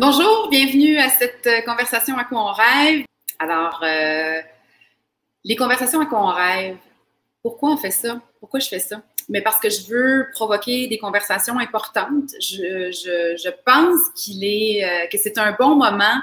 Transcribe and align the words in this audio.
Bonjour, 0.00 0.48
bienvenue 0.48 0.96
à 0.96 1.08
cette 1.08 1.44
euh, 1.48 1.60
conversation 1.62 2.16
à 2.16 2.22
quoi 2.22 2.40
on 2.40 2.52
rêve. 2.52 3.04
Alors, 3.40 3.80
euh, 3.82 4.40
les 5.42 5.56
conversations 5.56 6.00
à 6.00 6.06
quoi 6.06 6.22
on 6.22 6.32
rêve, 6.32 6.76
pourquoi 7.42 7.72
on 7.72 7.76
fait 7.76 7.90
ça? 7.90 8.20
Pourquoi 8.38 8.60
je 8.60 8.68
fais 8.68 8.78
ça? 8.78 9.02
Mais 9.28 9.42
parce 9.42 9.58
que 9.58 9.68
je 9.68 9.88
veux 9.88 10.28
provoquer 10.34 10.86
des 10.86 10.98
conversations 10.98 11.58
importantes. 11.58 12.30
Je, 12.40 13.50
pense 13.66 13.98
euh, 14.28 15.06
que 15.10 15.18
c'est 15.18 15.36
un 15.36 15.56
bon 15.58 15.74
moment 15.74 16.22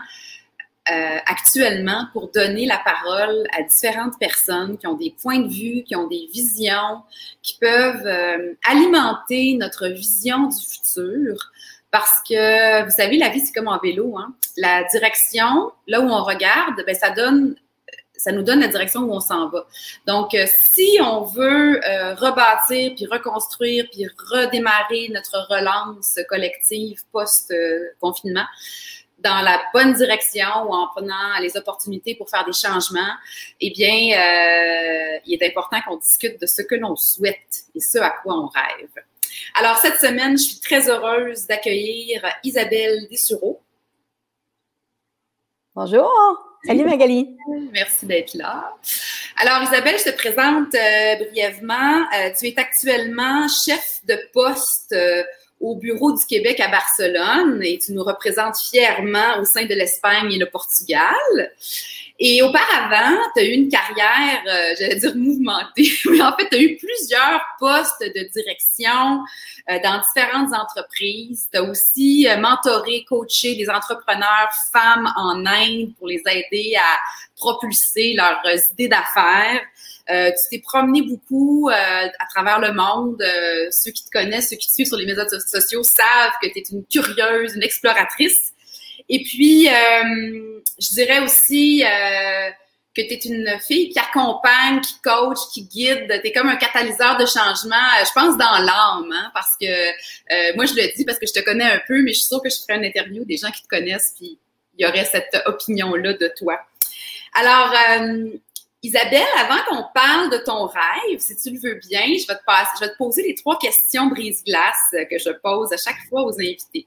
actuellement 1.28 2.08
pour 2.14 2.32
donner 2.32 2.68
la 2.68 2.78
parole 2.78 3.46
à 3.58 3.64
différentes 3.64 4.18
personnes 4.20 4.78
qui 4.78 4.88
ont 4.88 4.94
des 4.94 5.14
points 5.22 5.40
de 5.40 5.52
vue, 5.52 5.84
qui 5.84 5.96
ont 5.98 6.08
des 6.08 6.30
visions, 6.32 7.02
qui 7.42 7.58
peuvent 7.60 8.08
alimenter 8.64 9.56
notre 9.56 9.88
vision 9.88 10.48
du 10.48 10.66
futur. 10.66 11.52
Parce 11.96 12.20
que, 12.28 12.84
vous 12.84 12.92
savez, 12.92 13.16
la 13.16 13.30
vie, 13.30 13.40
c'est 13.40 13.54
comme 13.54 13.70
en 13.70 13.80
vélo. 13.80 14.18
Hein? 14.18 14.36
La 14.58 14.84
direction, 14.84 15.72
là 15.88 16.02
où 16.02 16.10
on 16.10 16.24
regarde, 16.26 16.84
ben, 16.86 16.94
ça 16.94 17.10
donne 17.12 17.56
ça 18.18 18.34
nous 18.34 18.44
donne 18.44 18.60
la 18.60 18.68
direction 18.68 19.02
où 19.02 19.14
on 19.14 19.22
s'en 19.22 19.48
va. 19.48 19.66
Donc, 20.06 20.34
euh, 20.34 20.46
si 20.48 20.98
on 21.02 21.22
veut 21.22 21.80
euh, 21.88 22.16
rebâtir, 22.16 22.94
puis 22.96 23.06
reconstruire, 23.06 23.86
puis 23.92 24.08
redémarrer 24.30 25.10
notre 25.14 25.48
relance 25.50 26.16
collective 26.28 27.02
post-confinement, 27.14 28.46
dans 29.20 29.42
la 29.42 29.62
bonne 29.74 29.94
direction 29.94 30.48
ou 30.68 30.74
en 30.74 30.88
prenant 30.88 31.40
les 31.40 31.56
opportunités 31.56 32.16
pour 32.16 32.30
faire 32.30 32.44
des 32.44 32.54
changements, 32.54 33.16
eh 33.62 33.72
bien, 33.72 33.94
euh, 33.94 35.20
il 35.26 35.38
est 35.40 35.48
important 35.48 35.78
qu'on 35.88 35.98
discute 35.98 36.42
de 36.42 36.46
ce 36.46 36.62
que 36.62 36.76
l'on 36.76 36.98
souhaite 36.98 37.64
et 37.74 37.80
ce 37.80 38.00
à 38.00 38.10
quoi 38.10 38.34
on 38.34 38.48
rêve. 38.48 39.06
Alors, 39.56 39.78
cette 39.78 40.00
semaine, 40.00 40.38
je 40.38 40.44
suis 40.44 40.60
très 40.60 40.90
heureuse 40.90 41.46
d'accueillir 41.48 42.26
Isabelle 42.44 43.08
Dessureau. 43.10 43.62
Bonjour. 45.76 46.12
Salut 46.66 46.86
Magali. 46.86 47.38
Merci 47.72 48.06
d'être 48.06 48.34
là. 48.34 48.74
Alors, 49.38 49.62
Isabelle, 49.64 49.98
je 50.00 50.10
te 50.10 50.16
présente 50.16 50.74
euh, 50.74 51.26
brièvement. 51.26 52.06
Euh, 52.18 52.32
tu 52.38 52.48
es 52.48 52.58
actuellement 52.58 53.48
chef 53.48 54.00
de 54.08 54.18
poste 54.34 54.94
euh, 54.94 55.24
au 55.60 55.76
bureau 55.76 56.18
du 56.18 56.26
Québec 56.26 56.60
à 56.60 56.70
Barcelone 56.70 57.62
et 57.64 57.78
tu 57.78 57.92
nous 57.94 58.04
représentes 58.04 58.56
fièrement 58.58 59.40
au 59.40 59.46
sein 59.46 59.66
de 59.66 59.74
l'Espagne 59.76 60.32
et 60.32 60.40
le 60.40 60.48
Portugal. 60.50 61.52
Et 62.18 62.42
auparavant, 62.42 63.18
tu 63.36 63.42
as 63.42 63.46
eu 63.46 63.52
une 63.52 63.68
carrière, 63.68 64.42
euh, 64.48 64.74
j'allais 64.80 64.96
dire 64.96 65.16
mouvementée, 65.16 65.90
mais 66.06 66.22
en 66.22 66.36
fait, 66.38 66.48
tu 66.50 66.56
as 66.56 66.62
eu 66.62 66.78
plusieurs 66.78 67.42
postes 67.60 68.02
de 68.02 68.30
direction 68.34 69.22
euh, 69.70 69.80
dans 69.84 70.02
différentes 70.02 70.54
entreprises. 70.54 71.50
Tu 71.52 71.58
as 71.58 71.64
aussi 71.64 72.28
euh, 72.30 72.38
mentoré, 72.38 73.04
coaché 73.04 73.56
des 73.56 73.70
entrepreneurs 73.70 74.50
femmes 74.72 75.12
en 75.18 75.46
Inde 75.46 75.94
pour 75.98 76.08
les 76.08 76.24
aider 76.26 76.76
à 76.78 77.00
propulser 77.36 78.14
leurs 78.14 78.72
idées 78.72 78.88
d'affaires. 78.88 79.62
Euh, 80.10 80.30
tu 80.30 80.58
t'es 80.58 80.62
promené 80.62 81.02
beaucoup 81.02 81.70
euh, 81.70 81.74
à 81.74 82.26
travers 82.30 82.60
le 82.60 82.74
monde. 82.74 83.22
Euh, 83.22 83.68
ceux 83.72 83.92
qui 83.92 84.06
te 84.06 84.12
connaissent, 84.12 84.50
ceux 84.50 84.56
qui 84.56 84.68
te 84.68 84.74
suivent 84.74 84.88
sur 84.88 84.98
les 84.98 85.06
médias 85.06 85.28
sociaux 85.28 85.84
savent 85.84 86.34
que 86.42 86.48
tu 86.48 86.60
es 86.60 86.64
une 86.72 86.86
curieuse, 86.86 87.56
une 87.56 87.64
exploratrice. 87.64 88.54
Et 89.10 89.24
puis, 89.24 89.68
je 89.68 90.94
dirais 90.94 91.20
aussi 91.20 91.84
que 92.96 93.02
tu 93.02 93.14
es 93.14 93.20
une 93.26 93.60
fille 93.60 93.90
qui 93.90 94.00
accompagne, 94.00 94.82
qui 94.82 95.00
coach, 95.04 95.38
qui 95.54 95.64
guide. 95.64 96.08
Tu 96.08 96.28
es 96.28 96.32
comme 96.32 96.48
un 96.48 96.56
catalyseur 96.56 97.18
de 97.18 97.26
changement, 97.26 97.76
je 98.04 98.12
pense, 98.14 98.38
dans 98.38 98.58
l'âme. 98.60 99.12
Hein, 99.12 99.32
parce 99.34 99.56
que 99.60 100.56
moi, 100.56 100.66
je 100.66 100.74
le 100.74 100.96
dis 100.96 101.06
parce 101.06 101.20
que 101.20 101.28
je 101.28 101.34
te 101.34 101.44
connais 101.44 101.66
un 101.66 101.82
peu, 101.88 102.02
mais 102.02 102.14
je 102.14 102.20
suis 102.20 102.28
sûre 102.28 102.42
que 102.42 102.50
je 102.50 102.56
ferai 102.56 102.78
une 102.78 102.86
interview 102.86 103.26
des 103.26 103.38
gens 103.38 103.52
qui 103.52 103.62
te 103.62 103.68
connaissent, 103.68 104.14
puis 104.18 104.40
il 104.78 104.86
y 104.86 104.90
aurait 104.90 105.06
cette 105.06 105.42
opinion-là 105.46 106.14
de 106.14 106.32
toi. 106.38 106.60
Alors, 107.34 107.74
Isabelle, 108.86 109.26
avant 109.40 109.62
qu'on 109.68 109.84
parle 109.94 110.30
de 110.30 110.38
ton 110.38 110.68
rêve, 110.68 111.20
si 111.20 111.36
tu 111.36 111.50
le 111.50 111.60
veux 111.60 111.80
bien, 111.90 112.06
je 112.06 112.28
vais 112.28 112.38
te, 112.38 112.44
passer, 112.46 112.72
je 112.80 112.86
vais 112.86 112.92
te 112.92 112.98
poser 112.98 113.24
les 113.24 113.34
trois 113.34 113.58
questions 113.58 114.08
brise-glace 114.08 114.96
que 115.10 115.18
je 115.18 115.32
pose 115.32 115.74
à 115.74 115.78
chaque 115.78 115.98
fois 116.08 116.24
aux 116.24 116.34
invités. 116.40 116.86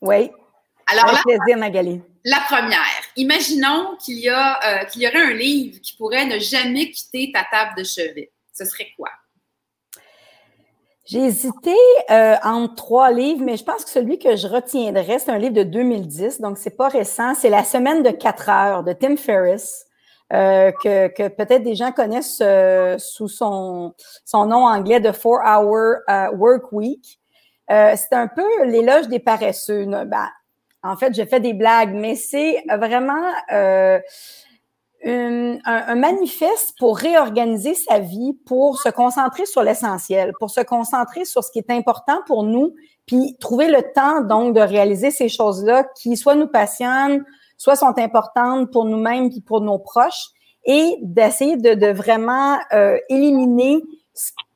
Oui. 0.00 0.30
Alors, 0.90 1.08
Avec 1.08 1.22
plaisir, 1.22 1.56
Magali. 1.56 2.02
La 2.24 2.40
première, 2.46 2.78
imaginons 3.16 3.96
qu'il 4.04 4.18
y, 4.18 4.28
a, 4.28 4.58
euh, 4.82 4.84
qu'il 4.86 5.02
y 5.02 5.06
aurait 5.06 5.22
un 5.22 5.32
livre 5.32 5.80
qui 5.80 5.96
pourrait 5.96 6.26
ne 6.26 6.38
jamais 6.38 6.90
quitter 6.90 7.32
ta 7.32 7.44
table 7.50 7.72
de 7.78 7.84
chevet. 7.84 8.30
Ce 8.52 8.64
serait 8.64 8.88
quoi? 8.96 9.10
J'ai 11.10 11.24
hésité 11.24 11.74
euh, 12.10 12.36
entre 12.44 12.74
trois 12.76 13.10
livres, 13.10 13.42
mais 13.42 13.56
je 13.56 13.64
pense 13.64 13.84
que 13.84 13.90
celui 13.90 14.18
que 14.18 14.36
je 14.36 14.46
retiendrai, 14.46 15.18
c'est 15.18 15.30
un 15.30 15.38
livre 15.38 15.54
de 15.54 15.64
2010, 15.64 16.40
donc 16.40 16.56
c'est 16.56 16.76
pas 16.76 16.88
récent. 16.88 17.34
C'est 17.34 17.50
La 17.50 17.64
semaine 17.64 18.04
de 18.04 18.10
quatre 18.10 18.48
heures 18.48 18.84
de 18.84 18.92
Tim 18.92 19.16
Ferriss. 19.16 19.86
Euh, 20.32 20.70
que, 20.84 21.08
que 21.08 21.26
peut-être 21.26 21.64
des 21.64 21.74
gens 21.74 21.90
connaissent 21.90 22.38
euh, 22.40 22.96
sous 22.98 23.26
son, 23.26 23.94
son 24.24 24.46
nom 24.46 24.64
anglais 24.64 25.00
de 25.00 25.10
Four 25.10 25.40
Hour 25.44 25.96
Work 26.34 26.70
Week. 26.70 27.18
c'est 27.68 28.12
un 28.12 28.28
peu 28.28 28.64
l'éloge 28.64 29.08
des 29.08 29.18
paresseux. 29.18 29.86
Ben, 29.86 30.28
en 30.82 30.96
fait, 30.96 31.14
je 31.14 31.24
fais 31.24 31.40
des 31.40 31.52
blagues, 31.52 31.94
mais 31.94 32.14
c'est 32.14 32.64
vraiment 32.78 33.32
un, 33.50 34.00
un, 35.64 35.94
manifeste 35.94 36.74
pour 36.78 36.98
réorganiser 36.98 37.74
sa 37.74 37.98
vie, 37.98 38.34
pour 38.46 38.80
se 38.80 38.88
concentrer 38.88 39.46
sur 39.46 39.62
l'essentiel, 39.62 40.32
pour 40.38 40.50
se 40.50 40.60
concentrer 40.60 41.24
sur 41.24 41.42
ce 41.42 41.50
qui 41.50 41.58
est 41.58 41.70
important 41.70 42.20
pour 42.26 42.44
nous, 42.44 42.74
puis 43.06 43.36
trouver 43.40 43.68
le 43.68 43.82
temps 43.94 44.20
donc 44.20 44.54
de 44.54 44.60
réaliser 44.60 45.10
ces 45.10 45.28
choses-là 45.28 45.84
qui 45.96 46.16
soit 46.16 46.34
nous 46.34 46.48
passionnent, 46.48 47.24
soit 47.56 47.76
sont 47.76 47.98
importantes 47.98 48.70
pour 48.70 48.84
nous-mêmes 48.84 49.30
puis 49.30 49.40
pour 49.40 49.60
nos 49.60 49.78
proches, 49.78 50.28
et 50.64 50.98
d'essayer 51.00 51.56
de, 51.56 51.74
de, 51.74 51.86
vraiment 51.86 52.58
euh, 52.72 52.98
éliminer 53.08 53.82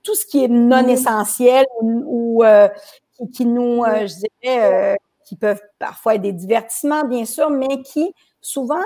tout 0.03 0.15
ce 0.15 0.27
qui 0.27 0.45
est 0.45 0.49
non 0.49 0.87
essentiel 0.87 1.65
ou, 1.81 2.45
euh, 2.45 2.69
qui, 3.17 3.31
qui, 3.31 3.47
nous, 3.47 3.83
euh, 3.83 4.07
je 4.07 4.15
dirais, 4.43 4.99
qui 5.35 5.39
peuvent 5.41 5.61
parfois 5.79 6.15
être 6.15 6.23
des 6.23 6.33
divertissements, 6.33 7.05
bien 7.05 7.25
sûr, 7.25 7.51
mais 7.51 7.83
qui 7.83 8.15
souvent 8.41 8.83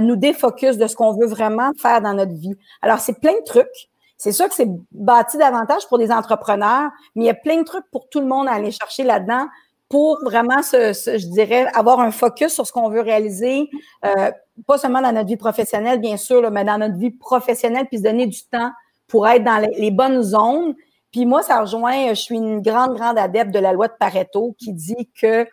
nous 0.00 0.16
défocus 0.16 0.78
de 0.78 0.86
ce 0.86 0.96
qu'on 0.96 1.12
veut 1.12 1.26
vraiment 1.26 1.72
faire 1.76 2.00
dans 2.00 2.14
notre 2.14 2.32
vie. 2.32 2.56
Alors, 2.80 2.98
c'est 2.98 3.20
plein 3.20 3.34
de 3.34 3.44
trucs. 3.44 3.90
C'est 4.16 4.32
sûr 4.32 4.48
que 4.48 4.54
c'est 4.54 4.70
bâti 4.92 5.36
davantage 5.36 5.86
pour 5.88 5.98
des 5.98 6.10
entrepreneurs, 6.10 6.90
mais 7.14 7.24
il 7.24 7.26
y 7.26 7.30
a 7.30 7.34
plein 7.34 7.58
de 7.58 7.64
trucs 7.64 7.84
pour 7.90 8.08
tout 8.08 8.20
le 8.20 8.26
monde 8.26 8.48
à 8.48 8.52
aller 8.52 8.70
chercher 8.70 9.02
là-dedans 9.02 9.48
pour 9.92 10.18
vraiment, 10.24 10.62
je 10.62 11.26
dirais, 11.26 11.66
avoir 11.74 12.00
un 12.00 12.10
focus 12.10 12.54
sur 12.54 12.66
ce 12.66 12.72
qu'on 12.72 12.88
veut 12.88 13.02
réaliser, 13.02 13.68
euh, 14.06 14.30
pas 14.66 14.78
seulement 14.78 15.02
dans 15.02 15.12
notre 15.12 15.26
vie 15.26 15.36
professionnelle, 15.36 16.00
bien 16.00 16.16
sûr, 16.16 16.50
mais 16.50 16.64
dans 16.64 16.78
notre 16.78 16.96
vie 16.96 17.10
professionnelle, 17.10 17.86
puis 17.88 17.98
se 17.98 18.02
donner 18.02 18.26
du 18.26 18.42
temps 18.44 18.70
pour 19.06 19.28
être 19.28 19.44
dans 19.44 19.58
les, 19.58 19.90
bonnes 19.90 20.22
zones. 20.22 20.74
Puis 21.10 21.26
moi, 21.26 21.42
ça 21.42 21.60
rejoint, 21.60 22.08
je 22.08 22.20
suis 22.20 22.36
une 22.36 22.62
grande, 22.62 22.96
grande 22.96 23.18
adepte 23.18 23.50
de 23.50 23.58
la 23.58 23.74
loi 23.74 23.88
de 23.88 23.92
Pareto 24.00 24.56
qui 24.58 24.72
dit 24.72 25.10
que, 25.20 25.46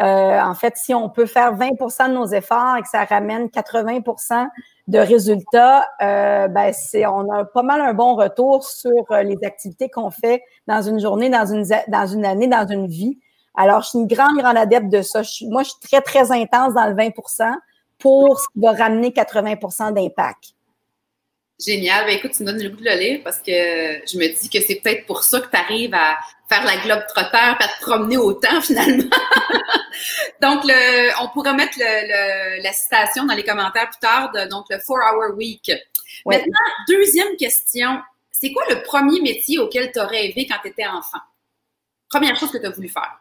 euh, 0.00 0.40
en 0.40 0.54
fait, 0.54 0.76
si 0.76 0.94
on 0.94 1.08
peut 1.08 1.26
faire 1.26 1.56
20% 1.56 2.08
de 2.08 2.14
nos 2.14 2.26
efforts 2.26 2.76
et 2.76 2.82
que 2.82 2.88
ça 2.88 3.04
ramène 3.04 3.46
80% 3.46 4.48
de 4.86 4.98
résultats, 4.98 5.86
euh, 6.02 6.48
ben 6.48 6.72
c'est, 6.72 7.04
on 7.06 7.30
a 7.32 7.44
pas 7.44 7.62
mal 7.62 7.80
un 7.80 7.94
bon 7.94 8.14
retour 8.14 8.64
sur 8.64 9.06
les 9.22 9.38
activités 9.44 9.88
qu'on 9.88 10.10
fait 10.10 10.42
dans 10.66 10.82
une 10.82 11.00
journée, 11.00 11.28
dans 11.30 11.46
une, 11.46 11.64
dans 11.88 12.06
une 12.06 12.24
année, 12.24 12.46
dans 12.46 12.66
une 12.66 12.86
vie. 12.86 13.18
Alors, 13.54 13.82
je 13.82 13.88
suis 13.88 13.98
une 13.98 14.06
grande, 14.06 14.38
grande 14.38 14.56
adepte 14.56 14.88
de 14.88 15.02
ça. 15.02 15.22
moi, 15.48 15.64
je 15.64 15.70
suis 15.70 15.80
très, 15.80 16.00
très 16.00 16.30
intense 16.30 16.74
dans 16.74 16.86
le 16.86 16.94
20% 16.94 17.52
pour 17.98 18.38
ce 18.38 18.46
qui 18.52 18.60
va 18.60 18.72
ramener 18.72 19.10
80% 19.10 19.92
d'impact. 19.92 20.54
Génial. 21.58 22.06
Ben, 22.06 22.16
écoute, 22.16 22.32
tu 22.36 22.42
me 22.42 22.52
donnes 22.52 22.62
le 22.62 22.68
goût 22.68 22.76
de 22.76 22.84
le 22.84 22.96
lire 22.96 23.20
parce 23.24 23.38
que 23.38 23.50
je 23.50 24.16
me 24.16 24.28
dis 24.28 24.48
que 24.48 24.60
c'est 24.60 24.76
peut-être 24.76 25.06
pour 25.06 25.24
ça 25.24 25.40
que 25.40 25.50
tu 25.50 25.56
arrives 25.56 25.94
à 25.94 26.16
faire 26.48 26.64
la 26.64 26.76
globe 26.76 27.04
trotteur 27.08 27.56
à 27.60 27.68
te 27.68 27.80
promener 27.82 28.16
autant 28.16 28.60
finalement. 28.62 29.10
donc, 30.40 30.62
le, 30.64 31.22
on 31.22 31.28
pourra 31.30 31.54
mettre 31.54 31.76
le, 31.78 32.62
la 32.62 32.72
citation 32.72 33.24
dans 33.26 33.34
les 33.34 33.44
commentaires 33.44 33.90
plus 33.90 33.98
tard 34.00 34.30
de 34.32 34.48
donc 34.48 34.66
le 34.70 34.78
Four 34.78 34.98
Hour 34.98 35.36
Week. 35.36 35.70
Maintenant, 36.24 36.52
deuxième 36.88 37.36
question. 37.36 38.00
C'est 38.30 38.52
quoi 38.52 38.64
le 38.70 38.82
premier 38.82 39.20
métier 39.20 39.58
auquel 39.58 39.90
tu 39.90 39.98
as 39.98 40.06
rêvé 40.06 40.46
quand 40.46 40.58
tu 40.62 40.68
étais 40.68 40.86
enfant? 40.86 41.18
Première 42.08 42.36
chose 42.36 42.52
que 42.52 42.58
tu 42.58 42.66
as 42.66 42.70
voulu 42.70 42.88
faire. 42.88 43.18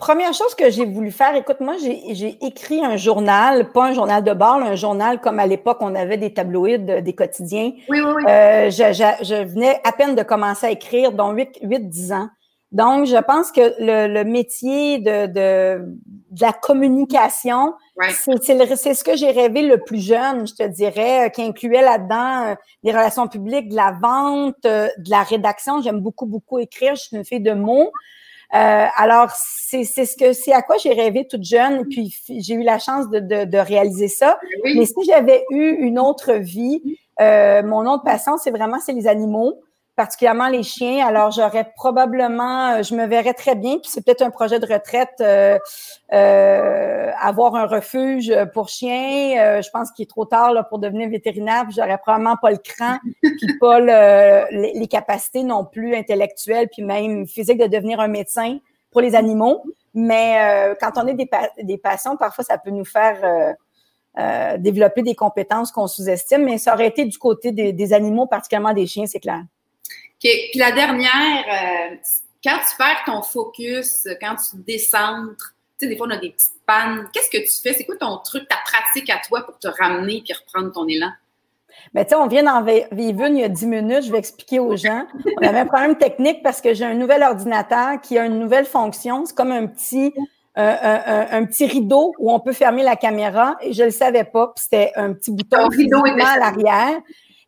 Première 0.00 0.32
chose 0.32 0.54
que 0.54 0.70
j'ai 0.70 0.86
voulu 0.86 1.10
faire, 1.10 1.36
écoute, 1.36 1.60
moi, 1.60 1.74
j'ai 1.78 2.38
écrit 2.42 2.82
un 2.82 2.96
journal, 2.96 3.70
pas 3.70 3.84
un 3.84 3.92
journal 3.92 4.24
de 4.24 4.32
bord, 4.32 4.54
un 4.54 4.74
journal 4.74 5.20
comme 5.20 5.38
à 5.38 5.46
l'époque, 5.46 5.76
on 5.80 5.94
avait 5.94 6.16
des 6.16 6.32
tabloïds, 6.32 6.78
des 6.78 7.12
quotidiens. 7.14 7.72
Oui, 7.90 8.00
oui, 8.00 8.12
oui. 8.16 8.22
Euh, 8.26 8.70
je, 8.70 8.92
je, 9.22 9.44
venais 9.44 9.78
à 9.84 9.92
peine 9.92 10.14
de 10.14 10.22
commencer 10.22 10.68
à 10.68 10.70
écrire, 10.70 11.12
donc 11.12 11.36
8-10 11.62 12.14
ans. 12.14 12.28
Donc, 12.72 13.04
je 13.04 13.16
pense 13.18 13.52
que 13.52 13.74
le, 13.78 14.10
le 14.10 14.24
métier 14.24 15.00
de, 15.00 15.26
de, 15.26 15.84
de, 16.30 16.40
la 16.40 16.54
communication, 16.54 17.74
c'est 18.08 18.94
ce 18.94 19.04
que 19.04 19.16
j'ai 19.16 19.32
rêvé 19.32 19.60
le 19.60 19.82
plus 19.82 20.00
jeune, 20.00 20.46
je 20.46 20.54
te 20.54 20.66
dirais, 20.66 21.26
euh, 21.26 21.28
qui 21.28 21.42
incluait 21.42 21.82
là-dedans 21.82 22.46
euh, 22.46 22.54
des 22.84 22.92
relations 22.92 23.28
publiques, 23.28 23.68
de 23.68 23.76
la 23.76 23.98
vente, 24.00 24.56
de 24.64 25.10
la 25.10 25.24
rédaction. 25.24 25.82
J'aime 25.82 26.00
beaucoup, 26.00 26.24
beaucoup 26.24 26.58
écrire. 26.58 26.94
Je 26.94 27.02
suis 27.02 27.16
une 27.18 27.24
fille 27.24 27.40
de 27.40 27.52
mots. 27.52 27.92
Euh, 28.54 28.86
alors, 28.96 29.30
c'est 29.32 29.84
ce 29.84 30.16
que 30.16 30.32
c'est 30.32 30.52
à 30.52 30.62
quoi 30.62 30.76
j'ai 30.76 30.92
rêvé 30.92 31.26
toute 31.26 31.44
jeune, 31.44 31.86
puis 31.88 32.14
j'ai 32.28 32.54
eu 32.54 32.62
la 32.62 32.78
chance 32.78 33.08
de, 33.08 33.20
de, 33.20 33.44
de 33.44 33.58
réaliser 33.58 34.08
ça. 34.08 34.38
Mais 34.64 34.86
si 34.86 35.04
j'avais 35.06 35.44
eu 35.50 35.76
une 35.78 35.98
autre 35.98 36.32
vie, 36.32 36.98
euh, 37.20 37.62
mon 37.62 37.86
autre 37.86 38.02
passion, 38.02 38.36
c'est 38.38 38.50
vraiment 38.50 38.78
c'est 38.80 38.92
les 38.92 39.06
animaux 39.06 39.60
particulièrement 40.00 40.48
les 40.48 40.62
chiens. 40.62 41.06
Alors, 41.06 41.30
j'aurais 41.30 41.70
probablement, 41.76 42.70
euh, 42.70 42.82
je 42.82 42.94
me 42.94 43.04
verrais 43.04 43.34
très 43.34 43.54
bien, 43.54 43.72
puis 43.72 43.90
c'est 43.90 44.02
peut-être 44.02 44.22
un 44.22 44.30
projet 44.30 44.58
de 44.58 44.64
retraite, 44.64 45.12
euh, 45.20 45.58
euh, 46.14 47.10
avoir 47.20 47.54
un 47.54 47.66
refuge 47.66 48.34
pour 48.54 48.70
chiens. 48.70 49.60
je 49.60 49.68
pense 49.68 49.92
qu'il 49.92 50.04
est 50.04 50.06
trop 50.06 50.24
tard 50.24 50.54
là, 50.54 50.64
pour 50.64 50.78
devenir 50.78 51.10
vétérinaire, 51.10 51.64
puis 51.64 51.74
j'aurais 51.76 51.98
probablement 51.98 52.36
pas 52.40 52.50
le 52.50 52.56
cran, 52.56 52.96
puis 53.20 53.58
pas 53.60 53.78
les, 54.50 54.88
capacités 54.88 55.42
non 55.42 55.66
plus 55.66 55.94
intellectuelles, 55.94 56.68
puis 56.72 56.82
même 56.82 57.26
physiques 57.26 57.60
de 57.60 57.66
devenir 57.66 58.00
un 58.00 58.08
médecin 58.08 58.56
pour 58.90 59.02
les 59.02 59.14
animaux. 59.14 59.62
Mais 59.92 60.74
quand 60.80 60.92
on 60.96 61.06
est 61.08 61.14
des, 61.14 61.28
des 61.62 61.76
patients, 61.76 62.16
parfois 62.16 62.42
ça 62.42 62.56
peut 62.56 62.70
nous 62.70 62.86
faire 62.86 63.54
développer 64.58 65.02
des 65.02 65.14
compétences 65.14 65.70
qu'on 65.70 65.86
sous-estime, 65.86 66.44
mais 66.44 66.56
ça 66.56 66.72
aurait 66.72 66.88
été 66.88 67.04
du 67.04 67.18
côté 67.18 67.52
des 67.52 67.92
animaux, 67.92 68.26
particulièrement 68.26 68.72
des 68.72 68.86
chiens, 68.86 69.04
c'est 69.04 69.20
clair. 69.20 69.42
Puis 70.20 70.50
la 70.56 70.72
dernière, 70.72 71.44
euh, 71.48 71.96
quand 72.44 72.58
tu 72.58 72.76
perds 72.76 73.02
ton 73.06 73.22
focus, 73.22 74.06
quand 74.20 74.36
tu 74.36 74.56
décentres, 74.66 75.54
tu 75.78 75.86
sais, 75.86 75.88
des 75.88 75.96
fois, 75.96 76.06
on 76.08 76.10
a 76.10 76.18
des 76.18 76.30
petites 76.30 76.60
pannes. 76.66 77.08
Qu'est-ce 77.12 77.30
que 77.30 77.38
tu 77.38 77.62
fais? 77.62 77.72
C'est 77.72 77.84
quoi 77.84 77.96
ton 77.96 78.18
truc, 78.18 78.46
ta 78.48 78.56
pratique 78.64 79.08
à 79.08 79.18
toi 79.26 79.42
pour 79.42 79.58
te 79.58 79.68
ramener 79.68 80.22
puis 80.22 80.34
reprendre 80.34 80.72
ton 80.72 80.86
élan? 80.86 81.10
Bien, 81.94 82.04
tu 82.04 82.10
sais, 82.10 82.16
on 82.16 82.26
vient 82.26 82.42
d'en 82.42 82.62
vivre 82.62 83.24
une 83.24 83.36
il 83.38 83.40
y 83.40 83.44
a 83.44 83.48
10 83.48 83.66
minutes. 83.66 84.04
Je 84.04 84.12
vais 84.12 84.18
expliquer 84.18 84.58
aux 84.58 84.76
gens. 84.76 85.06
On 85.40 85.46
avait 85.46 85.60
un 85.60 85.66
problème 85.66 85.96
technique 85.96 86.42
parce 86.42 86.60
que 86.60 86.74
j'ai 86.74 86.84
un 86.84 86.94
nouvel 86.94 87.22
ordinateur 87.22 88.00
qui 88.02 88.18
a 88.18 88.26
une 88.26 88.38
nouvelle 88.38 88.66
fonction. 88.66 89.24
C'est 89.24 89.34
comme 89.34 89.52
un 89.52 89.66
petit, 89.66 90.12
un, 90.56 91.44
petit 91.46 91.64
rideau 91.64 92.12
où 92.18 92.30
on 92.30 92.40
peut 92.40 92.52
fermer 92.52 92.82
la 92.82 92.96
caméra 92.96 93.56
et 93.62 93.72
je 93.72 93.80
ne 93.80 93.86
le 93.86 93.92
savais 93.92 94.24
pas. 94.24 94.52
Puis 94.54 94.64
c'était 94.64 94.92
un 94.96 95.14
petit 95.14 95.30
bouton 95.30 95.68
rideau 95.68 96.02
à 96.04 96.38
l'arrière. 96.38 97.00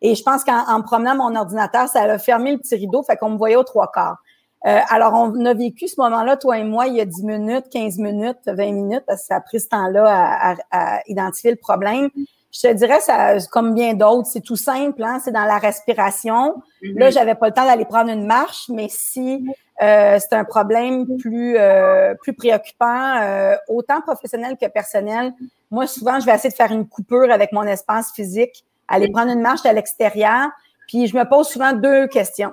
Et 0.03 0.17
je 0.17 0.23
pense 0.23 0.45
qu'en 0.45 0.83
promenant 0.83 1.15
mon 1.15 1.35
ordinateur, 1.35 1.89
ça 1.89 2.03
a 2.03 2.19
fermé 2.19 2.53
le 2.53 2.59
petit 2.59 2.75
rideau, 2.75 3.03
fait 3.05 3.17
qu'on 3.17 3.31
me 3.31 3.39
voyait 3.39 3.57
aux 3.57 3.63
trois 3.63 3.91
quarts. 3.91 4.19
Euh, 4.67 4.79
alors, 4.91 5.15
on 5.15 5.45
a 5.45 5.55
vécu 5.55 5.89
ce 5.89 6.01
moment-là, 6.01 6.37
toi 6.37 6.59
et 6.59 6.65
moi, 6.65 6.87
il 6.89 6.95
y 6.95 7.01
a 7.01 7.05
10 7.05 7.25
minutes, 7.25 7.65
15 7.71 7.99
minutes, 7.99 8.39
20 8.47 8.73
minutes, 8.73 9.05
parce 9.07 9.23
que 9.23 9.27
ça 9.29 9.37
a 9.37 9.41
pris 9.41 9.61
ce 9.61 9.69
temps-là 9.69 10.57
à, 10.71 11.01
identifier 11.07 11.53
le 11.53 11.57
problème. 11.57 12.11
Je 12.53 12.69
te 12.69 12.73
dirais, 12.75 13.01
ça, 13.01 13.39
comme 13.51 13.75
bien 13.75 13.95
d'autres, 13.95 14.29
c'est 14.29 14.43
tout 14.43 14.57
simple, 14.57 15.03
hein, 15.03 15.21
c'est 15.25 15.33
dans 15.33 15.45
la 15.45 15.59
respiration. 15.59 16.63
Mm-hmm. 16.83 16.99
Là, 16.99 17.11
j'avais 17.11 17.35
pas 17.35 17.49
le 17.49 17.55
temps 17.55 17.65
d'aller 17.65 17.87
prendre 17.87 18.11
une 18.11 18.27
marche, 18.27 18.69
mais 18.69 18.89
si 18.91 19.45
euh, 19.83 20.19
c'est 20.21 20.37
un 20.37 20.45
problème 20.45 21.07
plus 21.19 21.57
euh, 21.57 22.15
plus 22.21 22.35
préoccupant, 22.35 23.17
euh, 23.23 23.57
autant 23.69 24.01
professionnel 24.01 24.57
que 24.61 24.67
personnel, 24.69 25.33
moi, 25.71 25.87
souvent, 25.87 26.21
je 26.21 26.27
vais 26.27 26.35
essayer 26.35 26.51
de 26.51 26.55
faire 26.55 26.71
une 26.71 26.87
coupure 26.87 27.33
avec 27.33 27.53
mon 27.53 27.63
espace 27.63 28.13
physique 28.13 28.65
aller 28.89 29.11
prendre 29.11 29.33
une 29.33 29.41
marche 29.41 29.65
à 29.65 29.73
l'extérieur. 29.73 30.49
Puis 30.89 31.07
je 31.07 31.17
me 31.17 31.29
pose 31.29 31.49
souvent 31.49 31.73
deux 31.73 32.07
questions. 32.09 32.53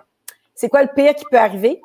C'est 0.56 0.70
quoi 0.70 0.82
le 0.82 0.90
pire 0.94 1.16
qui 1.16 1.26
peut 1.32 1.38
arriver? 1.38 1.82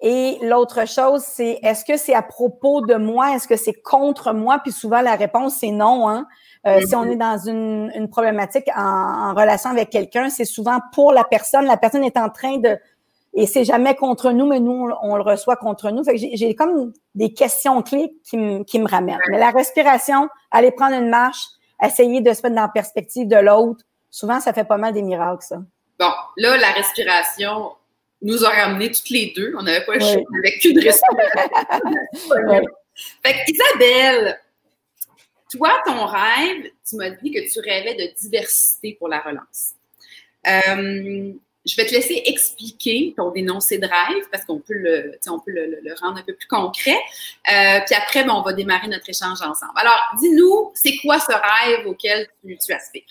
Et 0.00 0.38
l'autre 0.42 0.86
chose, 0.86 1.22
c'est 1.22 1.58
est-ce 1.62 1.84
que 1.84 1.96
c'est 1.96 2.14
à 2.14 2.22
propos 2.22 2.82
de 2.82 2.94
moi? 2.94 3.34
Est-ce 3.34 3.48
que 3.48 3.56
c'est 3.56 3.72
contre 3.72 4.32
moi? 4.32 4.60
Puis 4.62 4.70
souvent, 4.70 5.00
la 5.00 5.16
réponse, 5.16 5.56
c'est 5.56 5.72
non. 5.72 6.08
Hein? 6.08 6.26
Euh, 6.66 6.80
si 6.86 6.94
on 6.94 7.04
est 7.04 7.16
dans 7.16 7.38
une, 7.38 7.90
une 7.94 8.08
problématique 8.08 8.68
en, 8.76 9.34
relation 9.34 9.70
avec 9.70 9.90
quelqu'un, 9.90 10.30
c'est 10.30 10.44
souvent 10.44 10.78
pour 10.92 11.12
la 11.12 11.24
personne. 11.24 11.66
La 11.66 11.76
personne 11.76 12.04
est 12.04 12.16
en 12.16 12.28
train 12.28 12.58
de... 12.58 12.78
Et 13.34 13.46
c'est 13.46 13.64
jamais 13.64 13.94
contre 13.94 14.30
nous, 14.30 14.46
mais 14.46 14.60
nous, 14.60 14.88
on, 15.02 15.16
le 15.16 15.22
reçoit 15.22 15.56
contre 15.56 15.90
nous. 15.90 16.04
Fait 16.04 16.14
que 16.14 16.20
j'ai 16.32 16.54
comme 16.54 16.92
des 17.14 17.32
questions 17.32 17.82
clés 17.82 18.12
qui, 18.24 18.64
qui 18.64 18.78
me 18.78 18.88
ramènent. 18.88 19.18
Mais 19.30 19.38
la 19.38 19.50
respiration, 19.50 20.28
aller 20.50 20.70
prendre 20.70 20.94
une 20.94 21.08
marche, 21.08 21.44
essayer 21.82 22.20
de 22.20 22.32
se 22.32 22.42
mettre 22.42 22.56
dans 22.56 22.62
la 22.62 22.68
perspective 22.68 23.28
de 23.28 23.36
l'autre, 23.36 23.84
souvent, 24.10 24.40
ça 24.40 24.52
fait 24.52 24.64
pas 24.64 24.76
mal 24.76 24.92
des 24.92 25.02
miracles, 25.02 25.44
ça. 25.44 25.62
Bon, 25.98 26.10
là, 26.36 26.56
la 26.56 26.70
respiration 26.70 27.72
nous 28.22 28.44
a 28.44 28.50
ramenés 28.50 28.90
toutes 28.90 29.10
les 29.10 29.32
deux. 29.34 29.54
On 29.58 29.62
n'avait 29.62 29.84
pas 29.84 29.94
le 29.94 30.00
choix 30.00 30.22
avec 30.38 30.62
de 30.62 30.80
respiration. 30.84 31.06
Fait 33.24 33.32
que, 33.32 33.52
Isabelle, 33.52 34.40
toi, 35.50 35.70
ton 35.84 36.04
rêve, 36.06 36.70
tu 36.88 36.96
m'as 36.96 37.10
dit 37.10 37.30
que 37.30 37.52
tu 37.52 37.60
rêvais 37.60 37.94
de 37.94 38.12
diversité 38.20 38.96
pour 38.98 39.08
la 39.08 39.20
relance. 39.20 39.72
Euh, 40.46 41.32
je 41.66 41.76
vais 41.76 41.86
te 41.86 41.92
laisser 41.92 42.22
expliquer 42.26 43.14
ton 43.16 43.30
dénoncé 43.30 43.78
de 43.78 43.86
rêve 43.86 44.24
parce 44.30 44.44
qu'on 44.44 44.58
peut, 44.58 44.74
le, 44.74 45.18
on 45.28 45.38
peut 45.38 45.50
le, 45.52 45.94
rendre 46.00 46.18
un 46.18 46.22
peu 46.22 46.34
plus 46.34 46.48
concret. 46.48 46.96
Euh, 47.52 47.80
puis 47.84 47.94
après, 47.94 48.24
ben, 48.24 48.32
on 48.34 48.42
va 48.42 48.52
démarrer 48.52 48.88
notre 48.88 49.08
échange 49.08 49.42
ensemble. 49.42 49.72
Alors, 49.76 50.00
dis-nous, 50.18 50.72
c'est 50.74 50.96
quoi 51.02 51.18
ce 51.18 51.32
rêve 51.32 51.86
auquel 51.86 52.26
tu, 52.44 52.72
aspires? 52.72 53.02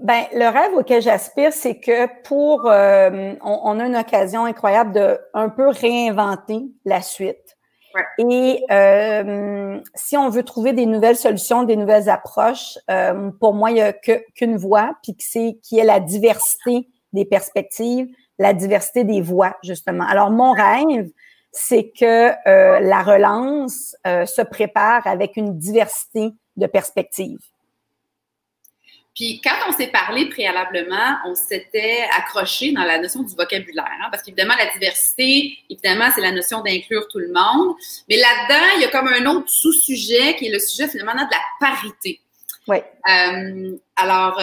Ben, 0.00 0.24
le 0.34 0.48
rêve 0.48 0.74
auquel 0.74 1.00
j'aspire, 1.00 1.52
c'est 1.52 1.78
que 1.78 2.06
pour, 2.24 2.66
euh, 2.66 3.34
on, 3.42 3.80
a 3.80 3.86
une 3.86 3.96
occasion 3.96 4.44
incroyable 4.44 4.92
de 4.92 5.18
un 5.32 5.48
peu 5.48 5.68
réinventer 5.68 6.62
la 6.84 7.00
suite. 7.00 7.56
Et 8.18 8.62
euh, 8.70 9.80
si 9.94 10.18
on 10.18 10.28
veut 10.28 10.42
trouver 10.42 10.74
des 10.74 10.84
nouvelles 10.84 11.16
solutions, 11.16 11.62
des 11.62 11.76
nouvelles 11.76 12.10
approches, 12.10 12.76
pour 13.40 13.54
moi, 13.54 13.70
il 13.70 13.74
n'y 13.74 13.80
a 13.80 13.94
qu'une 13.94 14.58
voie, 14.58 14.92
puis 15.02 15.14
c'est 15.18 15.56
qui 15.62 15.78
est 15.78 15.84
la 15.84 16.00
diversité 16.00 16.90
des 17.12 17.24
perspectives, 17.24 18.08
la 18.38 18.52
diversité 18.52 19.04
des 19.04 19.20
voix, 19.20 19.56
justement. 19.62 20.06
Alors, 20.06 20.30
mon 20.30 20.52
rêve, 20.52 21.08
c'est 21.52 21.90
que 21.98 22.30
euh, 22.48 22.80
la 22.80 23.02
relance 23.02 23.96
euh, 24.06 24.26
se 24.26 24.42
prépare 24.42 25.06
avec 25.06 25.36
une 25.36 25.58
diversité 25.58 26.32
de 26.56 26.66
perspectives. 26.66 27.40
Puis 29.14 29.40
quand 29.42 29.56
on 29.66 29.72
s'est 29.72 29.86
parlé 29.86 30.28
préalablement, 30.28 31.16
on 31.24 31.34
s'était 31.34 32.04
accroché 32.18 32.72
dans 32.72 32.84
la 32.84 32.98
notion 32.98 33.22
du 33.22 33.34
vocabulaire, 33.34 33.88
hein, 34.02 34.08
parce 34.10 34.22
qu'évidemment, 34.22 34.54
la 34.58 34.70
diversité, 34.78 35.56
évidemment, 35.70 36.10
c'est 36.14 36.20
la 36.20 36.32
notion 36.32 36.60
d'inclure 36.60 37.08
tout 37.08 37.18
le 37.18 37.32
monde. 37.32 37.74
Mais 38.10 38.16
là-dedans, 38.16 38.66
il 38.76 38.82
y 38.82 38.84
a 38.84 38.88
comme 38.88 39.08
un 39.08 39.24
autre 39.24 39.48
sous-sujet 39.48 40.36
qui 40.36 40.48
est 40.48 40.52
le 40.52 40.58
sujet 40.58 40.86
finalement 40.86 41.14
de 41.14 41.30
la 41.30 41.40
parité. 41.58 42.20
Oui. 42.68 42.76
Euh, 43.08 43.78
alors, 43.96 44.38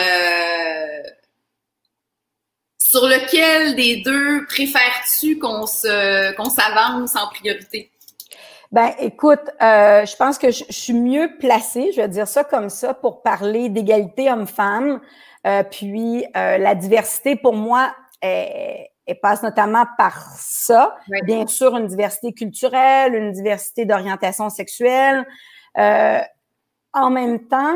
sur 2.93 3.07
lequel 3.07 3.75
des 3.75 4.03
deux 4.03 4.45
préfères-tu 4.45 5.39
qu'on 5.39 5.65
se 5.65 6.35
qu'on 6.35 6.49
s'avance 6.49 7.15
en 7.15 7.27
priorité? 7.29 7.89
Ben, 8.71 8.91
écoute, 8.99 9.41
euh, 9.61 10.05
je 10.05 10.15
pense 10.15 10.37
que 10.37 10.51
je, 10.51 10.63
suis 10.69 10.93
mieux 10.93 11.29
placée, 11.39 11.91
je 11.91 12.01
vais 12.01 12.07
dire 12.07 12.27
ça 12.27 12.43
comme 12.43 12.69
ça, 12.69 12.93
pour 12.93 13.23
parler 13.23 13.69
d'égalité 13.69 14.31
homme-femme. 14.31 14.99
Euh, 15.47 15.63
puis 15.63 16.23
euh, 16.37 16.57
la 16.59 16.75
diversité, 16.75 17.35
pour 17.35 17.53
moi, 17.53 17.95
elle, 18.21 18.87
passe 19.21 19.41
notamment 19.41 19.85
par 19.97 20.19
ça. 20.37 20.95
Bien 21.25 21.47
sûr, 21.47 21.75
une 21.75 21.87
diversité 21.87 22.31
culturelle, 22.31 23.15
une 23.15 23.31
diversité 23.31 23.85
d'orientation 23.85 24.49
sexuelle. 24.49 25.25
en 25.75 27.09
même 27.09 27.47
temps, 27.47 27.75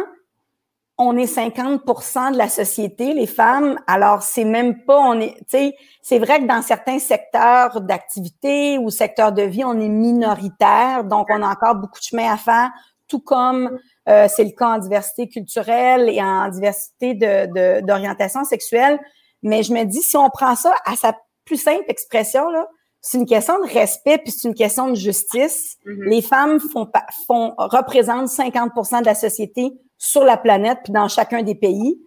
on 0.97 1.15
est 1.15 1.31
50% 1.31 2.31
de 2.33 2.37
la 2.37 2.49
société, 2.49 3.13
les 3.13 3.27
femmes. 3.27 3.79
Alors, 3.85 4.23
c'est 4.23 4.45
même 4.45 4.83
pas, 4.83 4.99
on 4.99 5.19
est, 5.19 5.35
tu 5.41 5.45
sais, 5.49 5.75
c'est 6.01 6.17
vrai 6.17 6.39
que 6.39 6.45
dans 6.45 6.61
certains 6.63 6.97
secteurs 6.97 7.81
d'activité 7.81 8.79
ou 8.79 8.89
secteurs 8.89 9.31
de 9.31 9.43
vie, 9.43 9.63
on 9.63 9.79
est 9.79 9.89
minoritaire, 9.89 11.03
donc 11.03 11.27
on 11.29 11.43
a 11.43 11.47
encore 11.47 11.75
beaucoup 11.75 11.99
de 11.99 12.03
chemin 12.03 12.33
à 12.33 12.37
faire, 12.37 12.71
tout 13.07 13.19
comme 13.19 13.77
euh, 14.09 14.27
c'est 14.27 14.43
le 14.43 14.51
cas 14.51 14.69
en 14.69 14.77
diversité 14.79 15.29
culturelle 15.29 16.09
et 16.09 16.21
en 16.21 16.49
diversité 16.49 17.13
de, 17.13 17.81
d'orientation 17.81 18.43
sexuelle. 18.43 18.99
Mais 19.43 19.61
je 19.61 19.73
me 19.73 19.83
dis, 19.83 20.01
si 20.01 20.17
on 20.17 20.29
prend 20.29 20.55
ça 20.55 20.73
à 20.85 20.95
sa 20.95 21.15
plus 21.45 21.61
simple 21.61 21.85
expression, 21.89 22.49
là, 22.49 22.67
c'est 23.01 23.19
une 23.19 23.27
question 23.27 23.59
de 23.59 23.71
respect 23.71 24.17
puis 24.17 24.31
c'est 24.31 24.47
une 24.47 24.55
question 24.55 24.89
de 24.89 24.95
justice. 24.95 25.77
Mm-hmm. 25.85 26.09
Les 26.09 26.21
femmes 26.23 26.59
font, 26.59 26.89
font 27.27 27.53
représentent 27.57 28.27
50% 28.27 29.01
de 29.01 29.05
la 29.05 29.15
société 29.15 29.71
sur 29.97 30.23
la 30.23 30.37
planète 30.37 30.79
puis 30.83 30.93
dans 30.93 31.07
chacun 31.07 31.43
des 31.43 31.55
pays. 31.55 31.99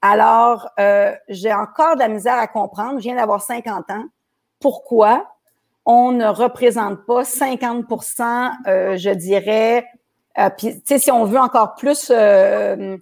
Alors, 0.00 0.68
euh, 0.78 1.14
j'ai 1.28 1.52
encore 1.52 1.94
de 1.94 2.00
la 2.00 2.08
misère 2.08 2.38
à 2.38 2.46
comprendre, 2.46 2.98
je 2.98 3.04
viens 3.04 3.16
d'avoir 3.16 3.42
50 3.42 3.90
ans, 3.90 4.04
pourquoi 4.60 5.26
on 5.84 6.12
ne 6.12 6.26
représente 6.26 7.04
pas 7.06 7.22
50% 7.22 8.52
euh, 8.66 8.96
je 8.96 9.10
dirais, 9.10 9.86
euh, 10.38 10.50
puis, 10.56 10.74
tu 10.74 10.82
sais, 10.84 10.98
si 10.98 11.10
on 11.10 11.24
veut 11.24 11.38
encore 11.38 11.74
plus 11.74 12.10
euh, 12.10 12.96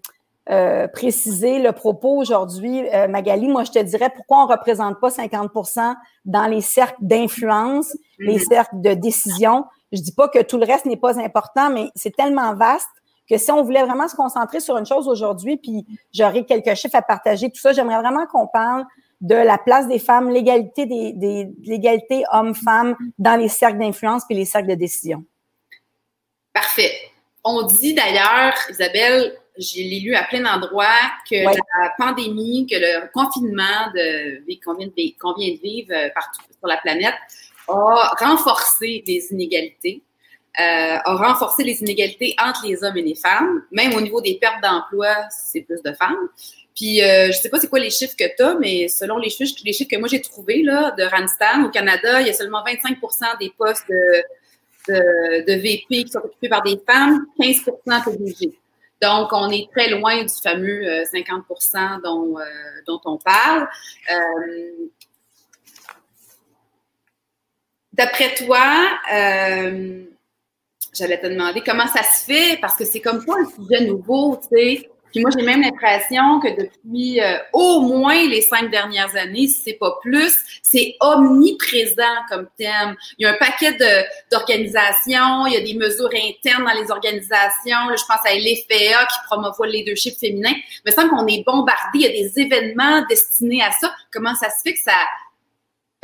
euh, 0.49 0.89
préciser 0.89 1.59
le 1.59 1.73
propos 1.73 2.17
aujourd'hui, 2.17 2.83
Magali, 3.09 3.49
moi, 3.49 3.65
je 3.65 3.73
te 3.73 3.79
dirais 3.79 4.11
pourquoi 4.15 4.39
on 4.39 4.47
ne 4.47 4.53
représente 4.53 5.01
pas 5.01 5.09
50% 5.09 5.95
dans 6.25 6.47
les 6.47 6.61
cercles 6.61 6.97
d'influence, 7.01 7.95
les 8.19 8.39
mm-hmm. 8.39 8.49
cercles 8.49 8.81
de 8.81 8.95
décision? 8.95 9.65
Je 9.93 10.01
dis 10.01 10.13
pas 10.13 10.29
que 10.29 10.43
tout 10.43 10.59
le 10.59 10.65
reste 10.65 10.87
n'est 10.87 10.97
pas 10.97 11.21
important, 11.21 11.71
mais 11.71 11.91
c'est 11.95 12.15
tellement 12.15 12.55
vaste 12.55 12.89
que 13.29 13.39
si 13.39 13.51
on 13.51 13.63
voulait 13.63 13.85
vraiment 13.85 14.09
se 14.09 14.17
concentrer 14.17 14.61
sur 14.61 14.77
une 14.77 14.87
chose 14.87 15.09
aujourd'hui, 15.09 15.57
puis 15.57 15.87
j'aurais 16.13 16.45
quelques 16.45 16.75
chiffres 16.75 16.97
à 16.97 17.03
partager, 17.03 17.51
tout 17.51 17.61
ça, 17.61 17.73
j'aimerais 17.73 18.01
vraiment 18.01 18.27
qu'on 18.27 18.47
parle 18.47 18.85
de 19.21 19.35
la 19.35 19.59
place 19.59 19.89
des 19.89 19.99
femmes, 19.99 20.31
l'égalité 20.31 20.87
des, 20.87 21.13
des 21.13 21.49
l'égalité 21.65 22.25
hommes-femmes 22.33 22.97
dans 23.19 23.37
les 23.37 23.49
cercles 23.49 23.79
d'influence 23.79 24.25
puis 24.27 24.37
les 24.37 24.45
cercles 24.45 24.69
de 24.69 24.75
décision. 24.75 25.25
Parfait. 26.53 26.93
On 27.45 27.63
dit 27.63 27.95
d'ailleurs, 27.95 28.55
Isabelle, 28.71 29.39
je 29.59 29.77
l'ai 29.77 30.01
lu 30.01 30.15
à 30.15 30.25
plein 30.25 30.43
d'endroits, 30.43 30.87
que 31.29 31.37
la 31.37 31.93
pandémie, 31.99 32.67
que 32.67 32.77
le 32.77 33.11
confinement 33.13 33.87
qu'on 34.65 34.75
vient, 34.75 34.87
de 34.89 35.61
vivre 35.61 35.93
euh, 35.93 36.09
partout 36.15 36.43
sur 36.59 36.67
la 36.67 36.77
planète 36.79 37.15
a 37.69 38.15
renforcé 38.19 39.03
les 39.07 39.29
inégalités, 39.31 40.03
euh, 40.59 40.99
a 41.05 41.15
renforcé 41.15 41.65
les 41.65 41.81
inégalités 41.81 42.35
entre 42.43 42.67
les 42.67 42.83
hommes 42.83 42.97
et 42.97 43.03
les 43.03 43.15
femmes, 43.15 43.63
même 43.71 43.95
au 43.95 44.01
niveau 44.01 44.21
des 44.21 44.39
pertes 44.39 44.63
d'emploi, 44.63 45.15
c'est 45.31 45.63
plus 45.63 45.83
de 45.83 45.93
femmes. 45.93 46.29
Puis, 46.75 47.03
euh, 47.03 47.29
je 47.29 47.39
sais 47.39 47.49
pas 47.49 47.59
c'est 47.59 47.69
quoi 47.69 47.79
les 47.79 47.91
chiffres 47.91 48.17
que 48.19 48.25
tu 48.37 48.43
as, 48.43 48.55
mais 48.55 48.89
selon 48.89 49.19
les 49.19 49.31
chiffres, 49.31 49.55
que 49.55 49.97
moi 49.97 50.09
j'ai 50.09 50.21
trouvés 50.21 50.63
là, 50.63 50.93
de 50.93 51.05
Randstad, 51.05 51.65
au 51.65 51.71
Canada, 51.71 52.21
il 52.21 52.27
y 52.27 52.31
a 52.31 52.35
seulement 52.35 52.63
25% 52.65 53.39
des 53.41 53.53
postes 53.57 53.89
de, 53.89 55.43
de, 55.43 55.53
VP 55.55 56.05
qui 56.05 56.09
sont 56.09 56.19
occupés 56.19 56.49
par 56.49 56.63
des 56.63 56.79
femmes, 56.87 57.27
15 57.41 57.63
PDG. 58.05 58.53
Donc, 59.03 59.29
on 59.33 59.51
est 59.51 59.69
très 59.73 59.91
loin 59.91 60.23
du 60.23 60.35
fameux 60.43 61.05
50 61.05 61.45
euh, 61.51 61.79
dont, 62.03 62.39
euh, 62.39 62.45
dont 62.87 63.01
on 63.05 63.19
parle. 63.19 63.69
Euh, 64.11 64.89
d'après 67.93 68.35
toi, 68.35 68.65
j'allais 70.97 71.21
te 71.21 71.27
demander 71.27 71.63
comment 71.65 71.87
ça 71.87 72.03
se 72.03 72.25
fait, 72.25 72.59
parce 72.61 72.77
que 72.77 72.85
c'est 72.85 73.01
comme 73.01 73.25
pas 73.25 73.35
un 73.35 73.47
sujet 73.47 73.85
nouveau, 73.85 74.41
tu 74.43 74.57
sais. 74.57 74.91
Puis 75.17 75.23
moi, 75.23 75.31
j'ai 75.35 75.47
même 75.47 75.63
l'impression 75.63 76.41
que 76.41 76.49
depuis 76.49 77.23
euh, 77.23 77.39
au 77.55 77.81
moins 77.81 78.29
les 78.29 78.43
cinq 78.43 78.71
dernières 78.71 79.17
années, 79.17 79.49
si 79.49 79.63
c'est 79.65 79.79
pas 79.79 79.97
plus, 80.03 80.35
c'est 80.63 80.95
omniprésent 81.01 82.03
comme 82.29 82.47
thème. 82.59 82.95
Il 83.17 83.23
y 83.23 83.27
a 83.27 83.31
un 83.31 83.37
paquet 83.39 83.79
d'organisations, 84.31 85.47
il 85.47 85.55
y 85.55 85.57
a 85.57 85.61
des 85.61 85.75
mesures 85.75 86.11
internes 86.13 86.65
dans 86.65 86.79
les 86.79 86.91
organisations. 86.91 87.97
je 87.97 88.05
pense 88.07 88.27
à 88.27 88.35
l'FPA 88.35 89.07
qui 89.07 89.19
promouvoit 89.27 89.67
le 89.67 89.73
leadership 89.73 90.19
féminin. 90.19 90.53
Il 90.53 90.91
me 90.91 90.91
semble 90.91 91.09
qu'on 91.09 91.27
est 91.27 91.45
bombardé, 91.47 91.95
il 91.95 92.01
y 92.03 92.07
a 92.07 92.11
des 92.11 92.39
événements 92.39 93.03
destinés 93.09 93.63
à 93.63 93.71
ça. 93.81 93.95
Comment 94.13 94.35
ça 94.35 94.51
se 94.51 94.63
fait 94.63 94.75
que 94.75 94.81
ça 94.81 94.93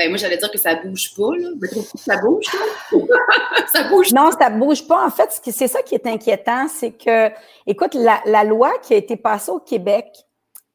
ben, 0.02 0.10
moi, 0.10 0.18
j'allais 0.18 0.36
dire 0.36 0.50
que 0.50 0.58
ça 0.58 0.74
bouge 0.74 1.14
pas, 1.16 1.30
là. 1.38 1.48
ça 1.94 2.16
bouge, 2.18 2.46
ça 3.72 3.84
bouge. 3.88 4.12
Non, 4.12 4.30
ça 4.32 4.50
bouge 4.50 4.86
pas. 4.86 5.06
En 5.06 5.10
fait, 5.10 5.30
c'est 5.44 5.68
ça 5.68 5.82
qui 5.82 5.94
est 5.94 6.06
inquiétant, 6.06 6.66
c'est 6.68 6.92
que, 6.92 7.30
écoute, 7.66 7.94
la, 7.94 8.44
loi 8.44 8.72
qui 8.82 8.94
a 8.94 8.96
été 8.96 9.16
passée 9.16 9.52
au 9.52 9.60
Québec 9.60 10.06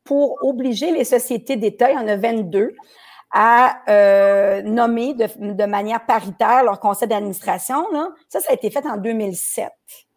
pour 0.03 0.38
obliger 0.43 0.91
les 0.91 1.03
sociétés 1.03 1.57
d'État, 1.57 1.91
il 1.91 1.96
y 1.96 1.98
en 1.98 2.07
a 2.07 2.15
22, 2.15 2.74
à 3.31 3.81
euh, 3.89 4.62
nommer 4.62 5.13
de, 5.13 5.65
manière 5.65 6.05
paritaire 6.05 6.63
leur 6.63 6.79
conseil 6.79 7.10
d'administration, 7.10 7.86
ça, 8.29 8.39
ça 8.39 8.51
a 8.51 8.53
été 8.53 8.69
fait 8.69 8.86
en 8.86 8.96
2007. 8.96 9.69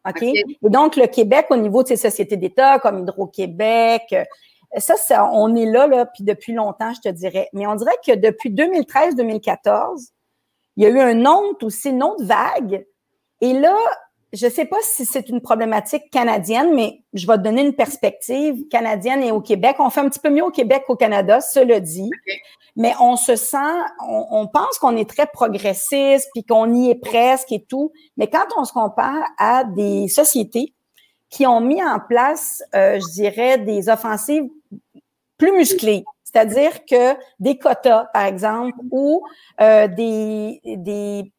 OK? 0.09 0.23
Et 0.23 0.45
donc, 0.63 0.97
le 0.97 1.07
Québec, 1.09 1.47
au 1.51 1.57
niveau 1.57 1.83
de 1.83 1.89
ces 1.89 1.97
sociétés 1.97 2.37
d'État, 2.37 2.79
comme 2.79 3.01
Hydro-Québec, 3.01 4.15
ça, 4.79 4.97
ça, 4.97 5.29
on 5.33 5.55
est 5.57 5.67
là, 5.67 5.87
là, 5.87 6.07
puis 6.07 6.23
depuis 6.23 6.53
longtemps, 6.53 6.93
je 6.95 7.01
te 7.01 7.09
dirais. 7.09 7.49
Mais 7.53 7.67
on 7.67 7.75
dirait 7.75 7.97
que 8.07 8.15
depuis 8.15 8.51
2013-2014, 8.51 10.11
il 10.77 10.85
y 10.85 10.87
a 10.87 10.91
eu 10.91 11.01
un 11.01 11.25
autre 11.27 11.67
aussi, 11.67 11.91
une 11.91 12.03
autre 12.03 12.25
vague. 12.25 12.87
Et 13.41 13.53
là, 13.53 13.77
je 14.33 14.47
ne 14.47 14.51
sais 14.51 14.65
pas 14.65 14.77
si 14.83 15.05
c'est 15.05 15.29
une 15.29 15.41
problématique 15.41 16.11
canadienne, 16.11 16.73
mais 16.75 17.03
je 17.13 17.27
vais 17.27 17.37
te 17.37 17.43
donner 17.43 17.63
une 17.63 17.75
perspective 17.75 18.69
canadienne 18.69 19.23
et 19.23 19.33
au 19.33 19.41
Québec. 19.41 19.77
On 19.81 19.91
fait 19.91 20.01
un 20.01 20.09
petit 20.09 20.21
peu 20.21 20.31
mieux 20.31 20.45
au 20.45 20.51
Québec 20.51 20.85
qu'au 20.87 20.97
Canada, 20.97 21.41
cela 21.41 21.81
dit. 21.81 22.11
Mais 22.77 22.95
on 23.01 23.17
se 23.17 23.35
sent, 23.35 23.59
on, 24.09 24.47
pense 24.47 24.79
qu'on 24.79 24.97
est 24.97 25.09
très 25.09 25.27
progressiste, 25.27 26.29
puis 26.33 26.45
qu'on 26.45 26.73
y 26.73 26.91
est 26.91 26.95
presque 26.95 27.51
et 27.51 27.65
tout. 27.69 27.93
Mais 28.17 28.29
quand 28.29 28.47
on 28.57 28.65
se 28.65 28.73
compare 28.73 29.25
à 29.39 29.65
des 29.65 30.07
sociétés 30.07 30.75
qui 31.29 31.47
ont 31.47 31.61
mis 31.61 31.83
en 31.83 31.99
place, 31.99 32.63
euh, 32.77 33.01
je 33.01 33.13
dirais, 33.13 33.59
des 33.59 33.89
offensives 33.89 34.49
plus 35.41 35.53
musclées. 35.53 36.05
C'est-à-dire 36.23 36.85
que 36.85 37.17
des 37.41 37.59
quotas, 37.59 38.05
par 38.13 38.25
exemple, 38.27 38.79
ou 38.93 39.25
euh, 39.61 39.89
des, 39.89 40.61
des 40.65 41.33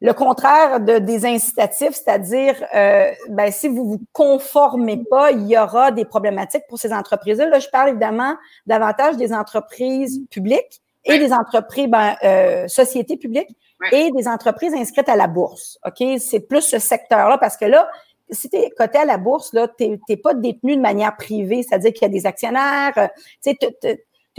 le 0.00 0.12
contraire 0.12 0.78
de, 0.78 0.98
des 0.98 1.26
incitatifs, 1.26 1.94
c'est-à-dire, 1.94 2.54
euh, 2.72 3.10
ben, 3.30 3.50
si 3.50 3.66
vous 3.66 3.84
vous 3.84 4.00
conformez 4.12 5.02
pas, 5.10 5.32
il 5.32 5.48
y 5.48 5.58
aura 5.58 5.90
des 5.90 6.04
problématiques 6.04 6.62
pour 6.68 6.78
ces 6.78 6.92
entreprises-là. 6.92 7.48
Là, 7.48 7.58
je 7.58 7.68
parle 7.68 7.88
évidemment 7.88 8.36
davantage 8.64 9.16
des 9.16 9.32
entreprises 9.32 10.20
publiques 10.30 10.82
et 11.04 11.18
des 11.18 11.32
entreprises, 11.32 11.88
ben, 11.88 12.14
euh, 12.22 12.68
sociétés 12.68 13.16
publiques 13.16 13.56
et 13.90 14.10
des 14.12 14.28
entreprises 14.28 14.74
inscrites 14.74 15.08
à 15.08 15.16
la 15.16 15.26
bourse. 15.26 15.78
OK? 15.84 16.04
C'est 16.18 16.40
plus 16.40 16.62
ce 16.62 16.78
secteur-là 16.78 17.38
parce 17.38 17.56
que 17.56 17.64
là, 17.64 17.88
si 18.30 18.50
tu 18.50 18.56
es 18.56 18.70
coté 18.70 18.98
à 18.98 19.04
la 19.04 19.18
bourse, 19.18 19.54
tu 19.78 19.98
n'es 20.08 20.16
pas 20.16 20.34
détenu 20.34 20.76
de 20.76 20.80
manière 20.80 21.16
privée, 21.16 21.62
c'est-à-dire 21.62 21.92
qu'il 21.92 22.02
y 22.02 22.04
a 22.06 22.08
des 22.08 22.26
actionnaires, 22.26 22.92
euh, 22.96 23.08
tu 23.44 23.56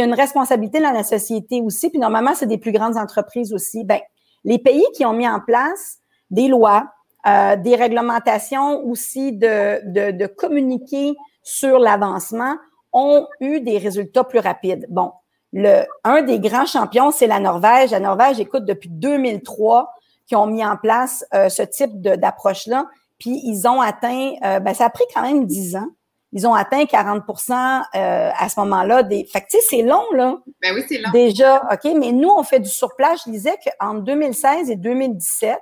as 0.02 0.04
une 0.04 0.14
responsabilité 0.14 0.80
dans 0.80 0.92
la 0.92 1.04
société 1.04 1.62
aussi, 1.62 1.90
puis 1.90 2.00
normalement, 2.00 2.34
c'est 2.36 2.46
des 2.46 2.58
plus 2.58 2.72
grandes 2.72 2.98
entreprises 2.98 3.54
aussi. 3.54 3.84
Ben, 3.84 4.00
les 4.44 4.60
pays 4.60 4.86
qui 4.96 5.06
ont 5.06 5.14
mis 5.14 5.28
en 5.28 5.40
place 5.40 5.98
des 6.30 6.48
lois, 6.48 6.86
euh, 7.28 7.56
des 7.58 7.76
réglementations 7.76 8.86
aussi 8.86 9.34
de, 9.34 9.82
de, 10.12 10.28
communiquer 10.28 11.16
sur 11.44 11.80
l'avancement 11.80 12.56
ont 12.94 13.28
eu 13.42 13.60
des 13.60 13.78
résultats 13.78 14.24
plus 14.24 14.40
rapides. 14.40 14.86
Bon, 14.90 15.12
le, 15.52 15.84
un 16.06 16.22
des 16.22 16.40
grands 16.40 16.66
champions, 16.66 17.12
c'est 17.12 17.28
la 17.28 17.40
Norvège. 17.40 17.92
La 17.92 18.00
Norvège, 18.00 18.40
écoute, 18.40 18.64
depuis 18.64 18.90
2003, 18.90 19.94
qui 20.28 20.36
ont 20.36 20.46
mis 20.46 20.64
en 20.64 20.78
place 20.78 21.26
euh, 21.34 21.50
ce 21.50 21.64
type 21.64 22.02
d'approche-là. 22.02 22.88
Puis 23.20 23.42
ils 23.44 23.68
ont 23.68 23.82
atteint, 23.82 24.34
euh, 24.44 24.60
ben, 24.60 24.74
ça 24.74 24.86
a 24.86 24.90
pris 24.90 25.04
quand 25.14 25.22
même 25.22 25.46
10 25.46 25.76
ans. 25.76 25.90
Ils 26.32 26.48
ont 26.48 26.54
atteint 26.54 26.84
40% 26.84 27.22
euh, 27.96 28.30
à 28.38 28.50
ce 28.50 28.60
moment-là. 28.60 29.04
Des... 29.04 29.26
Fait 29.26 29.42
que, 29.42 29.48
tu 29.50 29.58
sais, 29.58 29.64
c'est 29.68 29.82
long, 29.82 30.04
là. 30.14 30.38
Ben 30.62 30.76
oui, 30.76 30.84
c'est 30.88 31.00
long. 31.00 31.10
Déjà, 31.12 31.64
OK, 31.72 31.92
mais 32.00 32.12
nous, 32.12 32.30
on 32.30 32.44
fait 32.44 32.60
du 32.60 32.70
surplace. 32.70 33.24
Je 33.26 33.32
disais 33.32 33.56
qu'entre 33.64 34.02
2016 34.02 34.70
et 34.70 34.76
2017, 34.76 35.58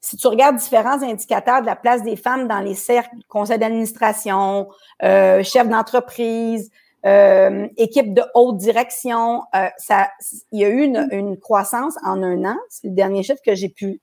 si 0.00 0.16
tu 0.16 0.26
regardes 0.28 0.56
différents 0.56 1.02
indicateurs 1.02 1.60
de 1.60 1.66
la 1.66 1.76
place 1.76 2.02
des 2.02 2.16
femmes 2.16 2.48
dans 2.48 2.60
les 2.60 2.74
cercles, 2.74 3.16
conseil 3.28 3.58
d'administration, 3.58 4.68
euh, 5.02 5.42
chef 5.42 5.68
d'entreprise, 5.68 6.70
euh, 7.04 7.68
équipe 7.76 8.14
de 8.14 8.22
haute 8.34 8.56
direction, 8.56 9.42
euh, 9.54 9.68
ça, 9.78 10.08
il 10.52 10.60
y 10.60 10.64
a 10.64 10.68
eu 10.68 10.82
une, 10.82 11.08
une 11.10 11.38
croissance 11.38 11.96
en 12.04 12.22
un 12.22 12.44
an. 12.44 12.56
C'est 12.68 12.86
le 12.86 12.94
dernier 12.94 13.22
chiffre 13.22 13.42
que 13.44 13.54
j'ai 13.54 13.68
pu 13.68 14.00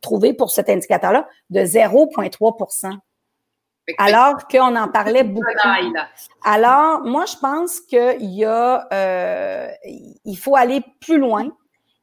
trouvé 0.00 0.34
pour 0.34 0.50
cet 0.50 0.68
indicateur-là 0.68 1.26
de 1.50 1.60
0,3% 1.60 2.98
alors 3.98 4.46
qu'on 4.48 4.76
en 4.76 4.88
parlait 4.88 5.24
beaucoup. 5.24 5.46
Alors, 6.44 7.02
moi, 7.04 7.24
je 7.26 7.36
pense 7.36 7.80
qu'il 7.80 8.34
y 8.34 8.44
a, 8.44 8.86
euh, 8.92 9.68
il 10.24 10.36
faut 10.36 10.56
aller 10.56 10.82
plus 11.00 11.18
loin. 11.18 11.48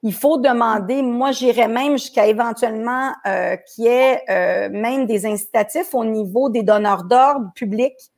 Il 0.04 0.14
faut 0.14 0.38
demander, 0.38 1.04
moi, 1.04 1.32
j'irais 1.32 1.68
même 1.68 1.94
jusqu'à 1.94 2.26
éventuellement 2.26 3.14
euh, 3.28 3.56
qu'il 3.58 3.86
y 3.86 3.88
ait 3.88 4.24
euh, 4.30 4.70
même 4.72 5.06
des 5.06 5.26
incitatifs 5.28 5.94
au 5.94 6.04
niveau 6.04 6.50
des 6.50 6.64
donneurs 6.64 7.04
d'ordre 7.04 7.52
publics, 7.56 8.12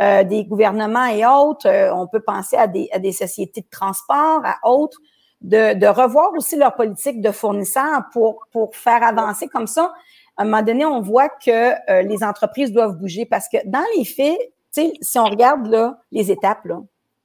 des 0.00 0.44
gouvernements 0.44 1.06
et 1.06 1.26
autres. 1.26 1.68
on 1.92 2.06
peut 2.06 2.20
penser 2.20 2.56
à 2.56 2.68
des, 2.68 2.88
à 2.92 3.00
des 3.00 3.10
sociétés 3.10 3.62
de 3.62 3.68
transport, 3.68 4.42
à 4.44 4.56
autres, 4.62 4.96
de, 5.40 5.74
de, 5.74 5.86
revoir 5.86 6.32
aussi 6.36 6.56
leur 6.56 6.74
politique 6.74 7.20
de 7.20 7.30
fournisseurs 7.30 8.04
pour, 8.12 8.46
pour 8.52 8.74
faire 8.74 9.02
avancer 9.02 9.48
comme 9.48 9.66
ça. 9.66 9.92
À 10.36 10.42
un 10.42 10.44
moment 10.44 10.62
donné, 10.62 10.84
on 10.84 11.00
voit 11.00 11.28
que 11.28 11.72
euh, 11.90 12.02
les 12.02 12.22
entreprises 12.24 12.72
doivent 12.72 12.96
bouger 12.96 13.24
parce 13.24 13.48
que 13.48 13.58
dans 13.64 13.84
les 13.96 14.04
faits, 14.04 14.38
si 14.70 15.18
on 15.18 15.24
regarde 15.24 15.66
là, 15.66 15.98
les 16.12 16.30
étapes, 16.30 16.60
il 16.64 16.76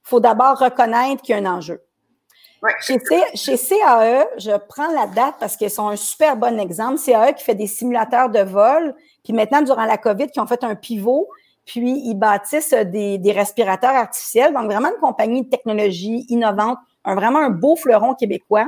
faut 0.02 0.20
d'abord 0.20 0.58
reconnaître 0.58 1.22
qu'il 1.22 1.36
y 1.36 1.38
a 1.38 1.42
un 1.42 1.56
enjeu. 1.56 1.82
Chez, 2.80 2.98
chez, 3.34 3.58
CAE, 3.58 4.26
je 4.38 4.56
prends 4.68 4.90
la 4.90 5.06
date 5.06 5.34
parce 5.38 5.56
qu'ils 5.56 5.70
sont 5.70 5.88
un 5.88 5.96
super 5.96 6.36
bon 6.36 6.58
exemple. 6.58 6.98
CAE 6.98 7.34
qui 7.34 7.44
fait 7.44 7.54
des 7.54 7.66
simulateurs 7.66 8.30
de 8.30 8.40
vol, 8.40 8.94
puis 9.22 9.32
maintenant, 9.34 9.60
durant 9.60 9.84
la 9.84 9.98
COVID, 9.98 10.28
qui 10.28 10.40
ont 10.40 10.46
fait 10.46 10.64
un 10.64 10.74
pivot, 10.74 11.28
puis 11.66 12.00
ils 12.06 12.14
bâtissent 12.14 12.72
des, 12.72 13.18
des 13.18 13.32
respirateurs 13.32 13.94
artificiels. 13.94 14.54
Donc, 14.54 14.64
vraiment 14.64 14.88
une 14.88 15.00
compagnie 15.00 15.42
de 15.42 15.50
technologie 15.50 16.24
innovante 16.28 16.78
un, 17.04 17.14
vraiment 17.14 17.40
un 17.40 17.50
beau 17.50 17.76
fleuron 17.76 18.14
québécois. 18.14 18.66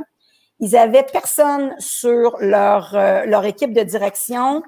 Ils 0.61 0.77
avaient 0.77 1.05
personne 1.05 1.75
sur 1.79 2.37
leur, 2.41 2.95
euh, 2.95 3.25
leur 3.27 3.45
équipe 3.45 3.73
de 3.73 3.83
direction. 3.83 4.63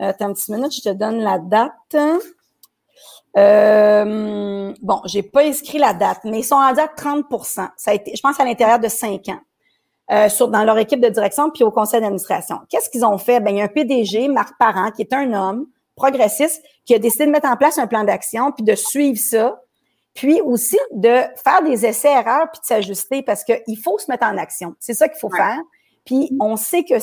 Euh, 0.00 0.08
attends 0.08 0.32
une 0.34 0.54
minute, 0.54 0.72
je 0.74 0.90
te 0.90 0.94
donne 0.94 1.20
la 1.20 1.38
date. 1.38 1.96
Euh, 3.36 4.74
bon, 4.82 5.00
j'ai 5.04 5.22
pas 5.22 5.42
inscrit 5.42 5.78
la 5.78 5.94
date, 5.94 6.20
mais 6.24 6.40
ils 6.40 6.44
sont 6.44 6.56
rendus 6.56 6.80
à 6.80 6.86
30% 6.86 7.68
Ça 7.76 7.90
a 7.90 7.94
été, 7.94 8.14
je 8.14 8.20
pense, 8.20 8.40
à 8.40 8.44
l'intérieur 8.44 8.78
de 8.78 8.88
cinq 8.88 9.28
ans. 9.28 9.40
Euh, 10.10 10.28
sur, 10.28 10.48
dans 10.48 10.64
leur 10.64 10.76
équipe 10.78 11.00
de 11.00 11.08
direction 11.08 11.50
puis 11.50 11.62
au 11.62 11.70
conseil 11.70 12.00
d'administration. 12.00 12.58
Qu'est-ce 12.68 12.90
qu'ils 12.90 13.04
ont 13.04 13.16
fait? 13.16 13.38
Ben, 13.38 13.52
il 13.52 13.58
y 13.58 13.60
a 13.60 13.64
un 13.64 13.68
PDG, 13.68 14.26
Marc 14.26 14.58
Parent, 14.58 14.90
qui 14.90 15.02
est 15.02 15.12
un 15.12 15.32
homme 15.32 15.66
progressiste, 15.94 16.60
qui 16.84 16.94
a 16.94 16.98
décidé 16.98 17.26
de 17.26 17.30
mettre 17.30 17.48
en 17.48 17.56
place 17.56 17.78
un 17.78 17.86
plan 17.86 18.02
d'action 18.02 18.50
puis 18.50 18.64
de 18.64 18.74
suivre 18.74 19.18
ça 19.18 19.60
Puis 20.14 20.40
aussi 20.40 20.78
de 20.92 21.22
faire 21.42 21.62
des 21.64 21.86
essais-erreurs 21.86 22.50
puis 22.52 22.60
de 22.60 22.66
s'ajuster 22.66 23.22
parce 23.22 23.44
qu'il 23.44 23.78
faut 23.82 23.98
se 23.98 24.10
mettre 24.10 24.26
en 24.26 24.36
action. 24.36 24.74
C'est 24.80 24.94
ça 24.94 25.08
qu'il 25.08 25.18
faut 25.18 25.30
faire. 25.30 25.58
Puis 26.04 26.30
on 26.40 26.56
sait 26.56 26.82
que 26.84 26.94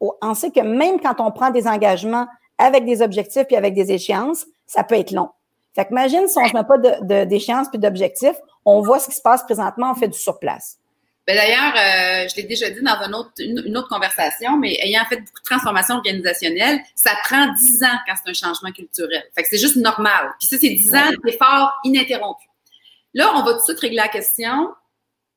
on 0.00 0.34
sait 0.34 0.50
que 0.50 0.60
même 0.60 1.00
quand 1.00 1.20
on 1.20 1.30
prend 1.30 1.50
des 1.50 1.66
engagements 1.66 2.26
avec 2.58 2.84
des 2.84 3.02
objectifs 3.02 3.44
puis 3.44 3.56
avec 3.56 3.74
des 3.74 3.92
échéances, 3.92 4.46
ça 4.66 4.84
peut 4.84 4.96
être 4.96 5.12
long. 5.12 5.30
Fait 5.74 5.84
que 5.84 5.90
imagine 5.90 6.26
si 6.26 6.38
on 6.38 6.42
ne 6.42 6.48
se 6.48 6.54
met 6.54 6.64
pas 6.64 7.24
d'échéances 7.24 7.68
puis 7.68 7.78
d'objectifs, 7.78 8.36
on 8.64 8.82
voit 8.82 8.98
ce 8.98 9.08
qui 9.08 9.14
se 9.14 9.22
passe 9.22 9.42
présentement, 9.44 9.92
on 9.92 9.94
fait 9.94 10.08
du 10.08 10.18
surplace. 10.18 10.78
Ben 11.26 11.36
d'ailleurs, 11.36 11.74
euh, 11.76 12.28
je 12.28 12.36
l'ai 12.36 12.42
déjà 12.42 12.68
dit 12.70 12.82
dans 12.82 13.00
une, 13.06 13.14
autre, 13.14 13.30
une, 13.38 13.76
autre 13.76 13.88
conversation, 13.88 14.56
mais 14.56 14.76
ayant 14.82 15.04
fait 15.08 15.18
beaucoup 15.18 15.38
de 15.38 15.44
transformations 15.44 15.96
organisationnelles, 15.96 16.80
ça 16.96 17.12
prend 17.22 17.52
dix 17.54 17.84
ans 17.84 17.98
quand 18.06 18.14
c'est 18.16 18.30
un 18.30 18.48
changement 18.48 18.72
culturel. 18.72 19.22
Fait 19.34 19.42
que 19.42 19.48
c'est 19.48 19.58
juste 19.58 19.76
normal. 19.76 20.32
Puis 20.40 20.48
ça, 20.48 20.56
c'est 20.60 20.70
dix 20.70 20.92
ans 20.94 21.10
d'efforts 21.24 21.72
ininterrompus. 21.84 22.49
Là, 23.14 23.32
on 23.34 23.42
va 23.42 23.52
tout 23.52 23.58
de 23.58 23.62
suite 23.62 23.80
régler 23.80 23.96
la 23.96 24.08
question. 24.08 24.68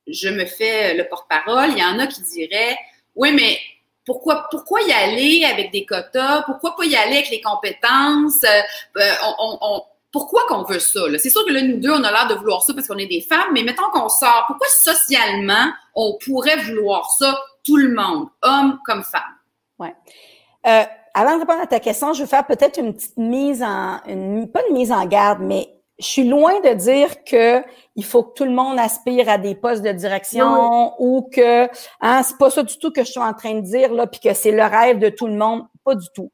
Je 0.08 0.30
me 0.30 0.46
fais 0.46 0.96
le 0.96 1.08
porte-parole. 1.08 1.72
Il 1.72 1.80
y 1.80 1.84
en 1.84 2.00
a 2.00 2.08
qui 2.08 2.22
diraient, 2.22 2.78
oui, 3.16 3.32
mais 3.34 3.58
pourquoi, 4.06 4.48
y 4.86 4.92
aller 4.92 5.46
avec 5.46 5.72
des 5.72 5.86
quotas? 5.86 6.44
Pourquoi 6.44 6.76
pas 6.76 6.86
y 6.86 6.96
aller 6.96 7.18
avec 7.18 7.30
les 7.30 7.42
compétences? 7.42 8.44
Euh, 8.44 8.62
euh, 8.98 9.80
pourquoi 10.12 10.44
qu'on 10.48 10.64
veut 10.64 10.80
ça? 10.80 11.02
C'est 11.18 11.30
sûr 11.30 11.46
que 11.46 11.52
là, 11.52 11.62
nous 11.62 11.80
deux, 11.80 11.92
on 11.92 12.04
a 12.04 12.12
l'air 12.12 12.28
de 12.28 12.36
vouloir 12.36 12.62
ça 12.64 12.74
parce 12.74 12.88
qu'on 12.88 12.98
est 12.98 13.08
des 13.08 13.22
femmes, 13.22 13.52
mais 13.54 13.64
mettons 13.64 13.90
qu'on 13.92 14.10
sort, 14.10 14.44
pourquoi 14.48 14.68
socialement 14.68 15.72
on 15.96 16.18
pourrait 16.24 16.58
vouloir 16.58 17.10
ça, 17.18 17.40
tout 17.66 17.78
le 17.78 17.94
monde, 17.94 18.28
homme 18.42 18.80
comme 18.86 19.04
femme? 19.04 19.22
Oui. 19.80 19.88
Euh, 20.68 20.84
avant 21.14 21.36
de 21.36 21.40
répondre 21.40 21.62
à 21.62 21.68
ta 21.68 21.80
question, 21.80 22.14
je 22.14 22.24
vais 22.24 22.30
faire 22.30 22.46
peut-être 22.46 22.80
une 22.80 22.94
petite 22.94 23.18
mise 23.18 23.64
en, 23.64 24.00
pas 24.54 24.62
une 24.70 24.74
mise 24.74 24.92
en 24.92 25.06
garde, 25.06 25.40
mais 25.42 25.70
je 26.04 26.10
suis 26.10 26.28
loin 26.28 26.60
de 26.62 26.74
dire 26.74 27.24
que 27.24 27.64
il 27.96 28.04
faut 28.04 28.24
que 28.24 28.34
tout 28.34 28.44
le 28.44 28.52
monde 28.52 28.78
aspire 28.78 29.30
à 29.30 29.38
des 29.38 29.56
postes 29.56 29.84
de 29.84 29.92
direction 29.92 30.94
ou 31.00 31.30
que 31.32 31.66
hein, 32.02 32.24
c'est 32.24 32.38
pas 32.38 32.50
ça 32.50 32.64
du 32.64 32.78
tout 32.78 32.92
que 32.92 33.04
je 33.04 33.12
suis 33.12 33.20
en 33.20 33.34
train 33.34 33.56
de 33.56 33.62
dire 33.62 33.94
là, 33.94 34.08
puis 34.08 34.20
que 34.20 34.34
c'est 34.34 34.52
le 34.52 34.64
rêve 34.64 35.00
de 35.00 35.10
tout 35.10 35.28
le 35.28 35.36
monde, 35.36 35.64
pas 35.84 35.96
du 35.96 36.08
tout. 36.14 36.32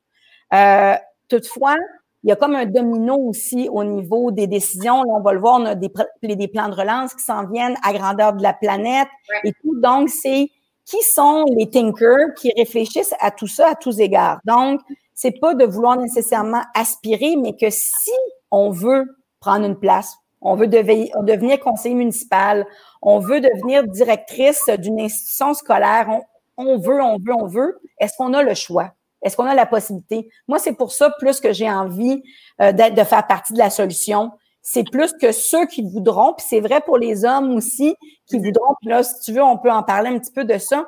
Euh, 0.54 0.96
toutefois, 1.28 1.76
il 2.24 2.30
y 2.30 2.32
a 2.34 2.36
comme 2.36 2.56
un 2.56 2.66
domino 2.66 3.16
aussi 3.16 3.70
au 3.72 3.84
niveau 3.84 4.32
des 4.32 4.48
décisions. 4.48 5.04
Là, 5.04 5.14
on 5.14 5.22
va 5.22 5.34
le 5.34 5.40
voir, 5.40 5.60
on 5.62 5.66
a 5.66 5.76
des, 5.76 5.92
des 6.24 6.48
plans 6.48 6.70
de 6.70 6.76
relance 6.76 7.14
qui 7.14 7.24
s'en 7.24 7.46
viennent 7.48 7.78
à 7.84 7.94
grandeur 7.94 8.34
de 8.34 8.44
la 8.44 8.54
planète 8.54 9.08
et 9.44 9.54
tout. 9.54 9.80
Donc, 9.80 10.10
c'est 10.10 10.50
qui 10.86 11.02
sont 11.04 11.46
les 11.56 11.70
thinkers 11.70 12.34
qui 12.36 12.52
réfléchissent 12.58 13.14
à 13.20 13.32
tout 13.32 13.48
ça 13.48 13.70
à 13.70 13.76
tous 13.76 14.00
égards. 14.00 14.40
Donc, 14.44 14.82
c'est 15.14 15.40
pas 15.40 15.54
de 15.54 15.66
vouloir 15.66 15.98
nécessairement 15.98 16.64
aspirer, 16.74 17.36
mais 17.36 17.56
que 17.56 17.70
si 17.70 18.12
on 18.52 18.72
veut 18.72 19.06
prendre 19.40 19.66
une 19.66 19.78
place, 19.78 20.16
on 20.42 20.56
veut 20.56 20.68
devenir 20.68 21.60
conseiller 21.60 21.96
municipal, 21.96 22.66
on 23.02 23.20
veut 23.20 23.42
devenir 23.42 23.86
directrice 23.88 24.70
d'une 24.78 25.00
institution 25.00 25.54
scolaire, 25.54 26.08
on, 26.58 26.78
veut, 26.78 27.02
on 27.02 27.18
veut, 27.18 27.34
on 27.34 27.48
veut, 27.48 27.80
est-ce 28.00 28.14
qu'on 28.18 28.34
a 28.34 28.44
le 28.44 28.54
choix? 28.54 28.94
Est-ce 29.22 29.36
qu'on 29.36 29.46
a 29.46 29.54
la 29.54 29.66
possibilité? 29.66 30.30
Moi, 30.48 30.60
c'est 30.60 30.74
pour 30.74 30.92
ça 30.92 31.10
plus 31.20 31.42
que 31.42 31.52
j'ai 31.52 31.70
envie 31.70 32.24
euh, 32.62 32.72
de 32.72 33.04
faire 33.04 33.28
partie 33.28 33.54
de 33.54 33.58
la 33.58 33.70
solution. 33.70 34.32
C'est 34.62 34.90
plus 34.90 35.14
que 35.14 35.32
ceux 35.32 35.66
qui 35.66 35.82
voudront, 35.82 36.34
puis 36.34 36.46
c'est 36.48 36.62
vrai 36.62 36.80
pour 36.82 36.98
les 36.98 37.26
hommes 37.26 37.56
aussi 37.56 37.96
qui 38.28 38.38
voudront. 38.38 38.76
Puis 38.80 38.90
là, 38.90 39.04
si 39.04 39.20
tu 39.22 39.34
veux, 39.34 39.44
on 39.44 39.58
peut 39.58 39.72
en 39.72 39.84
parler 39.84 40.10
un 40.10 40.20
petit 40.20 40.32
peu 40.32 40.46
de 40.46 40.58
ça. 40.58 40.86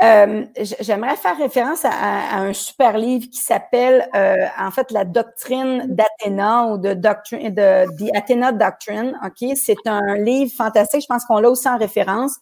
Euh, 0.00 0.44
j'aimerais 0.80 1.16
faire 1.16 1.36
référence 1.36 1.84
à, 1.84 2.36
un 2.38 2.52
super 2.52 2.96
livre 2.96 3.26
qui 3.28 3.40
s'appelle 3.40 4.08
euh, 4.14 4.46
en 4.56 4.70
fait 4.70 4.92
la 4.92 5.04
doctrine 5.04 5.86
d'Athéna 5.88 6.66
ou 6.66 6.78
de 6.78 6.94
doctrine 6.94 7.52
de 7.52 7.84
The 7.96 8.16
Athena 8.16 8.52
Doctrine. 8.52 9.18
Ok, 9.24 9.48
c'est 9.56 9.86
un 9.86 10.14
livre 10.18 10.52
fantastique. 10.56 11.02
Je 11.02 11.06
pense 11.08 11.24
qu'on 11.24 11.40
l'a 11.40 11.50
aussi 11.50 11.68
en 11.68 11.78
référence. 11.78 12.36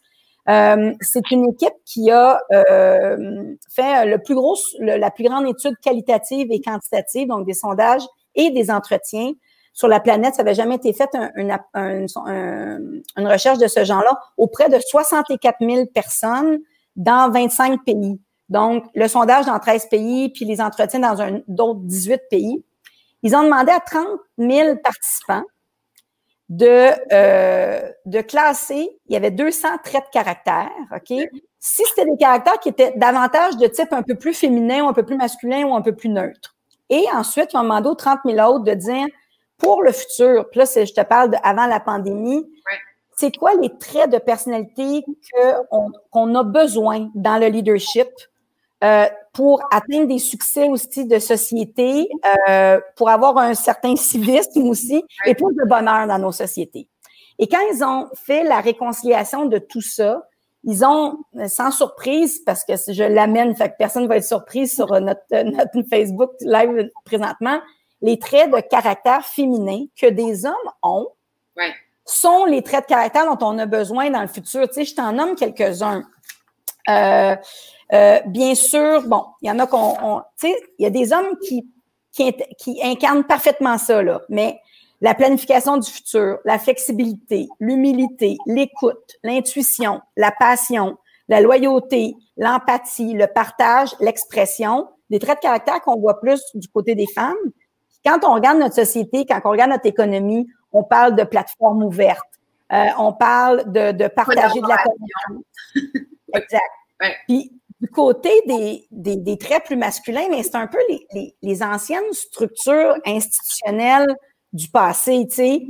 Euh, 0.49 0.93
c'est 1.01 1.31
une 1.31 1.49
équipe 1.49 1.73
qui 1.83 2.11
a 2.11 2.39
euh, 2.53 3.55
fait 3.73 4.05
le 4.05 4.19
plus 4.19 4.35
gros, 4.35 4.55
la 4.79 5.09
plus 5.09 5.23
grande 5.23 5.47
étude 5.47 5.77
qualitative 5.81 6.47
et 6.51 6.61
quantitative, 6.61 7.27
donc 7.27 7.47
des 7.47 7.55
sondages 7.55 8.03
et 8.35 8.51
des 8.51 8.69
entretiens 8.69 9.31
sur 9.73 9.87
la 9.87 9.99
planète. 9.99 10.35
Ça 10.35 10.43
n'avait 10.43 10.55
jamais 10.55 10.75
été 10.75 10.93
fait 10.93 11.09
une, 11.35 11.57
une 11.75 13.27
recherche 13.27 13.57
de 13.57 13.67
ce 13.67 13.83
genre-là 13.83 14.15
auprès 14.37 14.69
de 14.69 14.77
64 14.79 15.57
000 15.59 15.87
personnes 15.87 16.59
dans 16.97 17.31
25 17.31 17.85
pays. 17.85 18.19
Donc, 18.49 18.85
le 18.95 19.07
sondage 19.07 19.45
dans 19.45 19.59
13 19.59 19.87
pays, 19.89 20.29
puis 20.29 20.45
les 20.45 20.59
entretiens 20.61 20.99
dans 20.99 21.41
d'autres 21.47 21.81
18 21.81 22.21
pays. 22.29 22.63
Ils 23.23 23.35
ont 23.35 23.43
demandé 23.43 23.71
à 23.71 23.79
30 23.79 24.05
000 24.37 24.77
participants 24.83 25.43
de, 26.49 26.91
euh, 27.11 27.91
de 28.05 28.21
classer, 28.21 28.89
il 29.07 29.13
y 29.13 29.17
avait 29.17 29.31
200 29.31 29.67
traits 29.83 30.05
de 30.05 30.09
caractère, 30.11 30.71
OK? 30.95 31.17
Si 31.59 31.83
c'était 31.89 32.09
des 32.09 32.17
caractères 32.17 32.59
qui 32.59 32.69
étaient 32.69 32.93
davantage 32.95 33.57
de 33.57 33.67
type 33.67 33.91
un 33.91 34.03
peu 34.03 34.15
plus 34.15 34.33
féminin 34.33 34.83
ou 34.83 34.87
un 34.87 34.93
peu 34.93 35.03
plus 35.03 35.17
masculin 35.17 35.65
ou 35.65 35.75
un 35.75 35.81
peu 35.81 35.93
plus 35.93 36.09
neutre. 36.09 36.55
Et 36.89 37.05
ensuite, 37.13 37.51
ils 37.51 37.57
ont 37.57 37.63
demandé 37.63 37.89
aux 37.89 37.95
30 37.95 38.19
000 38.25 38.39
autres 38.49 38.63
de 38.63 38.73
dire, 38.73 39.07
pour 39.57 39.83
le 39.83 39.91
futur, 39.91 40.47
puis 40.49 40.59
là, 40.59 40.65
je 40.65 40.93
te 40.93 41.01
parle 41.01 41.31
de 41.31 41.37
avant 41.43 41.65
la 41.65 41.79
pandémie, 41.79 42.45
c'est 43.17 43.35
quoi 43.35 43.55
les 43.55 43.75
traits 43.77 44.11
de 44.11 44.19
personnalité 44.19 45.03
qu'on 46.11 46.35
a 46.35 46.43
besoin 46.43 47.09
dans 47.15 47.39
le 47.39 47.47
leadership 47.47 48.07
euh, 48.83 49.07
pour 49.33 49.61
atteindre 49.71 50.07
des 50.07 50.19
succès 50.19 50.69
aussi 50.69 51.05
de 51.05 51.17
société, 51.17 52.07
euh, 52.47 52.79
pour 52.95 53.09
avoir 53.09 53.37
un 53.39 53.55
certain 53.55 53.95
civisme 53.95 54.67
aussi 54.67 55.03
et 55.25 55.33
plus 55.33 55.55
de 55.55 55.67
bonheur 55.67 56.05
dans 56.07 56.19
nos 56.19 56.31
sociétés? 56.31 56.87
Et 57.39 57.47
quand 57.47 57.61
ils 57.73 57.83
ont 57.83 58.07
fait 58.13 58.43
la 58.43 58.61
réconciliation 58.61 59.47
de 59.47 59.57
tout 59.57 59.81
ça, 59.81 60.27
ils 60.63 60.85
ont, 60.85 61.17
sans 61.47 61.71
surprise, 61.71 62.43
parce 62.45 62.63
que 62.65 62.73
je 62.75 63.03
l'amène, 63.03 63.55
fait 63.55 63.69
que 63.69 63.75
personne 63.79 64.03
ne 64.03 64.07
va 64.07 64.17
être 64.17 64.25
surpris 64.25 64.67
sur 64.67 64.91
notre, 64.99 65.43
notre 65.43 65.87
Facebook 65.89 66.31
live 66.41 66.91
présentement, 67.03 67.59
les 68.01 68.19
traits 68.19 68.51
de 68.51 68.59
caractère 68.59 69.25
féminin 69.25 69.85
que 69.99 70.07
des 70.07 70.45
hommes 70.45 70.53
ont 70.83 71.07
sont 72.07 72.45
les 72.45 72.61
traits 72.61 72.85
de 72.85 72.87
caractère 72.87 73.25
dont 73.25 73.45
on 73.45 73.57
a 73.59 73.65
besoin 73.65 74.09
dans 74.09 74.21
le 74.21 74.27
futur. 74.27 74.67
Tu 74.67 74.73
sais, 74.73 74.85
je 74.85 74.95
t'en 74.95 75.11
nomme 75.11 75.35
quelques-uns. 75.35 76.03
Euh, 76.89 77.35
euh, 77.93 78.19
bien 78.27 78.55
sûr, 78.55 79.03
bon, 79.03 79.25
il 79.41 79.49
y 79.49 79.51
en 79.51 79.59
a 79.59 79.67
qu'on, 79.67 80.21
tu 80.39 80.47
sais, 80.47 80.55
il 80.79 80.83
y 80.83 80.85
a 80.85 80.89
des 80.89 81.11
hommes 81.11 81.37
qui, 81.45 81.69
qui, 82.11 82.33
qui 82.57 82.79
incarnent 82.83 83.25
parfaitement 83.25 83.77
ça, 83.77 84.01
là, 84.01 84.21
mais 84.29 84.59
la 85.01 85.13
planification 85.13 85.77
du 85.77 85.89
futur, 85.89 86.39
la 86.45 86.57
flexibilité, 86.57 87.49
l'humilité, 87.59 88.37
l'écoute, 88.47 89.15
l'intuition, 89.23 90.01
la 90.15 90.31
passion, 90.31 90.97
la 91.27 91.41
loyauté, 91.41 92.15
l'empathie, 92.37 93.13
le 93.13 93.27
partage, 93.27 93.95
l'expression, 93.99 94.87
des 95.09 95.19
traits 95.19 95.37
de 95.37 95.41
caractère 95.41 95.81
qu'on 95.81 95.99
voit 95.99 96.19
plus 96.19 96.41
du 96.55 96.67
côté 96.69 96.95
des 96.95 97.07
femmes. 97.07 97.35
Quand 98.05 98.19
on 98.23 98.33
regarde 98.33 98.59
notre 98.59 98.75
société, 98.75 99.25
quand 99.25 99.39
on 99.43 99.49
regarde 99.49 99.71
notre 99.71 99.85
économie, 99.85 100.47
on 100.77 100.83
parle 100.83 101.15
de 101.15 101.23
plateforme 101.23 101.83
ouverte, 101.83 102.27
euh, 102.71 102.85
on 102.97 103.13
parle 103.13 103.71
de, 103.71 103.91
de 103.91 104.07
partager 104.07 104.59
de 104.61 104.67
la 104.67 104.77
connaissance. 104.77 105.45
exact. 106.33 107.19
Puis 107.27 107.51
du 107.79 107.89
côté 107.89 108.29
des, 108.47 108.87
des, 108.91 109.15
des, 109.17 109.37
traits 109.37 109.65
plus 109.65 109.77
masculins, 109.77 110.27
mais 110.29 110.43
c'est 110.43 110.55
un 110.55 110.67
peu 110.67 110.79
les, 110.89 111.07
les, 111.13 111.35
les, 111.41 111.63
anciennes 111.63 112.11
structures 112.11 112.95
institutionnelles 113.05 114.15
du 114.51 114.67
passé, 114.69 115.27
tu 115.29 115.35
sais. 115.35 115.61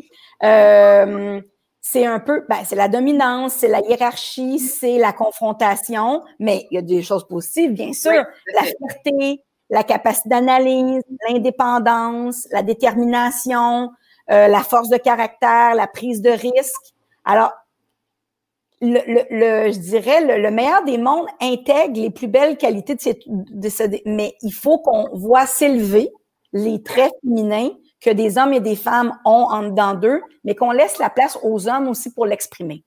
Euh, 0.44 1.42
c'est 1.82 2.06
un 2.06 2.20
peu, 2.20 2.46
ben, 2.50 2.58
c'est 2.66 2.76
la 2.76 2.88
dominance, 2.88 3.54
c'est 3.54 3.68
la 3.68 3.80
hiérarchie, 3.82 4.60
c'est 4.60 4.98
la 4.98 5.14
confrontation, 5.14 6.24
mais 6.40 6.68
il 6.72 6.76
y 6.76 6.78
a 6.78 6.82
des 6.82 7.02
choses 7.02 7.28
positives, 7.28 7.72
bien 7.72 7.94
sûr. 7.94 8.26
la 8.54 8.64
fierté, 8.64 9.44
la 9.70 9.84
capacité 9.84 10.30
d'analyse, 10.30 11.04
l'indépendance, 11.28 12.48
la 12.52 12.62
détermination, 12.62 13.92
euh, 14.30 14.48
la 14.48 14.62
force 14.62 14.90
de 14.90 14.98
caractère, 14.98 15.76
la 15.76 15.88
prise 15.88 16.22
de 16.22 16.30
risque. 16.30 16.94
Alors, 17.24 17.52
le, 18.82 19.72
je 19.72 19.80
dirais, 19.80 20.40
le, 20.40 20.52
meilleur 20.52 20.84
des 20.84 20.98
mondes 20.98 21.28
intègre 21.42 22.00
les 22.00 22.10
plus 22.10 22.28
belles 22.28 22.58
qualités 22.58 22.96
de, 22.96 23.02
ces, 23.02 23.20
de 23.26 23.70
ce, 23.70 23.84
mais 24.06 24.36
il 24.42 24.52
faut 24.52 24.80
qu'on 24.80 25.10
voit 25.14 25.46
s'élever 25.46 26.12
les 26.54 26.84
traits 26.84 27.14
féminins 27.24 27.72
que 28.00 28.12
des 28.12 28.38
hommes 28.38 28.54
et 28.54 28.60
des 28.60 28.76
femmes 28.76 29.18
ont 29.26 29.48
en 29.50 29.64
dedans 29.64 29.96
d'eux, 29.96 30.22
mais 30.44 30.56
qu'on 30.56 30.72
laisse 30.72 31.00
la 31.00 31.10
place 31.10 31.38
aux 31.42 31.68
hommes 31.68 31.88
aussi 31.88 32.14
pour 32.14 32.26
l'exprimer. 32.26 32.84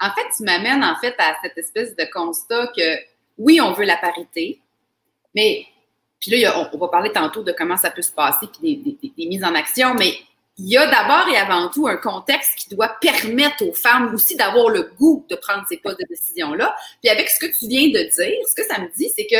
En 0.00 0.10
fait, 0.12 0.26
tu 0.34 0.44
m'amènes 0.44 0.82
en 0.82 0.96
fait 0.96 1.14
à 1.18 1.36
cette 1.42 1.58
espèce 1.58 1.94
de 1.94 2.04
constat 2.10 2.68
que 2.68 2.96
oui, 3.36 3.60
on 3.60 3.72
veut 3.72 3.84
la 3.84 3.98
parité, 3.98 4.60
mais 5.34 5.66
puis 6.18 6.30
là, 6.30 6.68
on, 6.72 6.78
va 6.78 6.88
parler 6.88 7.12
tantôt 7.12 7.42
de 7.42 7.52
comment 7.52 7.76
ça 7.76 7.90
peut 7.90 8.02
se 8.02 8.12
passer, 8.12 8.46
puis 8.46 8.98
des 9.16 9.26
mises 9.26 9.44
en 9.44 9.54
action, 9.54 9.94
mais 9.94 10.12
il 10.62 10.68
y 10.68 10.76
a 10.76 10.86
d'abord 10.86 11.26
et 11.32 11.36
avant 11.36 11.68
tout 11.68 11.88
un 11.88 11.96
contexte 11.96 12.54
qui 12.56 12.74
doit 12.74 12.96
permettre 13.00 13.66
aux 13.66 13.72
femmes 13.72 14.14
aussi 14.14 14.36
d'avoir 14.36 14.68
le 14.68 14.92
goût 14.98 15.24
de 15.30 15.36
prendre 15.36 15.64
ces 15.68 15.78
postes 15.78 15.98
de 15.98 16.06
décision-là. 16.08 16.74
Puis 17.02 17.10
avec 17.10 17.30
ce 17.30 17.46
que 17.46 17.50
tu 17.58 17.66
viens 17.66 17.88
de 17.88 18.02
dire, 18.02 18.38
ce 18.48 18.54
que 18.54 18.68
ça 18.68 18.78
me 18.78 18.88
dit, 18.94 19.10
c'est 19.16 19.26
que 19.26 19.36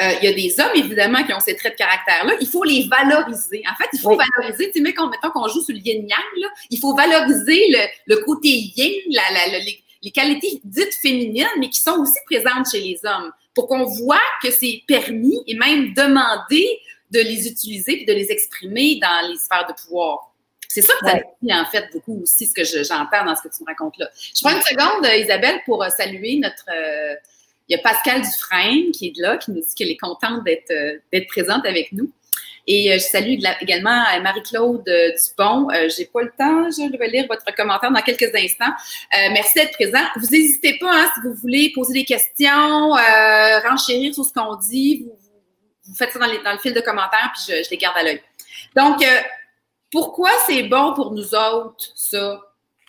euh, 0.00 0.14
il 0.22 0.24
y 0.24 0.28
a 0.28 0.32
des 0.32 0.60
hommes, 0.60 0.72
évidemment, 0.74 1.22
qui 1.24 1.32
ont 1.34 1.40
ces 1.40 1.56
traits 1.56 1.74
de 1.74 1.78
caractère-là. 1.78 2.34
Il 2.40 2.46
faut 2.46 2.64
les 2.64 2.88
valoriser. 2.88 3.62
En 3.70 3.76
fait, 3.76 3.88
il 3.92 3.98
faut 3.98 4.16
valoriser, 4.16 4.70
tu 4.70 4.78
sais, 4.78 4.80
mettons 4.80 5.30
qu'on 5.34 5.48
joue 5.48 5.62
sur 5.62 5.74
le 5.74 5.80
yin-yang, 5.80 6.50
il 6.70 6.78
faut 6.78 6.94
valoriser 6.94 7.74
le, 8.06 8.16
côté 8.24 8.48
yin, 8.48 8.92
les, 10.02 10.10
qualités 10.10 10.60
dites 10.64 10.94
féminines, 10.94 11.46
mais 11.58 11.68
qui 11.68 11.80
sont 11.80 11.98
aussi 11.98 12.18
présentes 12.24 12.70
chez 12.70 12.80
les 12.80 13.00
hommes, 13.04 13.32
pour 13.54 13.66
qu'on 13.66 13.84
voit 13.84 14.20
que 14.42 14.50
c'est 14.50 14.82
permis 14.86 15.42
et 15.46 15.56
même 15.56 15.92
demandé 15.92 16.78
de 17.10 17.20
les 17.20 17.46
utiliser 17.46 18.02
et 18.02 18.04
de 18.06 18.12
les 18.12 18.30
exprimer 18.30 18.98
dans 19.00 19.28
les 19.28 19.36
sphères 19.36 19.66
de 19.68 19.74
pouvoir. 19.74 20.31
C'est 20.74 20.82
ça 20.82 20.94
que 21.00 21.06
ça 21.06 21.18
dit, 21.42 21.52
en 21.52 21.66
fait, 21.66 21.88
beaucoup 21.92 22.22
aussi, 22.22 22.46
ce 22.46 22.54
que 22.54 22.64
j'entends 22.64 23.24
dans 23.24 23.36
ce 23.36 23.42
que 23.42 23.54
tu 23.54 23.62
me 23.62 23.66
racontes 23.66 23.98
là. 23.98 24.08
Je 24.14 24.40
prends 24.40 24.56
une 24.56 24.62
seconde, 24.62 25.04
euh, 25.04 25.16
Isabelle, 25.16 25.60
pour 25.66 25.82
euh, 25.82 25.88
saluer 25.90 26.38
notre 26.38 26.64
il 27.68 27.76
y 27.76 27.78
a 27.78 27.82
Pascal 27.82 28.20
Dufresne 28.22 28.90
qui 28.92 29.08
est 29.08 29.20
là, 29.20 29.36
qui 29.36 29.50
nous 29.50 29.60
dit 29.60 29.74
qu'elle 29.74 29.90
est 29.90 29.96
contente 29.96 30.44
d'être 30.44 30.70
euh, 30.70 31.24
présente 31.28 31.64
avec 31.66 31.92
nous. 31.92 32.10
Et 32.66 32.92
euh, 32.92 32.94
je 32.94 33.04
salue 33.04 33.38
également 33.60 34.04
euh, 34.14 34.20
Marie-Claude 34.20 34.84
Dupont. 34.84 35.68
Je 35.72 35.94
J'ai 35.96 36.04
pas 36.06 36.22
le 36.22 36.32
temps, 36.38 36.70
je 36.70 36.96
vais 36.96 37.08
lire 37.08 37.26
votre 37.28 37.44
commentaire 37.54 37.90
dans 37.90 38.02
quelques 38.02 38.34
instants. 38.34 38.72
merci 39.32 39.54
d'être 39.54 39.72
présent. 39.72 40.04
Vous 40.16 40.26
n'hésitez 40.26 40.78
pas, 40.78 40.92
hein, 40.92 41.10
si 41.14 41.20
vous 41.26 41.34
voulez 41.34 41.72
poser 41.74 41.94
des 41.94 42.04
questions, 42.04 42.90
renchérir 42.90 44.14
sur 44.14 44.24
ce 44.24 44.32
qu'on 44.32 44.56
dit, 44.56 45.06
vous, 45.84 45.94
faites 45.96 46.12
ça 46.12 46.18
dans, 46.18 46.26
le 46.26 46.58
fil 46.58 46.72
de 46.74 46.80
commentaires, 46.80 47.32
puis 47.34 47.42
je, 47.48 47.64
je 47.64 47.70
les 47.70 47.76
garde 47.76 47.96
à 47.96 48.02
l'œil. 48.02 48.22
Donc, 48.76 49.04
pourquoi 49.92 50.30
c'est 50.46 50.64
bon 50.64 50.94
pour 50.94 51.12
nous 51.12 51.34
autres, 51.34 51.92
ça? 51.94 52.40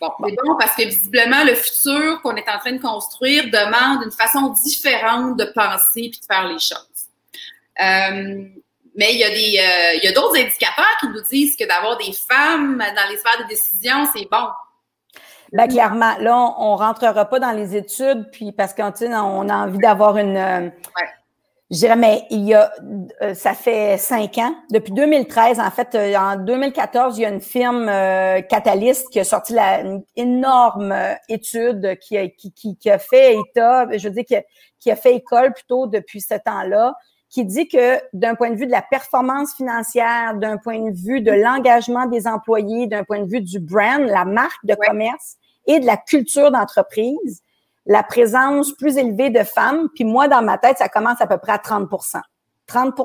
Bon, 0.02 0.10
c'est 0.24 0.36
bon 0.44 0.56
parce 0.58 0.76
que 0.76 0.84
visiblement, 0.84 1.44
le 1.44 1.54
futur 1.54 2.22
qu'on 2.22 2.36
est 2.36 2.50
en 2.50 2.58
train 2.60 2.72
de 2.72 2.82
construire 2.82 3.46
demande 3.46 4.04
une 4.04 4.12
façon 4.12 4.54
différente 4.64 5.38
de 5.38 5.46
penser 5.54 6.10
puis 6.10 6.20
de 6.20 6.26
faire 6.26 6.48
les 6.48 6.60
choses. 6.60 7.10
Euh, 7.80 8.46
mais 8.96 9.14
il 9.14 9.18
y 9.18 9.24
a 9.24 9.30
des, 9.30 9.60
euh, 9.60 9.98
il 9.98 10.04
y 10.04 10.08
a 10.08 10.12
d'autres 10.12 10.38
indicateurs 10.38 10.98
qui 11.00 11.08
nous 11.08 11.22
disent 11.30 11.56
que 11.56 11.68
d'avoir 11.68 11.98
des 11.98 12.14
femmes 12.14 12.78
dans 12.78 13.10
les 13.10 13.18
sphères 13.18 13.44
de 13.44 13.48
décision, 13.48 14.06
c'est 14.14 14.28
bon. 14.30 14.48
Ben, 15.52 15.68
clairement, 15.68 16.16
là, 16.20 16.36
on, 16.58 16.74
ne 16.74 16.78
rentrera 16.80 17.26
pas 17.26 17.40
dans 17.40 17.52
les 17.52 17.76
études, 17.76 18.30
puis 18.32 18.52
parce 18.52 18.74
qu'on 18.74 18.92
on 19.02 19.50
a 19.50 19.56
envie 19.56 19.78
d'avoir 19.78 20.18
une, 20.18 20.36
euh, 20.36 20.70
je 21.74 21.80
dirais, 21.80 21.96
mais 21.96 22.28
il 22.30 22.46
y 22.46 22.54
a, 22.54 22.72
euh, 23.24 23.34
ça 23.34 23.56
fait 23.56 23.98
cinq 23.98 24.38
ans. 24.38 24.54
Depuis 24.70 24.94
2013, 24.94 25.60
en 25.60 25.72
fait, 25.72 25.96
euh, 25.96 26.16
en 26.16 26.36
2014, 26.36 27.18
il 27.18 27.22
y 27.22 27.26
a 27.26 27.30
une 27.30 27.42
firme 27.42 27.90
euh, 27.90 28.42
Catalyst 28.42 29.10
qui 29.10 29.20
a 29.20 29.24
sorti 29.24 29.54
la, 29.54 29.82
une 29.82 30.04
énorme 30.16 30.94
étude 31.30 31.98
qui 32.00 32.16
a, 32.16 32.28
qui, 32.28 32.54
qui, 32.54 32.90
a 32.92 33.00
fait 33.00 33.38
état, 33.40 33.88
je 33.98 34.08
veux 34.08 34.14
dire, 34.14 34.24
qui 34.24 34.36
a, 34.36 34.44
qui 34.80 34.92
a 34.92 34.96
fait 34.96 35.16
école 35.16 35.52
plutôt 35.52 35.88
depuis 35.88 36.22
ce 36.22 36.36
temps-là, 36.36 36.94
qui 37.28 37.44
dit 37.44 37.68
que 37.68 38.00
d'un 38.14 38.36
point 38.36 38.52
de 38.52 38.56
vue 38.56 38.68
de 38.68 38.72
la 38.72 38.84
performance 38.84 39.56
financière, 39.56 40.36
d'un 40.36 40.58
point 40.58 40.92
de 40.92 40.96
vue 40.96 41.22
de 41.22 41.32
l'engagement 41.32 42.06
des 42.06 42.28
employés, 42.28 42.86
d'un 42.86 43.04
point 43.04 43.22
de 43.22 43.28
vue 43.28 43.42
du 43.42 43.60
brand, 43.60 44.02
la 44.02 44.26
marque 44.26 44.64
de 44.64 44.76
commerce 44.76 45.38
et 45.66 45.80
de 45.80 45.88
la 45.88 45.98
culture 45.98 46.52
d'entreprise, 46.52 47.42
la 47.86 48.04
présence 48.04 48.72
plus 48.74 48.98
élevée 48.98 49.30
de 49.30 49.44
femmes, 49.44 49.90
puis 49.94 50.06
moi, 50.06 50.28
dans 50.28 50.42
ma 50.42 50.58
tête, 50.58 50.78
ça 50.78 50.90
commence 50.90 51.20
à 51.22 51.28
peu 51.28 51.38
près 51.38 51.54
à 51.54 51.58
30% 51.58 52.22
30 52.66 52.96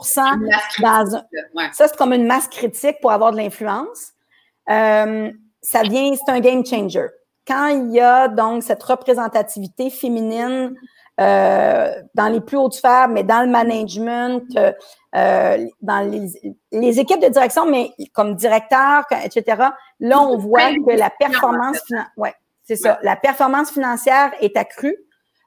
dans 0.80 1.16
un, 1.16 1.72
Ça, 1.72 1.88
c'est 1.88 1.96
comme 1.96 2.12
une 2.12 2.26
masse 2.26 2.48
critique 2.48 3.00
pour 3.00 3.10
avoir 3.10 3.32
de 3.32 3.36
l'influence. 3.36 4.12
Euh, 4.70 5.30
ça 5.60 5.82
vient, 5.82 6.14
c'est 6.14 6.30
un 6.30 6.40
game 6.40 6.64
changer. 6.64 7.06
Quand 7.46 7.68
il 7.68 7.92
y 7.92 8.00
a 8.00 8.28
donc 8.28 8.62
cette 8.62 8.82
représentativité 8.82 9.90
féminine 9.90 10.74
euh, 11.20 11.92
dans 12.14 12.28
les 12.28 12.40
plus 12.40 12.56
hautes 12.56 12.74
sphères, 12.74 13.08
mais 13.08 13.24
dans 13.24 13.40
le 13.40 13.50
management, 13.50 14.44
euh, 15.16 15.66
dans 15.80 16.08
les, 16.08 16.30
les, 16.70 17.00
équipes 17.00 17.20
de 17.20 17.28
direction, 17.28 17.66
mais 17.66 17.90
comme 18.12 18.36
directeur, 18.36 19.04
etc., 19.24 19.62
là, 19.98 20.20
on 20.20 20.36
voit 20.36 20.70
que 20.74 20.96
la 20.96 21.10
performance 21.10 21.82
ouais, 22.16 22.34
c'est 22.68 22.76
ça. 22.76 22.98
La 23.02 23.16
performance 23.16 23.70
financière 23.70 24.30
est 24.40 24.54
accrue. 24.58 24.94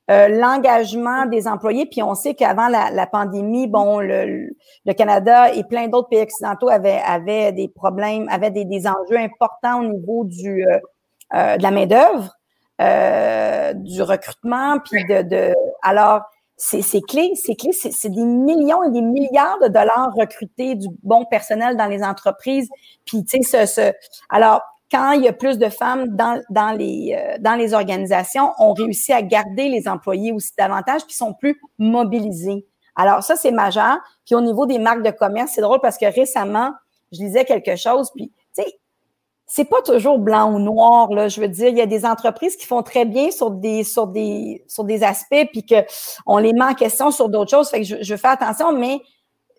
Euh, 0.10 0.28
l'engagement 0.28 1.28
des 1.28 1.48
employés, 1.48 1.86
puis 1.86 2.02
on 2.02 2.16
sait 2.16 2.34
qu'avant 2.34 2.68
la, 2.68 3.06
pandémie, 3.06 3.68
bon, 3.68 4.00
le, 4.00 4.50
Canada 4.98 5.54
et 5.54 5.64
plein 5.64 5.88
d'autres 5.88 6.10
pays 6.10 6.24
occidentaux 6.24 6.70
avaient, 6.70 7.00
avaient 7.06 7.52
des 7.52 7.70
problèmes, 7.70 8.28
avaient 8.30 8.50
des, 8.50 8.88
enjeux 8.88 9.18
importants 9.18 9.82
au 9.82 9.88
niveau 9.88 10.24
du 10.26 10.66
euh, 10.66 10.80
euh, 11.36 11.58
de 11.58 11.64
la 11.64 11.70
main 11.70 11.86
d'œuvre, 11.86 12.36
du 13.76 14.02
recrutement, 14.02 14.80
puis 14.80 15.06
de, 15.06 15.22
de, 15.22 15.54
alors 15.84 16.22
c'est 16.58 17.02
clé, 17.02 17.34
c'est 17.36 17.56
clé, 17.56 17.72
c'est 17.72 18.10
des 18.10 18.26
millions 18.26 18.84
et 18.84 18.90
des 18.90 19.02
milliards 19.04 19.60
de 19.62 19.68
dollars 19.68 20.12
recrutés 20.18 20.74
du 20.74 20.88
bon 21.04 21.26
personnel 21.26 21.78
dans 21.78 21.86
les 21.86 22.04
entreprises, 22.04 22.70
puis 23.06 23.24
tu 23.24 23.44
sais 23.44 23.66
ce, 23.68 23.72
ce, 23.72 23.94
alors 24.30 24.62
quand 24.92 25.12
il 25.14 25.24
y 25.24 25.28
a 25.28 25.34
plus 25.34 25.58
de 25.58 25.70
femmes 25.70 26.16
dans, 26.16 26.42
dans, 26.50 26.72
les, 26.72 27.18
euh, 27.18 27.38
dans 27.40 27.56
les 27.56 27.74
organisations, 27.74 28.52
on 28.60 28.74
réussit 28.74 29.16
à 29.16 29.22
garder 29.22 29.70
les 29.70 29.88
employés 29.88 30.34
aussi 30.34 30.52
davantage, 30.58 31.06
puis 31.06 31.16
sont 31.16 31.34
plus 31.34 31.60
mobilisés. 31.78 32.66
Alors 32.96 33.24
ça, 33.24 33.36
c'est 33.38 33.52
majeur. 33.52 33.98
Puis 34.26 34.36
au 34.36 34.42
niveau 34.42 34.66
des 34.66 34.80
marques 34.80 35.04
de 35.04 35.12
commerce, 35.12 35.52
c'est 35.56 35.62
drôle 35.62 35.80
parce 35.82 35.98
que 35.98 36.06
récemment, 36.06 36.72
je 37.12 37.20
lisais 37.20 37.46
quelque 37.46 37.76
chose, 37.76 38.12
puis 38.14 38.32
tu 38.56 38.64
sais, 38.64 38.80
c'est 39.48 39.66
pas 39.66 39.82
toujours 39.82 40.20
blanc 40.20 40.54
ou 40.54 40.60
noir, 40.60 41.12
là. 41.12 41.28
Je 41.28 41.42
veux 41.42 41.48
dire, 41.48 41.70
il 41.70 41.78
y 41.78 41.82
a 41.82 41.86
des 41.86 42.06
entreprises 42.06 42.56
qui 42.56 42.66
font 42.66 42.84
très 42.84 43.04
bien 43.06 43.32
sur 43.32 43.52
des, 43.52 43.84
sur 43.84 44.08
des, 44.08 44.64
sur 44.68 44.84
des 44.84 45.04
aspects, 45.04 45.46
puis 45.52 45.66
que 45.66 45.76
on 46.26 46.38
les 46.38 46.54
met 46.54 46.64
en 46.64 46.74
question 46.74 47.12
sur 47.12 47.28
d'autres 47.30 47.52
choses. 47.52 47.70
Fait 47.70 47.80
que 47.80 47.86
je, 47.86 47.96
je 48.02 48.16
fais 48.16 48.30
attention, 48.30 48.72
mais 48.72 49.00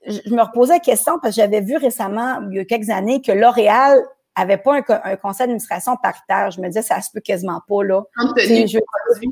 je 0.06 0.34
me 0.34 0.42
reposais 0.42 0.74
la 0.74 0.80
question 0.80 1.18
parce 1.20 1.36
que 1.36 1.42
j'avais 1.42 1.60
vu 1.60 1.76
récemment, 1.76 2.40
il 2.50 2.56
y 2.56 2.60
a 2.60 2.64
quelques 2.64 2.90
années, 2.90 3.20
que 3.20 3.32
L'Oréal 3.32 4.02
avait 4.34 4.56
pas 4.56 4.80
un, 4.88 5.16
conseil 5.16 5.46
d'administration 5.46 5.96
paritaire. 5.96 6.50
Je 6.50 6.60
me 6.60 6.66
disais, 6.68 6.82
ça 6.82 7.00
se 7.00 7.10
peut 7.12 7.20
quasiment 7.20 7.60
pas, 7.68 7.84
là. 7.84 8.02
et 8.38 8.66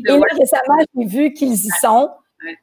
là, 0.05 0.21
récemment, 0.39 0.79
j'ai 0.97 1.05
vu 1.07 1.33
qu'ils 1.33 1.55
y 1.55 1.71
sont. 1.81 2.11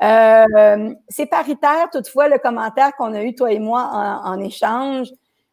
Euh, 0.04 0.94
c'est 1.08 1.28
paritaire, 1.28 1.90
toutefois, 1.92 2.28
le 2.30 2.40
commentaire 2.40 2.92
qu'on 2.98 3.14
a 3.14 3.24
eu, 3.24 3.36
toi 3.36 3.52
et 3.52 3.60
moi, 3.60 3.82
en, 4.24 4.40
échange, 4.40 5.08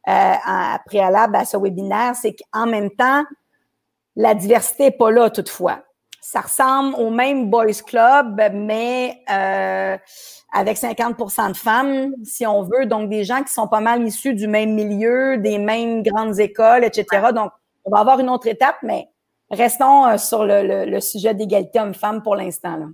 euh, 0.08 0.34
en 0.46 0.76
préalable 0.86 1.36
à 1.36 1.44
ce 1.44 1.56
webinaire, 1.56 2.14
c'est 2.14 2.34
qu'en 2.34 2.66
même 2.66 2.90
temps, 2.90 3.24
la 4.16 4.34
diversité 4.34 4.84
n'est 4.84 4.90
pas 4.92 5.10
là, 5.10 5.30
toutefois. 5.30 5.82
Ça 6.26 6.40
ressemble 6.40 6.94
au 6.94 7.10
même 7.10 7.50
boys 7.50 7.82
club, 7.86 8.40
mais 8.54 9.22
euh, 9.30 9.94
avec 10.54 10.78
50% 10.78 11.52
de 11.52 11.56
femmes, 11.56 12.14
si 12.24 12.46
on 12.46 12.62
veut, 12.62 12.86
donc 12.86 13.10
des 13.10 13.24
gens 13.24 13.42
qui 13.42 13.52
sont 13.52 13.68
pas 13.68 13.80
mal 13.80 14.02
issus 14.02 14.32
du 14.32 14.48
même 14.48 14.72
milieu, 14.72 15.36
des 15.36 15.58
mêmes 15.58 16.02
grandes 16.02 16.40
écoles, 16.40 16.82
etc. 16.82 17.26
Donc, 17.34 17.52
on 17.84 17.90
va 17.90 17.98
avoir 17.98 18.20
une 18.20 18.30
autre 18.30 18.46
étape, 18.46 18.76
mais 18.82 19.06
restons 19.50 20.06
euh, 20.06 20.16
sur 20.16 20.46
le, 20.46 20.98
sujet 21.00 21.34
d'égalité 21.34 21.78
homme-femme 21.78 22.22
pour 22.22 22.36
l'instant. 22.36 22.88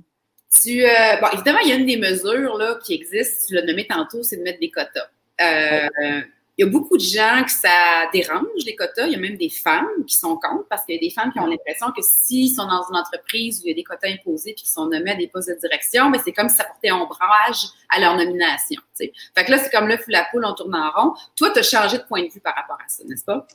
Tu, 0.60 0.84
euh, 0.84 0.88
bon, 1.20 1.28
évidemment, 1.32 1.60
il 1.62 1.68
y 1.68 1.72
a 1.72 1.76
une 1.76 1.86
des 1.86 1.98
mesures 1.98 2.58
là, 2.58 2.80
qui 2.84 2.94
existent, 2.94 3.44
tu 3.46 3.54
l'as 3.54 3.62
nommé 3.62 3.86
tantôt, 3.86 4.24
c'est 4.24 4.38
de 4.38 4.42
mettre 4.42 4.58
des 4.58 4.72
quotas. 4.72 5.06
Euh, 5.40 6.20
il 6.60 6.66
y 6.66 6.68
a 6.68 6.72
beaucoup 6.72 6.98
de 6.98 7.02
gens 7.02 7.42
que 7.42 7.50
ça 7.50 8.06
dérange, 8.12 8.44
les 8.66 8.76
quotas. 8.76 9.06
Il 9.06 9.12
y 9.12 9.14
a 9.14 9.18
même 9.18 9.38
des 9.38 9.48
femmes 9.48 9.88
qui 10.06 10.14
sont 10.14 10.36
contre 10.36 10.66
parce 10.68 10.84
qu'il 10.84 10.94
y 10.94 10.98
a 10.98 11.00
des 11.00 11.08
femmes 11.08 11.32
qui 11.32 11.40
ont 11.40 11.46
l'impression 11.46 11.86
que 11.90 12.02
s'ils 12.02 12.54
sont 12.54 12.66
dans 12.66 12.82
une 12.90 12.96
entreprise 12.98 13.60
où 13.60 13.62
il 13.64 13.68
y 13.70 13.72
a 13.72 13.74
des 13.74 13.82
quotas 13.82 14.08
imposés 14.08 14.50
et 14.50 14.54
qu'ils 14.54 14.68
sont 14.68 14.84
nommés 14.84 15.12
à 15.12 15.14
des 15.14 15.26
postes 15.26 15.48
de 15.48 15.54
direction, 15.54 16.10
mais 16.10 16.18
ben, 16.18 16.24
c'est 16.26 16.32
comme 16.32 16.50
si 16.50 16.56
ça 16.56 16.64
portait 16.64 16.90
ombrage 16.90 17.64
à 17.88 17.98
leur 17.98 18.14
nomination. 18.14 18.78
Fait 18.94 19.10
que 19.10 19.50
là, 19.50 19.56
c'est 19.56 19.70
comme 19.70 19.88
le 19.88 19.96
fou 19.96 20.10
la 20.10 20.26
poule, 20.30 20.44
on 20.44 20.52
tourne 20.52 20.74
en 20.74 20.90
rond. 20.90 21.14
Toi, 21.34 21.50
tu 21.50 21.60
as 21.60 21.62
changé 21.62 21.96
de 21.96 22.02
point 22.02 22.24
de 22.24 22.28
vue 22.30 22.40
par 22.40 22.54
rapport 22.54 22.76
à 22.76 22.88
ça, 22.88 23.04
n'est-ce 23.04 23.24
pas? 23.24 23.46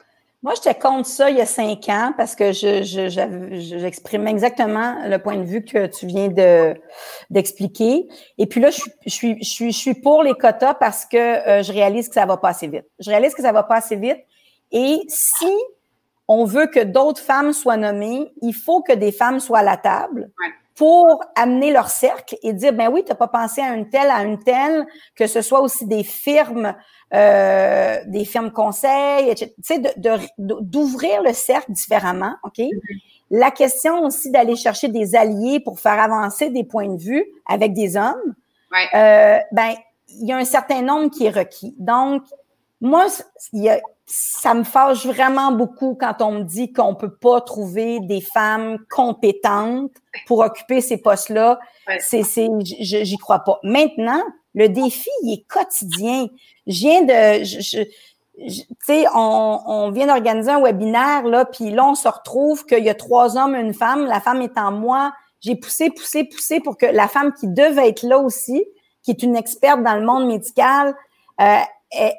Moi, 0.43 0.53
j'étais 0.55 0.75
contre 0.75 1.07
ça 1.07 1.29
il 1.31 1.37
y 1.37 1.41
a 1.41 1.45
cinq 1.45 1.89
ans 1.89 2.13
parce 2.15 2.35
que 2.35 2.51
je, 2.51 2.83
j'exprime 3.79 4.27
exactement 4.27 4.95
le 5.07 5.17
point 5.17 5.37
de 5.37 5.43
vue 5.43 5.63
que 5.63 5.87
tu 5.87 6.05
viens 6.05 6.27
de, 6.27 6.75
d'expliquer. 7.29 8.07
Et 8.37 8.45
puis 8.45 8.61
là, 8.61 8.69
je, 8.69 8.81
suis, 9.07 9.37
je, 9.41 9.49
suis, 9.49 9.71
je 9.71 9.77
suis 9.77 9.93
pour 9.95 10.21
les 10.21 10.33
quotas 10.33 10.75
parce 10.75 11.05
que 11.05 11.17
euh, 11.17 11.63
je 11.63 11.71
réalise 11.71 12.09
que 12.09 12.13
ça 12.13 12.25
va 12.25 12.37
pas 12.37 12.49
assez 12.49 12.67
vite. 12.67 12.85
Je 12.99 13.09
réalise 13.09 13.33
que 13.33 13.41
ça 13.41 13.51
va 13.51 13.63
pas 13.63 13.77
assez 13.77 13.95
vite. 13.95 14.19
Et 14.71 14.99
si 15.07 15.51
on 16.27 16.45
veut 16.45 16.67
que 16.67 16.83
d'autres 16.83 17.21
femmes 17.21 17.53
soient 17.53 17.77
nommées, 17.77 18.31
il 18.41 18.53
faut 18.53 18.81
que 18.81 18.93
des 18.93 19.11
femmes 19.11 19.39
soient 19.39 19.59
à 19.59 19.63
la 19.63 19.77
table. 19.77 20.31
Pour 20.75 21.23
amener 21.35 21.71
leur 21.71 21.89
cercle 21.89 22.35
et 22.43 22.53
dire 22.53 22.73
ben 22.73 22.89
oui, 22.89 23.03
tu 23.03 23.09
n'as 23.09 23.15
pas 23.15 23.29
pensé 23.29 23.61
à 23.61 23.73
une 23.73 23.89
telle, 23.89 24.09
à 24.09 24.23
une 24.23 24.43
telle, 24.43 24.85
que 25.15 25.25
ce 25.25 25.41
soit 25.41 25.61
aussi 25.61 25.85
des 25.85 26.03
firmes 26.03 26.75
euh, 27.13 27.99
des 28.07 28.25
firmes 28.25 28.51
conseils, 28.51 29.33
tu 29.35 29.45
sais, 29.61 29.81
d'ouvrir 30.37 31.21
le 31.21 31.33
cercle 31.33 31.71
différemment, 31.71 32.35
OK? 32.43 32.57
Mm-hmm. 32.57 33.01
La 33.31 33.51
question 33.51 34.03
aussi 34.03 34.31
d'aller 34.31 34.55
chercher 34.55 34.87
des 34.87 35.15
alliés 35.15 35.59
pour 35.59 35.79
faire 35.79 35.99
avancer 35.99 36.49
des 36.49 36.63
points 36.63 36.89
de 36.89 36.97
vue 36.97 37.25
avec 37.47 37.73
des 37.73 37.95
hommes, 37.95 38.35
euh, 38.93 39.39
ben, 39.51 39.73
il 40.09 40.27
y 40.27 40.31
a 40.31 40.37
un 40.37 40.45
certain 40.45 40.81
nombre 40.81 41.09
qui 41.09 41.25
est 41.25 41.29
requis. 41.29 41.75
Donc, 41.79 42.23
moi, 42.81 43.07
ça 44.05 44.53
me 44.53 44.63
fâche 44.63 45.05
vraiment 45.05 45.51
beaucoup 45.51 45.97
quand 45.99 46.21
on 46.21 46.31
me 46.31 46.43
dit 46.43 46.71
qu'on 46.71 46.93
peut 46.93 47.13
pas 47.15 47.41
trouver 47.41 47.99
des 48.01 48.21
femmes 48.21 48.77
compétentes 48.89 49.91
pour 50.27 50.39
occuper 50.39 50.81
ces 50.81 50.97
postes-là. 50.97 51.59
C'est, 51.99 52.23
j'y 52.61 53.17
crois 53.17 53.39
pas. 53.39 53.59
Maintenant, 53.63 54.23
Le 54.53 54.69
défi, 54.69 55.09
il 55.23 55.33
est 55.33 55.47
quotidien. 55.47 56.27
Je 56.65 56.79
viens 56.79 57.01
de, 57.01 57.43
je, 57.43 57.83
tu 58.37 58.65
sais, 58.83 59.05
on, 59.13 59.61
on, 59.65 59.91
vient 59.91 60.07
d'organiser 60.07 60.51
un 60.51 60.61
webinaire, 60.61 61.23
là, 61.23 61.45
puis 61.45 61.71
là, 61.71 61.85
on 61.85 61.95
se 61.95 62.07
retrouve 62.07 62.65
qu'il 62.65 62.83
y 62.83 62.89
a 62.89 62.95
trois 62.95 63.37
hommes, 63.37 63.55
une 63.55 63.73
femme. 63.73 64.05
La 64.05 64.19
femme 64.19 64.47
en 64.55 64.71
moi. 64.71 65.13
J'ai 65.41 65.55
poussé, 65.55 65.89
poussé, 65.89 66.23
poussé 66.23 66.59
pour 66.59 66.77
que 66.77 66.85
la 66.85 67.07
femme 67.07 67.33
qui 67.33 67.47
devait 67.47 67.89
être 67.89 68.03
là 68.03 68.17
aussi, 68.19 68.65
qui 69.03 69.11
est 69.11 69.23
une 69.23 69.35
experte 69.35 69.83
dans 69.83 69.95
le 69.95 70.05
monde 70.05 70.27
médical, 70.27 70.95
euh, 71.41 71.59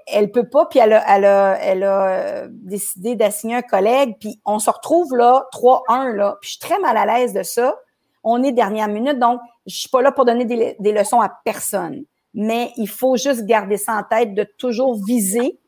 elle, 0.06 0.30
peut 0.30 0.48
pas, 0.48 0.66
puis 0.66 0.78
elle 0.78 0.92
a, 0.92 1.16
elle 1.16 1.24
a, 1.24 1.58
elle 1.60 1.82
a 1.82 2.06
euh, 2.08 2.48
décidé 2.50 3.14
d'assigner 3.14 3.56
un 3.56 3.62
collègue, 3.62 4.16
puis 4.18 4.40
on 4.44 4.58
se 4.58 4.70
retrouve 4.70 5.14
là, 5.14 5.46
3-1, 5.52 6.12
là, 6.12 6.36
puis 6.40 6.48
je 6.48 6.52
suis 6.52 6.60
très 6.60 6.78
mal 6.78 6.96
à 6.96 7.06
l'aise 7.06 7.32
de 7.32 7.42
ça. 7.42 7.76
On 8.24 8.42
est 8.42 8.52
dernière 8.52 8.88
minute, 8.88 9.18
donc 9.18 9.40
je 9.66 9.76
suis 9.76 9.88
pas 9.88 10.02
là 10.02 10.12
pour 10.12 10.24
donner 10.24 10.44
des, 10.44 10.76
des 10.78 10.92
leçons 10.92 11.20
à 11.20 11.30
personne. 11.44 12.04
Mais 12.34 12.72
il 12.76 12.88
faut 12.88 13.16
juste 13.16 13.44
garder 13.46 13.76
ça 13.76 13.94
en 13.94 14.02
tête 14.02 14.34
de 14.34 14.44
toujours 14.44 15.02
viser 15.04 15.58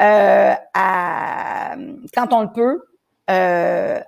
euh, 0.00 0.54
à, 0.74 1.76
quand 2.14 2.32
on 2.32 2.42
le 2.42 2.52
peut, 2.52 2.82
euh, 3.30 4.00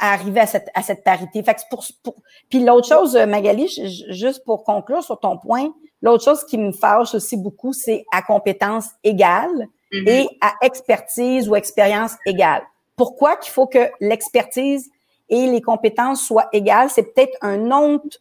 à 0.00 0.12
arriver 0.14 0.40
à 0.40 0.46
cette, 0.46 0.68
à 0.74 0.82
cette 0.82 1.04
parité. 1.04 1.42
Fait 1.42 1.54
que 1.54 1.60
pour, 1.70 1.84
pour... 2.02 2.16
Puis 2.48 2.64
l'autre 2.64 2.88
chose, 2.88 3.16
Magali, 3.16 3.68
juste 4.08 4.44
pour 4.44 4.64
conclure 4.64 5.04
sur 5.04 5.20
ton 5.20 5.38
point, 5.38 5.68
l'autre 6.02 6.24
chose 6.24 6.44
qui 6.44 6.58
me 6.58 6.72
fâche 6.72 7.14
aussi 7.14 7.36
beaucoup, 7.36 7.72
c'est 7.72 8.04
à 8.10 8.22
compétence 8.22 8.86
égale 9.04 9.68
mm-hmm. 9.92 10.08
et 10.08 10.28
à 10.40 10.54
expertise 10.62 11.48
ou 11.48 11.54
expérience 11.54 12.14
égale. 12.26 12.62
Pourquoi 12.96 13.36
qu'il 13.36 13.52
faut 13.52 13.66
que 13.66 13.90
l'expertise 14.00 14.90
et 15.28 15.46
les 15.46 15.60
compétences 15.60 16.22
soient 16.22 16.48
égales? 16.52 16.90
C'est 16.90 17.14
peut-être 17.14 17.36
un 17.42 17.70
autre 17.70 18.18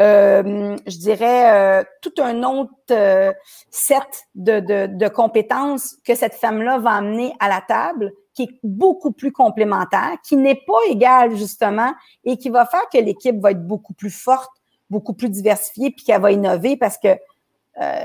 euh, 0.00 0.76
je 0.86 0.98
dirais, 0.98 1.54
euh, 1.54 1.84
tout 2.02 2.12
un 2.18 2.42
autre 2.42 2.70
euh, 2.90 3.32
set 3.70 4.26
de, 4.34 4.60
de, 4.60 4.86
de, 4.86 5.08
compétences 5.08 5.96
que 6.04 6.14
cette 6.14 6.34
femme-là 6.34 6.78
va 6.78 6.90
amener 6.90 7.32
à 7.40 7.48
la 7.48 7.62
table, 7.66 8.12
qui 8.36 8.44
est 8.44 8.60
beaucoup 8.62 9.10
plus 9.10 9.32
complémentaire, 9.32 10.16
qui 10.22 10.36
n'est 10.36 10.62
pas 10.66 10.78
égal 10.88 11.34
justement, 11.34 11.92
et 12.24 12.36
qui 12.36 12.50
va 12.50 12.66
faire 12.66 12.88
que 12.92 12.98
l'équipe 12.98 13.40
va 13.40 13.50
être 13.50 13.66
beaucoup 13.66 13.94
plus 13.94 14.10
forte, 14.10 14.50
beaucoup 14.90 15.14
plus 15.14 15.30
diversifiée, 15.30 15.90
puis 15.90 16.04
qu'elle 16.04 16.20
va 16.20 16.30
innover 16.30 16.76
parce 16.76 16.98
que 16.98 17.16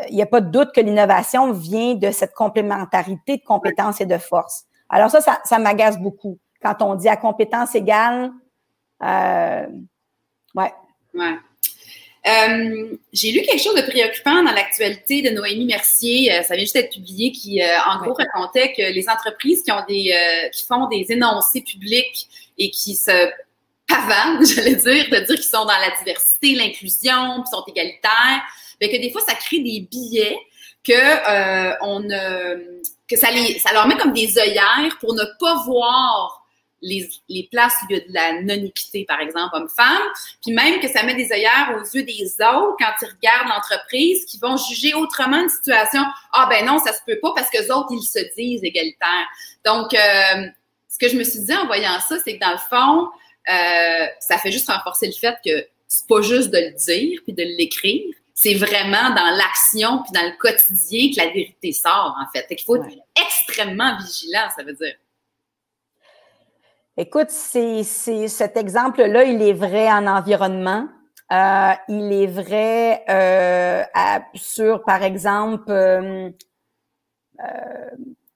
il 0.10 0.16
n'y 0.16 0.22
a 0.22 0.26
pas 0.26 0.42
de 0.42 0.50
doute 0.50 0.74
que 0.76 0.82
l'innovation 0.82 1.54
vient 1.54 1.96
de 1.96 2.12
cette 2.12 2.34
complémentarité 2.34 3.38
de 3.38 3.44
compétences 3.44 4.02
et 4.02 4.06
de 4.06 4.18
forces. 4.18 4.66
Alors 4.92 5.10
ça, 5.10 5.22
ça, 5.46 5.60
m'agace 5.60 5.98
beaucoup. 5.98 6.38
Quand 6.62 6.82
on 6.82 6.96
dit 6.96 7.08
à 7.08 7.16
compétences 7.16 7.74
égales, 7.74 8.32
euh, 9.02 9.66
ouais. 10.56 10.74
Ouais. 11.14 11.38
Euh, 12.28 12.98
j'ai 13.14 13.32
lu 13.32 13.42
quelque 13.42 13.64
chose 13.64 13.74
de 13.74 13.82
préoccupant 13.82 14.44
dans 14.44 14.52
l'actualité 14.52 15.24
de 15.24 15.32
Noémie 15.32 15.66
Mercier, 15.66 16.32
euh, 16.32 16.44
ça 16.44 16.54
vient 16.54 16.64
juste 16.64 16.76
d'être 16.76 16.94
publié, 16.94 17.32
qui 17.32 17.62
euh, 17.62 17.66
en 17.90 17.98
gros 18.00 18.14
racontait 18.14 18.74
que 18.74 18.94
les 18.94 19.10
entreprises 19.10 19.64
qui 19.64 19.72
ont 19.72 19.84
des 19.88 20.14
qui 20.54 20.66
font 20.66 20.88
des 20.88 21.08
énoncés 21.10 21.62
publics 21.62 22.28
et 22.60 22.70
qui 22.70 22.96
se 22.96 23.32
pavanent, 23.88 24.46
j'allais 24.56 24.76
dire, 24.76 25.06
de 25.10 25.26
dire 25.26 25.36
qu'ils 25.36 25.44
sont 25.44 25.66
dans 25.66 25.80
la 25.80 25.92
diversité, 25.98 26.54
l'inclusion, 26.54 27.42
qu'ils 27.42 27.52
sont 27.52 27.64
égalitaires, 27.68 28.44
mais 28.80 28.92
que 28.92 28.98
des 28.98 29.12
fois 29.12 29.22
ça 29.28 29.34
crée 29.34 29.60
des 29.60 29.88
billets 29.90 30.38
que 30.84 31.82
on 31.84 32.04
que 33.10 33.18
ça 33.18 33.32
les 33.32 33.58
ça 33.58 33.74
leur 33.74 33.88
met 33.88 33.98
comme 33.98 34.14
des 34.14 34.38
œillères 34.38 34.96
pour 35.00 35.16
ne 35.16 35.24
pas 35.40 35.64
voir 35.66 36.41
les, 36.82 37.10
les 37.30 37.48
places 37.52 37.74
où 37.84 37.86
il 37.90 37.98
y 37.98 38.00
a 38.00 38.08
de 38.08 38.14
la 38.14 38.42
non-équité, 38.42 39.06
par 39.06 39.20
exemple, 39.20 39.56
homme-femme, 39.56 40.02
puis 40.44 40.54
même 40.54 40.80
que 40.80 40.88
ça 40.88 41.04
met 41.04 41.16
des 41.16 41.32
œillères 41.32 41.76
aux 41.76 41.84
yeux 41.96 42.04
des 42.04 42.24
autres 42.40 42.76
quand 42.80 42.92
ils 43.02 43.10
regardent 43.10 43.50
l'entreprise, 43.50 44.26
qui 44.26 44.40
vont 44.40 44.58
juger 44.58 44.94
autrement 44.94 45.42
une 45.42 45.50
situation. 45.50 46.02
Ah 46.34 46.48
ben 46.50 46.66
non, 46.66 46.80
ça 46.80 46.94
se 46.94 47.00
peut 47.06 47.20
pas 47.22 47.34
parce 47.36 47.50
que 47.50 47.62
les 47.62 47.72
autres, 47.72 47.90
ils 47.92 48.04
se 48.04 48.20
disent 48.36 48.64
égalitaires. 48.64 49.28
Donc, 49.66 49.94
euh, 49.94 50.48
ce 50.90 50.98
que 50.98 51.08
je 51.08 51.16
me 51.16 51.24
suis 51.24 51.40
dit 51.40 51.54
en 51.54 51.66
voyant 51.68 52.00
ça, 52.00 52.18
c'est 52.24 52.38
que 52.38 52.44
dans 52.44 52.52
le 52.52 52.58
fond, 52.58 53.10
euh, 53.50 54.08
ça 54.20 54.38
fait 54.38 54.52
juste 54.52 54.70
renforcer 54.70 55.08
le 55.08 55.14
fait 55.14 55.36
que 55.46 55.66
c'est 55.88 56.08
pas 56.08 56.22
juste 56.22 56.52
de 56.52 56.58
le 56.58 56.72
dire 56.72 57.20
puis 57.24 57.34
de 57.34 57.44
l'écrire, 57.44 58.14
c'est 58.34 58.56
vraiment 58.56 59.10
dans 59.14 59.30
l'action 59.36 60.04
puis 60.04 60.12
dans 60.14 60.24
le 60.24 60.38
quotidien 60.38 61.12
que 61.12 61.18
la 61.18 61.32
vérité 61.32 61.74
sort, 61.74 62.18
en 62.20 62.32
fait. 62.32 62.48
Fait 62.48 62.56
qu'il 62.56 62.66
faut 62.66 62.78
être 62.78 62.88
extrêmement 63.16 63.98
vigilant, 63.98 64.48
ça 64.56 64.64
veut 64.64 64.74
dire. 64.74 64.96
Écoute, 67.02 67.32
c'est, 67.32 67.82
cet 68.28 68.56
exemple-là, 68.56 69.24
il 69.24 69.42
est 69.42 69.54
vrai 69.54 69.92
en 69.92 70.06
environnement. 70.06 70.88
Euh, 71.32 71.72
il 71.88 72.14
est 72.14 72.28
vrai 72.28 73.04
euh, 73.10 73.82
sur, 74.36 74.84
par 74.84 75.02
exemple, 75.02 75.72
euh, 75.72 76.30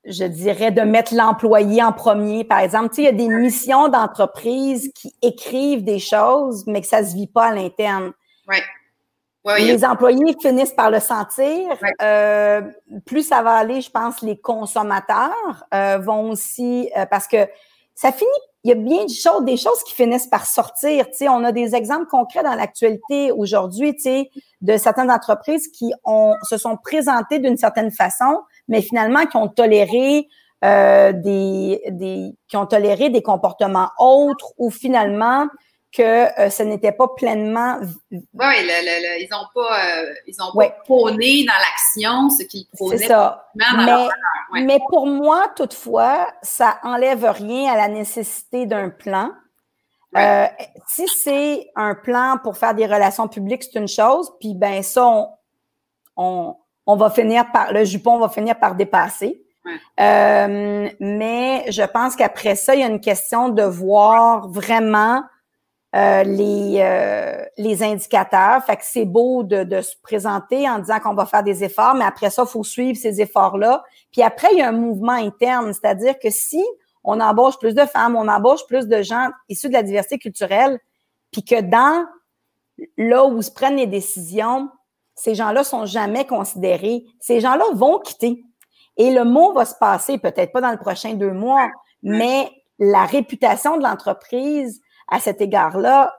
je 0.04 0.24
dirais 0.26 0.72
de 0.72 0.82
mettre 0.82 1.14
l'employé 1.14 1.84
en 1.84 1.94
premier. 1.94 2.44
Par 2.44 2.58
exemple, 2.58 2.90
tu 2.90 2.96
sais, 2.96 3.02
il 3.04 3.06
y 3.06 3.10
a 3.10 3.12
des 3.12 3.28
missions 3.28 3.88
d'entreprise 3.88 4.92
qui 4.96 5.14
écrivent 5.22 5.84
des 5.84 6.00
choses, 6.00 6.66
mais 6.66 6.82
que 6.82 6.88
ça 6.88 7.06
se 7.06 7.14
vit 7.14 7.28
pas 7.28 7.50
à 7.50 7.54
l'interne. 7.54 8.14
Ouais. 8.48 8.64
les 9.60 9.86
employés 9.86 10.36
finissent 10.42 10.74
par 10.74 10.90
le 10.90 11.00
sentir. 11.00 11.70
plus 13.06 13.28
ça 13.28 13.44
va 13.44 13.58
aller, 13.58 13.82
je 13.82 13.92
pense, 13.92 14.24
les 14.24 14.40
consommateurs 14.40 15.68
vont 16.02 16.32
aussi, 16.32 16.90
parce 17.12 17.28
que 17.28 17.48
ça 17.96 18.12
finit, 18.12 18.30
il 18.66 18.70
y 18.70 18.72
a 18.72 18.76
bien 18.76 19.06
des 19.06 19.14
choses, 19.14 19.46
des 19.46 19.58
choses 19.58 19.84
qui 19.84 19.94
finissent 19.94 20.26
par 20.26 20.48
sortir. 20.48 21.06
Tu 21.12 21.18
sais, 21.18 21.30
on 21.30 21.44
a 21.44 21.52
des 21.52 21.76
exemples 21.76 22.08
concrets 22.08 22.42
dans 22.42 22.56
l'actualité 22.56 23.32
aujourd'hui, 23.32 23.96
tu 23.96 24.02
sais, 24.02 24.30
de 24.62 24.76
certaines 24.76 25.12
entreprises 25.12 25.68
qui 25.68 25.94
ont, 26.04 26.34
se 26.50 26.58
sont 26.58 26.76
présentées 26.76 27.38
d'une 27.38 27.58
certaine 27.58 27.92
façon, 27.92 28.40
mais 28.68 28.82
finalement 28.82 29.28
qui 29.28 29.38
ont 29.38 29.50
toléré 29.50 30.28
euh, 30.64 31.14
des, 31.14 31.80
des, 31.92 32.34
qui 32.48 32.58
ont 32.58 32.66
toléré 32.66 33.12
des 33.12 33.22
comportements 33.22 33.90
autres 34.00 34.54
ou 34.58 34.72
finalement 34.72 35.46
que 35.96 36.40
euh, 36.40 36.50
ce 36.50 36.64
n'était 36.64 36.92
pas 36.92 37.08
pleinement. 37.08 37.80
Oui, 38.12 38.20
ils 38.34 39.28
n'ont 39.32 39.48
pas, 39.54 39.86
euh, 39.86 40.14
ils 40.28 40.42
ont 40.42 40.52
pas 40.54 40.70
prôné 40.84 41.46
dans 41.46 41.54
l'action 41.54 42.30
ce 42.30 42.44
qu'ils 42.44 42.68
prônaient. 42.76 42.98
C'est 42.98 43.08
ça. 43.08 43.48
Mais, 43.56 44.64
mais 44.64 44.80
pour 44.90 45.08
moi, 45.08 45.48
toutefois, 45.56 46.28
ça 46.42 46.80
enlève 46.84 47.26
rien 47.26 47.72
à 47.72 47.78
la 47.78 47.88
nécessité 47.88 48.66
d'un 48.66 48.90
plan. 48.90 49.32
Euh, 50.18 50.48
si 50.88 51.08
c'est 51.08 51.72
un 51.76 51.94
plan 51.94 52.38
pour 52.42 52.58
faire 52.58 52.74
des 52.74 52.86
relations 52.86 53.28
publiques, 53.28 53.64
c'est 53.64 53.80
une 53.80 53.88
chose, 53.88 54.32
puis 54.40 54.54
ben 54.54 54.82
ça, 54.82 55.06
on, 55.06 55.28
on, 56.16 56.56
on, 56.86 56.96
va 56.96 57.10
finir 57.10 57.52
par 57.52 57.74
le 57.74 57.84
jupon 57.84 58.18
va 58.18 58.30
finir 58.30 58.58
par 58.58 58.76
dépasser. 58.76 59.42
mais 59.98 61.66
je 61.70 61.86
pense 61.86 62.16
qu'après 62.16 62.56
ça, 62.56 62.76
il 62.76 62.80
y 62.80 62.84
a 62.84 62.88
une 62.88 63.02
question 63.02 63.50
de 63.50 63.64
voir 63.64 64.48
vraiment 64.48 65.22
euh, 65.96 66.24
les, 66.24 66.80
euh, 66.82 67.46
les 67.58 67.82
indicateurs. 67.82 68.64
Fait 68.66 68.76
que 68.76 68.84
c'est 68.84 69.06
beau 69.06 69.44
de, 69.44 69.64
de, 69.64 69.82
se 69.82 69.96
présenter 70.02 70.70
en 70.70 70.80
disant 70.80 71.00
qu'on 71.00 71.14
va 71.14 71.26
faire 71.26 71.44
des 71.44 71.64
efforts, 71.64 71.96
mais 71.96 72.04
après 72.04 72.30
ça, 72.30 72.44
il 72.46 72.50
faut 72.50 72.64
suivre 72.66 72.98
ces 72.98 73.22
efforts-là. 73.22 73.84
Puis 74.12 74.22
après, 74.22 74.50
il 74.52 74.60
y 74.60 74.62
a 74.62 74.68
un 74.68 74.74
mouvement 74.74 75.14
interne, 75.14 75.72
c'est-à-dire 75.72 76.20
que 76.20 76.30
si 76.30 76.62
on 77.06 77.22
embauche 77.22 77.58
plus 77.60 77.74
de 77.74 77.86
femmes, 77.86 78.16
on 78.16 78.28
embauche 78.28 78.66
plus 78.68 78.88
de 78.88 79.02
gens 79.02 79.30
issus 79.48 79.70
de 79.70 79.74
la 79.74 79.84
diversité 79.84 80.18
culturelle, 80.18 80.80
puis 81.32 81.44
que 81.44 81.62
dans 81.62 82.06
là 82.98 83.26
où 83.26 83.42
se 83.42 83.52
prennent 83.52 83.78
les 83.78 83.88
décisions, 83.88 84.70
ces 85.14 85.34
gens-là 85.34 85.64
sont 85.64 85.86
jamais 85.86 86.26
considérés. 86.26 87.06
Ces 87.22 87.40
gens-là 87.40 87.64
vont 87.74 88.00
quitter. 88.00 88.44
Et 88.98 89.12
le 89.12 89.24
mot 89.24 89.54
va 89.54 89.64
se 89.64 89.76
passer, 89.76 90.18
peut-être 90.18 90.52
pas 90.52 90.62
dans 90.62 90.72
le 90.72 90.78
prochain 90.78 91.14
deux 91.14 91.32
mois, 91.32 91.70
mais 92.04 92.50
la 92.80 93.06
réputation 93.06 93.78
de 93.78 93.84
l'entreprise 93.84 94.82
à 95.08 95.20
cet 95.20 95.42
égard-là, 95.42 96.14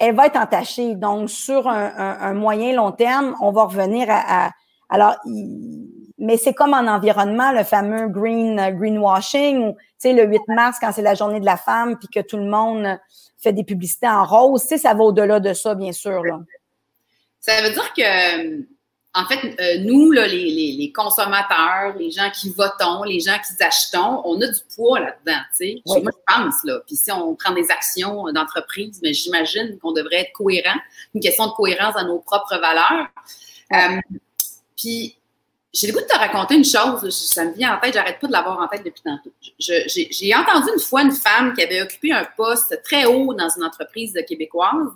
elle 0.00 0.14
va 0.14 0.26
être 0.26 0.36
entachée. 0.36 0.94
Donc, 0.94 1.30
sur 1.30 1.68
un, 1.68 2.34
moyen 2.34 2.74
long 2.74 2.92
terme, 2.92 3.36
on 3.40 3.52
va 3.52 3.64
revenir 3.64 4.06
à, 4.08 4.50
alors, 4.88 5.16
mais 6.18 6.36
c'est 6.36 6.54
comme 6.54 6.74
en 6.74 6.86
environnement, 6.86 7.50
le 7.52 7.64
fameux 7.64 8.08
green 8.08 8.56
greenwashing, 8.76 9.68
ou 9.68 9.72
tu 9.72 9.78
sais, 9.98 10.12
le 10.12 10.24
8 10.24 10.40
mars, 10.48 10.78
quand 10.80 10.92
c'est 10.92 11.02
la 11.02 11.14
journée 11.14 11.40
de 11.40 11.46
la 11.46 11.56
femme, 11.56 11.98
puis 11.98 12.08
que 12.08 12.20
tout 12.20 12.36
le 12.36 12.44
monde 12.44 12.98
fait 13.38 13.52
des 13.52 13.64
publicités 13.64 14.08
en 14.08 14.24
rose, 14.24 14.62
tu 14.62 14.68
sais, 14.68 14.78
ça 14.78 14.94
va 14.94 15.02
au-delà 15.02 15.40
de 15.40 15.52
ça, 15.52 15.74
bien 15.74 15.92
sûr. 15.92 16.22
Ça 17.40 17.60
veut 17.62 17.70
dire 17.70 17.92
que 17.92 18.62
en 19.14 19.26
fait, 19.26 19.60
euh, 19.60 19.78
nous, 19.80 20.10
là, 20.10 20.26
les, 20.26 20.50
les, 20.50 20.72
les, 20.72 20.92
consommateurs, 20.92 21.94
les 21.98 22.10
gens 22.10 22.30
qui 22.30 22.50
votons, 22.50 23.02
les 23.02 23.20
gens 23.20 23.36
qui 23.38 23.62
achetons, 23.62 24.22
on 24.24 24.40
a 24.40 24.46
du 24.46 24.60
poids 24.74 25.00
là-dedans. 25.00 25.40
sais. 25.52 25.82
Moi, 25.84 25.98
je 26.00 26.34
pense, 26.34 26.54
là. 26.64 26.80
Puis 26.86 26.96
si 26.96 27.12
on 27.12 27.34
prend 27.34 27.52
des 27.52 27.70
actions 27.70 28.32
d'entreprise, 28.32 29.00
mais 29.02 29.12
j'imagine 29.12 29.78
qu'on 29.80 29.92
devrait 29.92 30.20
être 30.20 30.32
cohérent. 30.32 30.78
Une 31.14 31.20
question 31.20 31.46
de 31.46 31.52
cohérence 31.52 31.94
dans 31.94 32.06
nos 32.06 32.20
propres 32.20 32.58
valeurs. 32.58 33.08
Euh, 33.74 34.00
puis 34.76 35.16
j'ai 35.74 35.86
le 35.88 35.92
goût 35.92 36.00
de 36.00 36.06
te 36.06 36.16
raconter 36.16 36.54
une 36.54 36.64
chose, 36.64 37.08
ça 37.10 37.44
me 37.46 37.52
vient 37.52 37.76
en 37.76 37.80
tête, 37.80 37.94
j'arrête 37.94 38.18
pas 38.18 38.26
de 38.26 38.32
l'avoir 38.32 38.60
en 38.60 38.68
tête 38.68 38.84
depuis 38.84 39.02
tantôt. 39.02 39.32
J'ai 39.58 40.34
entendu 40.34 40.68
une 40.74 40.80
fois 40.80 41.02
une 41.02 41.12
femme 41.12 41.54
qui 41.54 41.62
avait 41.62 41.80
occupé 41.80 42.12
un 42.12 42.26
poste 42.36 42.78
très 42.84 43.06
haut 43.06 43.32
dans 43.32 43.48
une 43.48 43.64
entreprise 43.64 44.14
québécoise 44.28 44.88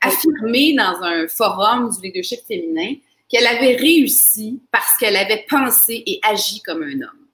affirmer 0.00 0.74
dans 0.74 1.02
un 1.02 1.28
forum 1.28 1.90
du 1.90 2.06
leadership 2.06 2.40
féminin 2.46 2.94
qu'elle 3.28 3.46
avait 3.46 3.76
réussi 3.76 4.62
parce 4.70 4.96
qu'elle 4.96 5.16
avait 5.16 5.44
pensé 5.48 6.02
et 6.06 6.20
agi 6.22 6.60
comme 6.62 6.82
un 6.82 7.02
homme. 7.02 7.24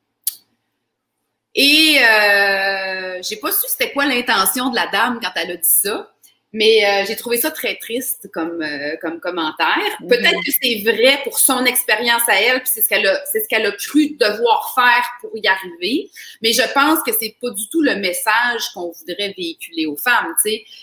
Et 1.54 1.98
euh, 1.98 3.20
j'ai 3.22 3.36
pas 3.36 3.50
su 3.50 3.66
c'était 3.68 3.92
quoi 3.92 4.06
l'intention 4.06 4.70
de 4.70 4.76
la 4.76 4.86
dame 4.86 5.18
quand 5.20 5.30
elle 5.34 5.52
a 5.52 5.56
dit 5.56 5.68
ça. 5.68 6.12
Mais 6.52 6.84
euh, 6.84 7.04
j'ai 7.06 7.14
trouvé 7.14 7.36
ça 7.36 7.52
très 7.52 7.76
triste 7.76 8.28
comme, 8.32 8.60
euh, 8.60 8.96
comme 9.00 9.20
commentaire. 9.20 9.78
Mhm. 10.00 10.08
Peut-être 10.08 10.40
que 10.44 10.50
c'est 10.60 10.82
vrai 10.82 11.20
pour 11.22 11.38
son 11.38 11.64
expérience 11.64 12.28
à 12.28 12.40
elle, 12.40 12.60
puis 12.60 12.70
c'est 12.74 12.82
ce 12.82 12.88
qu'elle 12.88 13.06
a, 13.06 13.20
c'est 13.30 13.40
ce 13.40 13.48
qu'elle 13.48 13.66
a 13.66 13.72
cru 13.72 14.16
devoir 14.18 14.72
faire 14.74 15.04
pour 15.20 15.30
y 15.34 15.46
arriver. 15.46 16.10
Mais 16.42 16.52
je 16.52 16.62
pense 16.74 17.02
que 17.04 17.12
c'est 17.18 17.36
pas 17.40 17.50
du 17.50 17.68
tout 17.68 17.82
le 17.82 17.94
message 17.96 18.68
qu'on 18.74 18.90
voudrait 18.90 19.32
véhiculer 19.36 19.86
aux 19.86 19.96
femmes. 19.96 20.34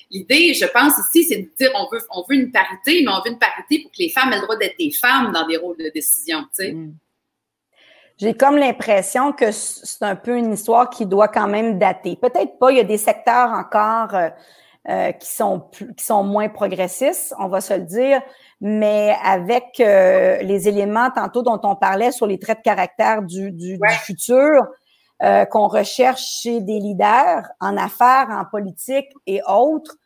L'idée, 0.10 0.54
je 0.54 0.66
pense 0.66 0.94
ici, 1.00 1.26
c'est 1.26 1.42
de 1.42 1.50
dire 1.60 1.72
on 1.76 1.90
veut, 1.92 2.02
on 2.12 2.24
veut 2.30 2.36
une 2.36 2.52
parité, 2.52 3.04
mais 3.04 3.12
on 3.12 3.22
veut 3.22 3.32
une 3.32 3.40
parité 3.40 3.80
pour 3.80 3.92
que 3.92 3.98
les 4.00 4.10
femmes 4.10 4.32
aient 4.32 4.38
le 4.38 4.44
droit 4.44 4.58
d'être 4.58 4.78
des 4.80 4.92
femmes 4.92 5.34
dans 5.34 5.46
des 5.46 5.58
rôles 5.58 5.78
de 5.78 5.92
décision. 5.94 6.46
Mhm. 6.58 6.96
J'ai 8.20 8.34
comme 8.34 8.56
l'impression 8.56 9.34
que 9.34 9.52
c'est 9.52 10.04
un 10.04 10.16
peu 10.16 10.38
une 10.38 10.54
histoire 10.54 10.90
qui 10.90 11.06
doit 11.06 11.28
quand 11.28 11.48
même 11.48 11.78
dater. 11.78 12.16
Peut-être 12.16 12.58
pas, 12.58 12.72
il 12.72 12.78
y 12.78 12.80
a 12.80 12.86
des 12.86 12.98
secteurs 12.98 13.52
encore. 13.52 14.16
Euh, 14.16 14.30
euh, 14.90 15.12
qui, 15.12 15.28
sont 15.28 15.70
qui 15.98 16.06
sont 16.06 16.24
moins 16.24 16.50
progressistes, 16.50 17.34
on 17.40 17.48
va 17.48 17.62
se 17.62 17.74
le 17.74 17.84
dire, 17.84 18.22
mais 18.62 19.16
avec 19.24 19.80
euh, 19.80 20.38
les 20.38 20.68
éléments 20.68 21.10
tantôt 21.12 21.42
dont 21.42 21.60
on 21.64 21.76
parlait 21.76 22.12
sur 22.12 22.26
les 22.26 22.40
traits 22.40 22.60
de 22.60 22.64
caractère 22.64 23.22
du, 23.22 23.52
du, 23.52 23.78
du 23.78 23.94
futur, 24.04 24.64
euh, 25.24 25.46
qu'on 25.46 25.68
recherche 25.68 26.22
chez 26.42 26.62
des 26.62 26.80
leaders 26.80 27.44
en 27.60 27.76
affaires, 27.76 28.28
en 28.30 28.46
politique 28.46 29.08
et 29.26 29.42
autres, 29.48 29.98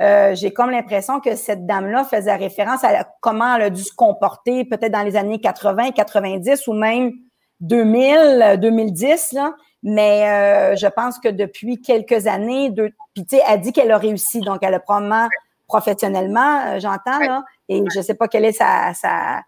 euh, 0.00 0.34
j'ai 0.34 0.52
comme 0.52 0.70
l'impression 0.70 1.20
que 1.20 1.34
cette 1.34 1.66
dame-là 1.66 2.04
faisait 2.04 2.36
référence 2.36 2.84
à 2.84 3.08
comment 3.20 3.56
elle 3.56 3.62
a 3.62 3.70
dû 3.70 3.82
se 3.82 3.94
comporter 3.94 4.64
peut-être 4.64 4.92
dans 4.92 5.02
les 5.02 5.16
années 5.16 5.40
80, 5.40 5.92
90 5.92 6.68
ou 6.68 6.74
même 6.74 7.12
2000, 7.60 8.58
2010, 8.60 9.32
là, 9.32 9.54
mais 9.82 10.28
euh, 10.28 10.76
je 10.76 10.86
pense 10.86 11.18
que 11.18 11.28
depuis 11.28 11.80
quelques 11.80 12.26
années, 12.26 12.70
puis 13.18 13.26
tu 13.26 13.36
sais, 13.36 13.42
elle 13.48 13.60
dit 13.60 13.72
qu'elle 13.72 13.90
a 13.90 13.98
réussi, 13.98 14.40
donc 14.40 14.58
elle 14.62 14.74
a 14.74 14.78
probablement 14.78 15.28
professionnellement, 15.66 16.66
euh, 16.66 16.78
j'entends, 16.78 17.18
là, 17.18 17.42
et 17.68 17.82
je 17.92 18.00
sais 18.00 18.14
pas 18.14 18.28
quelle 18.28 18.44
est 18.44 18.52
sa, 18.52 18.94
sa, 18.94 19.42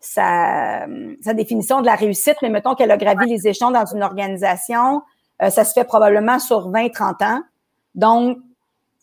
sa, 0.00 0.86
sa, 1.22 1.34
définition 1.34 1.80
de 1.82 1.86
la 1.86 1.96
réussite, 1.96 2.36
mais 2.40 2.48
mettons 2.48 2.74
qu'elle 2.74 2.90
a 2.90 2.96
gravi 2.96 3.28
les 3.28 3.46
échelons 3.46 3.70
dans 3.70 3.84
une 3.84 4.02
organisation, 4.02 5.02
euh, 5.42 5.50
ça 5.50 5.64
se 5.64 5.74
fait 5.74 5.84
probablement 5.84 6.38
sur 6.38 6.70
20-30 6.70 7.24
ans. 7.24 7.42
Donc, 7.94 8.38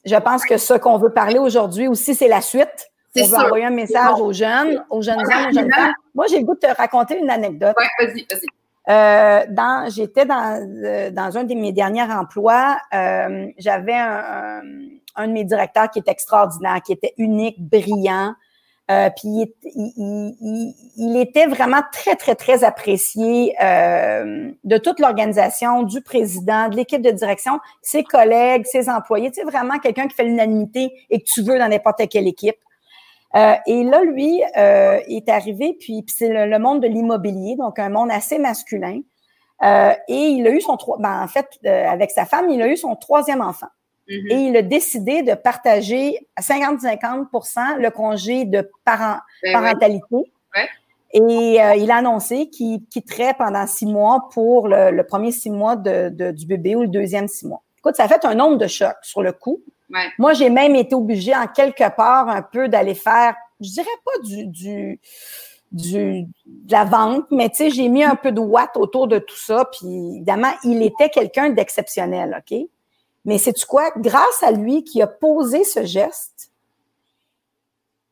je 0.04 0.16
pense 0.16 0.46
que 0.46 0.58
ce 0.58 0.74
qu'on 0.74 0.98
veut 0.98 1.14
parler 1.14 1.38
aujourd'hui 1.38 1.88
aussi, 1.88 2.16
c'est 2.16 2.28
la 2.28 2.42
suite. 2.42 2.90
On 3.16 3.24
veut 3.24 3.38
envoyer 3.38 3.66
un 3.66 3.70
message 3.70 4.20
aux 4.20 4.34
jeunes, 4.34 4.84
aux 4.90 5.02
jeunes 5.02 5.20
hommes, 5.20 5.48
aux 5.50 5.54
jeunes 5.54 5.72
femmes. 5.72 5.94
Moi, 6.16 6.26
j'ai 6.28 6.40
le 6.40 6.46
goût 6.46 6.56
de 6.56 6.60
te 6.60 6.76
raconter 6.76 7.20
une 7.20 7.30
anecdote. 7.30 7.76
Oui, 7.78 7.86
vas-y, 8.00 8.26
vas-y. 8.30 8.48
Euh, 8.92 9.46
dans, 9.50 9.90
j'étais 9.90 10.26
dans, 10.26 10.60
euh, 10.84 11.12
dans 11.12 11.38
un 11.38 11.44
de 11.46 11.54
mes 11.54 11.72
derniers 11.72 12.12
emplois, 12.12 12.78
euh, 12.94 13.48
j'avais 13.58 13.94
un, 13.96 14.62
un, 15.16 15.28
de 15.28 15.32
mes 15.32 15.46
directeurs 15.46 15.90
qui 15.90 16.00
était 16.00 16.12
extraordinaire, 16.12 16.82
qui 16.86 16.92
était 16.92 17.14
unique, 17.18 17.56
brillant. 17.60 18.34
Euh, 18.90 19.10
puis 19.16 19.30
il, 19.30 19.54
il, 19.64 20.74
il, 20.98 21.18
était 21.22 21.46
vraiment 21.46 21.82
très, 21.94 22.16
très, 22.16 22.36
très 22.36 22.66
apprécié 22.66 23.56
euh, 23.64 24.52
de 24.66 24.78
toute 24.78 25.00
l'organisation, 25.00 25.84
du 25.84 26.02
président, 26.02 26.68
de 26.68 26.76
l'équipe 26.76 27.02
de 27.02 27.12
direction, 27.12 27.60
ses 27.82 28.04
collègues, 28.04 28.66
ses 28.66 28.90
employés. 28.90 29.32
Tu 29.32 29.42
sais, 29.42 29.44
vraiment 29.46 29.80
quelqu'un 29.80 30.08
qui 30.08 30.16
fait 30.16 30.26
l'unanimité 30.26 30.92
et 31.10 31.20
que 31.20 31.26
tu 31.26 31.42
veux 31.42 31.58
dans 31.58 31.70
n'importe 31.70 32.02
quelle 32.10 32.28
équipe. 32.28 32.58
Euh, 33.36 33.56
et 33.66 33.84
là, 33.84 34.04
lui 34.04 34.42
euh, 34.58 35.00
est 35.08 35.30
arrivé, 35.30 35.76
puis, 35.80 36.04
c'est 36.08 36.30
le, 36.30 36.60
monde 36.60 36.82
de 36.82 36.88
l'immobilier, 36.88 37.56
donc 37.56 37.80
un 37.80 37.90
monde 37.90 38.12
assez 38.12 38.38
masculin. 38.38 39.02
Euh, 39.64 39.94
et 40.08 40.16
il 40.16 40.48
a 40.48 40.52
eu 40.52 40.62
son 40.62 40.78
ben, 41.00 41.24
en 41.24 41.28
fait, 41.28 41.48
euh, 41.66 41.88
avec 41.88 42.12
sa 42.12 42.26
femme, 42.26 42.50
il 42.50 42.62
a 42.62 42.68
eu 42.68 42.78
son 42.78 42.96
troisième 42.96 43.42
enfant. 43.42 43.68
Mm-hmm. 44.08 44.32
Et 44.32 44.36
il 44.48 44.58
a 44.58 44.62
décidé 44.64 45.22
de 45.22 45.34
partager 45.36 46.28
à 46.36 46.42
50-50% 46.42 47.78
le 47.78 47.92
congé 47.92 48.46
de 48.46 48.70
parent, 48.84 49.20
ben 49.44 49.54
parentalité. 49.54 50.16
Ouais. 50.16 50.70
Et 51.14 51.62
euh, 51.62 51.76
il 51.76 51.92
a 51.92 51.98
annoncé 51.98 52.50
qu'il 52.50 52.86
quitterait 52.90 53.36
pendant 53.38 53.68
six 53.68 53.86
mois 53.86 54.30
pour 54.34 54.68
le, 54.68 54.92
le 54.92 55.04
premier 55.04 55.32
six 55.32 55.52
mois 55.52 55.76
de, 55.76 56.10
de, 56.10 56.32
du 56.32 56.46
bébé 56.46 56.76
ou 56.76 56.82
le 56.82 56.88
deuxième 56.88 57.28
six 57.28 57.46
mois. 57.46 57.62
Écoute, 57.78 57.96
ça 57.96 58.06
a 58.06 58.08
fait 58.08 58.26
un 58.26 58.36
nombre 58.36 58.58
de 58.58 58.68
chocs 58.68 58.96
sur 59.02 59.22
le 59.22 59.32
coup. 59.32 59.62
Moi, 60.18 60.34
j'ai 60.34 60.50
même 60.50 60.76
été 60.76 60.96
obligée 60.96 61.36
en 61.36 61.48
quelque 61.48 61.90
part 61.96 62.30
un 62.30 62.42
peu 62.42 62.68
d'aller 62.68 62.96
faire, 62.96 63.36
je 63.60 63.70
dirais 63.70 63.88
pas 64.06 64.24
du, 64.24 64.48
du, 64.48 65.00
du 65.72 66.28
de 66.46 66.72
la 66.72 66.84
vente, 66.84 67.26
mais 67.32 67.50
tu 67.50 67.58
sais, 67.58 67.70
j'ai 67.70 67.90
mis 67.90 68.04
un 68.04 68.16
peu 68.16 68.32
de 68.32 68.40
watt 68.40 68.76
autour 68.76 69.08
de 69.08 69.20
tout 69.20 69.38
ça. 69.38 69.66
Puis 69.66 70.16
évidemment, 70.16 70.52
il 70.64 70.82
était 70.84 71.10
quelqu'un 71.10 71.50
d'exceptionnel, 71.50 72.40
OK? 72.40 72.58
Mais 73.26 73.38
c'est 73.38 73.54
tu 73.54 73.66
quoi? 73.66 73.92
Grâce 73.98 74.44
à 74.44 74.52
lui 74.52 74.84
qui 74.84 75.02
a 75.02 75.08
posé 75.08 75.64
ce 75.64 75.86
geste, 75.86 76.52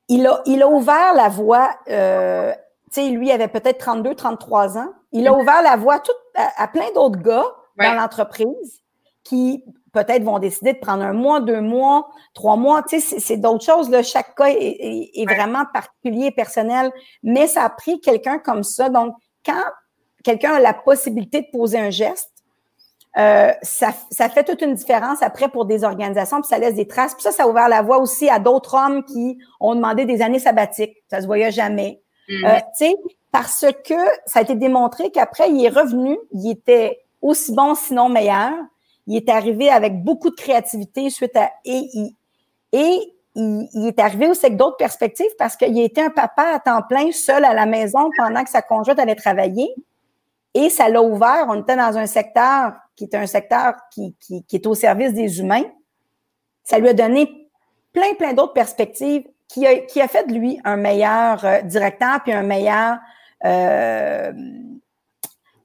il 0.08 0.26
a, 0.28 0.42
il 0.46 0.62
a 0.62 0.68
ouvert 0.68 1.14
la 1.14 1.30
voie. 1.30 1.72
Euh, 1.90 2.54
tu 2.92 3.02
sais, 3.02 3.10
lui 3.10 3.28
il 3.28 3.32
avait 3.32 3.48
peut-être 3.48 3.80
32, 3.80 4.16
33 4.16 4.78
ans. 4.78 4.94
Il 5.12 5.28
a 5.28 5.34
ouvert 5.34 5.62
la 5.64 5.76
voie 5.76 6.00
tout, 6.00 6.12
à, 6.36 6.68
plein 6.68 6.92
d'autres 6.94 7.20
gars 7.20 7.48
dans 7.78 7.94
l'entreprise 7.94 8.82
qui 9.24 9.64
peut-être 9.94 10.24
vont 10.24 10.40
décider 10.40 10.74
de 10.74 10.80
prendre 10.80 11.04
un 11.04 11.14
mois, 11.14 11.40
deux 11.40 11.62
mois, 11.62 12.10
trois 12.34 12.56
mois. 12.56 12.84
Tu 12.84 13.00
sais, 13.00 13.20
c'est 13.20 13.38
d'autres 13.38 13.66
choses. 13.66 13.90
Là. 13.90 14.04
Chaque 14.04 14.36
cas 14.36 14.48
est, 14.50 15.26
vraiment 15.26 15.64
particulier, 15.74 16.32
personnel. 16.32 16.92
Mais 17.24 17.48
ça 17.48 17.64
a 17.64 17.70
pris 17.70 18.00
quelqu'un 18.00 18.40
comme 18.40 18.64
ça. 18.64 18.90
Donc, 18.90 19.16
quand 19.46 19.64
quelqu'un 20.24 20.54
a 20.54 20.60
la 20.60 20.74
possibilité 20.74 21.42
de 21.42 21.48
poser 21.52 21.80
un 21.80 21.90
geste, 21.90 22.32
euh, 23.18 23.52
ça, 23.64 23.90
ça, 24.12 24.30
fait 24.30 24.44
toute 24.44 24.62
une 24.62 24.76
différence 24.76 25.24
après 25.24 25.50
pour 25.50 25.66
des 25.66 25.84
organisations, 25.84 26.42
puis 26.42 26.48
ça 26.48 26.60
laisse 26.60 26.76
des 26.76 26.88
traces. 26.88 27.16
Puis 27.16 27.24
ça, 27.24 27.32
ça 27.32 27.44
a 27.44 27.48
ouvert 27.48 27.68
la 27.68 27.82
voie 27.82 27.98
aussi 27.98 28.30
à 28.30 28.40
d'autres 28.40 28.76
hommes 28.76 29.04
qui 29.04 29.40
ont 29.60 29.76
demandé 29.76 30.06
des 30.06 30.22
années 30.22 30.40
sabbatiques. 30.40 30.96
Ça 31.10 31.22
se 31.22 31.26
voyait 31.26 31.52
jamais. 31.52 32.02
Mm-hmm. 32.30 32.46
Euh, 32.46 32.60
tu 32.78 32.86
sais, 32.86 32.96
parce 33.32 33.66
que 33.86 33.96
ça 34.26 34.40
a 34.40 34.42
été 34.44 34.56
démontré 34.56 35.12
qu'après, 35.12 35.50
il 35.50 35.66
est 35.66 35.70
revenu, 35.70 36.18
il 36.32 36.52
était 36.52 37.00
aussi 37.22 37.54
bon, 37.54 37.76
sinon 37.76 38.10
meilleur 38.10 38.54
il 39.10 39.18
est 39.18 39.30
arrivé 39.30 39.70
avec 39.70 40.04
beaucoup 40.04 40.30
de 40.30 40.36
créativité 40.36 41.10
suite 41.10 41.36
à 41.36 41.52
et 41.66 41.82
il, 41.94 42.16
et 42.72 43.14
il, 43.36 43.88
est 43.88 44.00
arrivé 44.00 44.28
aussi 44.28 44.46
avec 44.46 44.58
d'autres 44.58 44.78
perspectives 44.78 45.32
parce 45.38 45.56
qu'il 45.56 45.80
était 45.80 46.02
un 46.02 46.12
papa 46.12 46.44
à 46.54 46.60
temps 46.60 46.84
plein 46.88 47.12
seul 47.12 47.44
à 47.44 47.54
la 47.56 47.66
maison 47.66 48.12
pendant 48.16 48.44
que 48.44 48.50
sa 48.52 48.62
conjointe 48.62 49.00
allait 49.00 49.16
travailler 49.16 49.74
et 50.54 50.70
ça 50.70 50.90
l'a 50.90 51.02
ouvert. 51.02 51.46
On 51.48 51.60
était 51.60 51.76
dans 51.76 51.98
un 51.98 52.06
secteur 52.06 52.74
qui 52.96 53.06
est 53.06 53.16
un 53.16 53.26
secteur 53.26 53.74
qui, 53.90 54.16
est 54.52 54.68
au 54.68 54.76
service 54.76 55.14
des 55.14 55.40
humains. 55.40 55.66
Ça 56.64 56.78
lui 56.78 56.90
a 56.90 56.94
donné 56.94 57.50
plein, 57.92 58.14
plein 58.14 58.34
d'autres 58.34 58.54
perspectives 58.54 59.24
qui 59.48 59.66
a, 59.66 59.80
qui 59.80 60.02
a 60.02 60.08
fait 60.08 60.28
de 60.28 60.34
lui 60.34 60.60
un 60.64 60.78
meilleur 60.78 61.44
euh, 61.44 61.62
directeur 61.62 62.22
puis 62.24 62.34
un 62.34 62.44
meilleur 62.44 63.00
euh, 63.46 64.32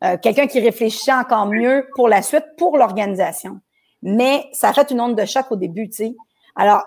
euh, 0.04 0.16
quelqu'un 0.18 0.46
qui 0.46 0.60
réfléchissait 0.60 1.12
encore 1.12 1.46
mieux 1.46 1.86
pour 1.94 2.08
la 2.08 2.20
suite, 2.20 2.44
pour 2.58 2.76
l'organisation. 2.76 3.60
Mais 4.02 4.44
ça 4.52 4.72
fait 4.72 4.90
une 4.90 5.00
onde 5.00 5.18
de 5.18 5.24
choc 5.24 5.46
au 5.50 5.56
début, 5.56 5.88
tu 5.88 5.96
sais. 5.96 6.14
Alors, 6.56 6.84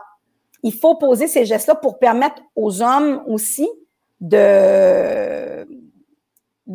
il 0.64 0.74
faut 0.74 0.96
poser 0.96 1.28
ces 1.28 1.46
gestes-là 1.46 1.76
pour 1.76 1.98
permettre 1.98 2.42
aux 2.56 2.82
hommes 2.82 3.24
aussi 3.26 3.68
de, 4.20 5.66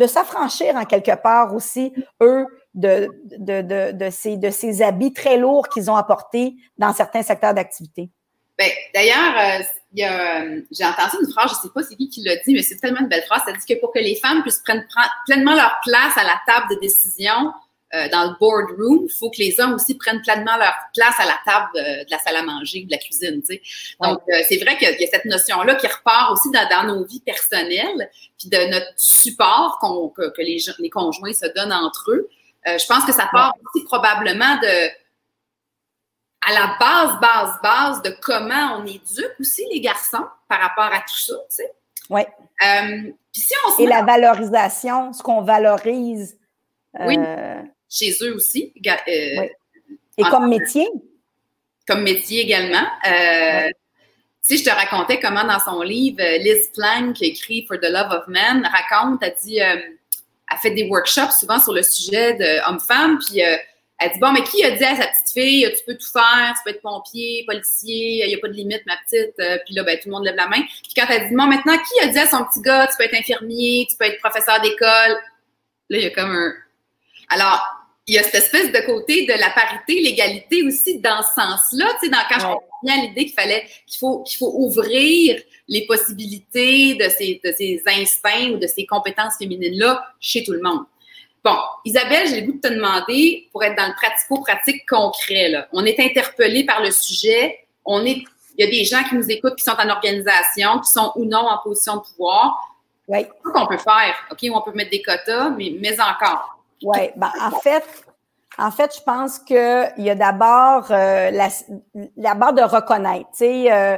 s'affranchir 0.07 0.75
en 0.77 0.85
quelque 0.85 1.15
part 1.15 1.55
aussi, 1.55 1.93
eux, 2.21 2.47
de 2.75 4.11
ces 4.11 4.83
habits 4.83 5.13
très 5.13 5.37
lourds 5.37 5.69
qu'ils 5.69 5.91
ont 5.91 5.97
apportés 5.97 6.57
dans 6.77 6.93
certains 6.93 7.23
secteurs 7.23 7.55
d'activité. 7.55 8.11
Ben, 8.59 8.71
D'ailleurs, 8.95 9.39
euh, 9.39 9.63
euh, 10.01 10.61
j'ai 10.71 10.85
entendu 10.85 11.17
une 11.21 11.31
phrase, 11.33 11.51
je 11.51 11.69
sais 11.69 11.73
pas 11.75 11.83
c'est 11.83 11.97
qui 11.97 12.09
qui 12.09 12.23
l'a 12.23 12.37
dit, 12.37 12.55
mais 12.55 12.63
c'est 12.63 12.77
tellement 12.77 13.01
une 13.01 13.09
belle 13.09 13.25
phrase. 13.25 13.43
Ça 13.45 13.53
dit 13.53 13.75
que 13.75 13.79
pour 13.81 13.93
que 13.93 13.99
les 13.99 14.17
femmes 14.17 14.43
puissent 14.43 14.63
prendre 14.65 14.83
pleinement 15.27 15.55
leur 15.55 15.77
place 15.85 16.17
à 16.17 16.25
la 16.25 16.41
table 16.47 16.75
de 16.75 16.81
décision 16.81 17.53
euh, 17.95 18.09
dans 18.09 18.31
le 18.31 18.37
boardroom, 18.41 19.05
il 19.05 19.13
faut 19.19 19.31
que 19.31 19.39
les 19.39 19.61
hommes 19.61 19.75
aussi 19.75 19.95
prennent 19.97 20.23
pleinement 20.23 20.57
leur 20.57 20.75
place 20.95 21.15
à 21.19 21.27
la 21.27 21.39
table 21.45 21.69
de, 21.75 22.11
la 22.11 22.19
salle 22.19 22.37
à 22.37 22.43
manger, 22.43 22.85
de 22.85 22.91
la 22.91 22.97
cuisine. 22.97 23.43
Tu 23.43 23.57
sais. 23.57 23.63
Donc, 24.01 24.21
euh, 24.29 24.43
c'est 24.49 24.57
vrai 24.59 24.79
qu'il 24.79 24.99
y 24.99 25.05
a 25.05 25.09
cette 25.09 25.27
notion-là 25.27 25.75
qui 25.75 25.87
repart 25.87 26.33
aussi 26.33 26.51
dans, 26.51 26.87
nos 26.87 27.05
vies 27.05 27.21
personnelles, 27.21 28.11
puis 28.39 28.49
de 28.49 28.71
notre 28.71 28.93
support 28.97 29.79
que, 30.17 30.31
que 30.31 30.41
les, 30.41 30.59
les, 30.79 30.91
conjoints 30.91 31.35
se 31.35 31.47
donnent 31.55 31.73
entre 31.73 32.13
eux. 32.13 32.29
je 32.65 32.87
pense 32.87 33.05
que 33.05 33.13
ça 33.13 33.29
part 33.31 33.55
aussi 33.63 33.85
probablement 33.85 34.57
de 34.57 34.89
à 36.47 36.53
la 36.53 36.77
base, 36.79 37.21
base, 37.21 37.59
base 37.63 38.03
de 38.03 38.17
comment 38.21 38.79
on 38.79 38.87
éduque 38.87 39.35
aussi 39.41 39.65
les 39.73 39.81
garçons 39.81 40.25
par 40.49 40.61
rapport 40.61 40.93
à 40.93 41.01
tout 41.01 41.19
ça, 41.19 41.35
tu 41.49 41.57
sais. 41.57 41.73
Oui. 42.11 42.23
Euh, 42.23 43.13
si 43.33 43.55
on 43.67 43.83
Et 43.83 43.87
la 43.87 44.03
valorisation, 44.03 45.13
ce 45.13 45.23
qu'on 45.23 45.43
valorise. 45.43 46.39
Oui. 47.01 47.17
Euh, 47.19 47.63
chez 47.89 48.13
eux 48.23 48.35
aussi. 48.35 48.73
Euh, 48.87 48.93
oui. 49.09 49.51
Et 50.19 50.23
comme 50.25 50.49
métier? 50.49 50.89
Comme 51.87 52.03
métier 52.03 52.43
également. 52.43 52.87
Euh, 53.09 53.71
si 54.41 54.59
je 54.59 54.65
te 54.65 54.71
racontais 54.71 55.21
comment 55.21 55.45
dans 55.45 55.61
son 55.61 55.83
livre, 55.83 56.23
Liz 56.39 56.71
Plank, 56.75 57.15
qui 57.15 57.27
écrit 57.27 57.65
For 57.67 57.79
the 57.79 57.89
Love 57.89 58.11
of 58.11 58.29
Men, 58.29 58.69
raconte, 58.73 59.23
elle 59.23 59.35
dit, 59.43 59.59
elle 60.53 60.59
fait 60.61 60.71
des 60.71 60.89
workshops 60.89 61.33
souvent 61.39 61.59
sur 61.61 61.73
le 61.73 61.83
sujet 61.83 62.35
de 62.35 62.69
homme-femme, 62.69 63.19
puis 63.19 63.43
euh, 63.43 63.57
elle 64.05 64.13
dit, 64.13 64.19
bon, 64.19 64.33
mais 64.33 64.43
qui 64.43 64.65
a 64.65 64.71
dit 64.71 64.85
à 64.85 64.97
sa 64.97 65.07
petite 65.07 65.33
fille, 65.33 65.69
tu 65.77 65.85
peux 65.85 65.95
tout 65.95 66.11
faire, 66.13 66.55
tu 66.57 66.65
peux 66.65 66.71
être 66.71 66.83
pompier, 66.83 67.45
policier, 67.47 68.25
il 68.25 68.29
n'y 68.29 68.35
a 68.35 68.39
pas 68.39 68.49
de 68.49 68.55
limite, 68.55 68.83
ma 68.87 68.97
petite, 68.97 69.35
puis 69.65 69.75
là, 69.75 69.83
ben, 69.85 69.99
tout 69.99 70.09
le 70.09 70.13
monde 70.13 70.25
lève 70.25 70.37
la 70.37 70.49
main. 70.49 70.63
Puis 70.83 70.93
quand 70.97 71.07
elle 71.09 71.29
dit, 71.29 71.35
bon, 71.35 71.47
maintenant, 71.47 71.77
qui 71.77 72.01
a 72.01 72.09
dit 72.09 72.19
à 72.19 72.29
son 72.29 72.45
petit 72.45 72.61
gars, 72.61 72.87
tu 72.87 72.97
peux 72.97 73.05
être 73.05 73.15
infirmier, 73.15 73.87
tu 73.91 73.97
peux 73.97 74.07
être 74.07 74.21
professeur 74.21 74.61
d'école, 74.61 75.19
là, 75.91 75.99
il 75.99 76.03
y 76.03 76.07
a 76.07 76.11
comme 76.11 76.31
un... 76.31 76.53
Alors, 77.29 77.65
il 78.07 78.17
y 78.17 78.19
a 78.19 78.23
cette 78.25 78.35
espèce 78.35 78.73
de 78.73 78.81
côté 78.85 79.27
de 79.27 79.33
la 79.33 79.51
parité, 79.51 80.01
l'égalité 80.01 80.63
aussi 80.65 80.99
dans 80.99 81.23
ce 81.23 81.41
sens-là. 81.41 81.87
Tu 82.01 82.07
sais, 82.07 82.09
dans, 82.11 82.19
quand 82.29 82.41
je 82.41 82.45
comprends 82.45 82.81
bien 82.83 82.97
l'idée 83.03 83.27
qu'il 83.27 83.35
fallait, 83.35 83.65
qu'il 83.87 83.99
faut, 83.99 84.23
qu'il 84.25 84.39
faut 84.39 84.53
ouvrir 84.57 85.41
les 85.69 85.87
possibilités 85.87 86.95
de 86.95 87.09
ces, 87.09 87.41
de 87.45 87.53
ces 87.57 87.83
instincts 87.87 88.51
ou 88.51 88.57
de 88.57 88.67
ces 88.67 88.87
compétences 88.87 89.35
féminines-là 89.39 90.05
chez 90.21 90.43
tout 90.43 90.53
le 90.53 90.61
monde. 90.61 90.85
Bon, 91.45 91.57
Isabelle, 91.85 92.29
j'ai 92.29 92.41
le 92.41 92.47
goût 92.47 92.59
de 92.59 92.69
te 92.69 92.73
demander, 92.73 93.49
pour 93.51 93.65
être 93.65 93.77
dans 93.77 93.89
le 93.89 93.95
pratico-pratique 93.95 94.89
concret, 94.89 95.49
là, 95.49 95.67
on 95.73 95.85
est 95.85 95.99
interpellé 95.99 96.65
par 96.65 96.81
le 96.81 96.93
sujet, 96.93 97.67
on 97.85 98.05
est, 98.05 98.23
il 98.57 98.65
y 98.65 98.69
a 98.69 98.71
des 98.71 98.85
gens 98.85 99.03
qui 99.09 99.17
nous 99.17 99.29
écoutent, 99.29 99.57
qui 99.57 99.65
sont 99.65 99.77
en 99.77 99.89
organisation, 99.89 100.79
qui 100.79 100.91
sont 100.91 101.13
ou 101.17 101.25
non 101.25 101.49
en 101.49 101.59
position 101.59 101.97
de 101.97 102.03
pouvoir. 102.03 102.61
Oui. 103.09 103.25
Qu'est-ce 103.25 103.53
qu'on 103.53 103.67
peut 103.67 103.79
faire? 103.79 104.15
OK, 104.31 104.39
on 104.55 104.61
peut 104.63 104.73
mettre 104.73 104.91
des 104.91 105.03
quotas, 105.03 105.51
mais, 105.51 105.75
mais 105.81 105.99
encore. 106.01 106.59
Oui, 106.85 107.11
ben, 107.17 107.33
en 107.41 107.51
fait, 107.59 107.85
en 108.59 108.71
fait, 108.71 108.97
je 108.97 109.03
pense 109.03 109.39
qu'il 109.39 109.93
y 109.99 110.11
a 110.11 110.15
d'abord 110.15 110.87
euh, 110.91 111.31
la, 111.31 111.49
d'abord 112.17 112.53
de 112.53 112.63
reconnaître. 112.63 113.31
Tu 113.33 113.39
sais, 113.39 113.73
euh, 113.73 113.97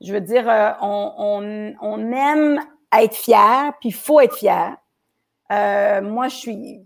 je 0.00 0.12
veux 0.12 0.20
dire, 0.20 0.48
euh, 0.48 0.72
on, 0.80 1.12
on, 1.18 1.74
on, 1.80 2.12
aime 2.12 2.60
être 2.98 3.14
fier, 3.14 3.72
puis 3.80 3.90
il 3.90 3.94
faut 3.94 4.20
être 4.20 4.36
fier. 4.36 4.76
Euh, 5.52 6.00
moi, 6.00 6.28
je 6.28 6.36
suis, 6.36 6.80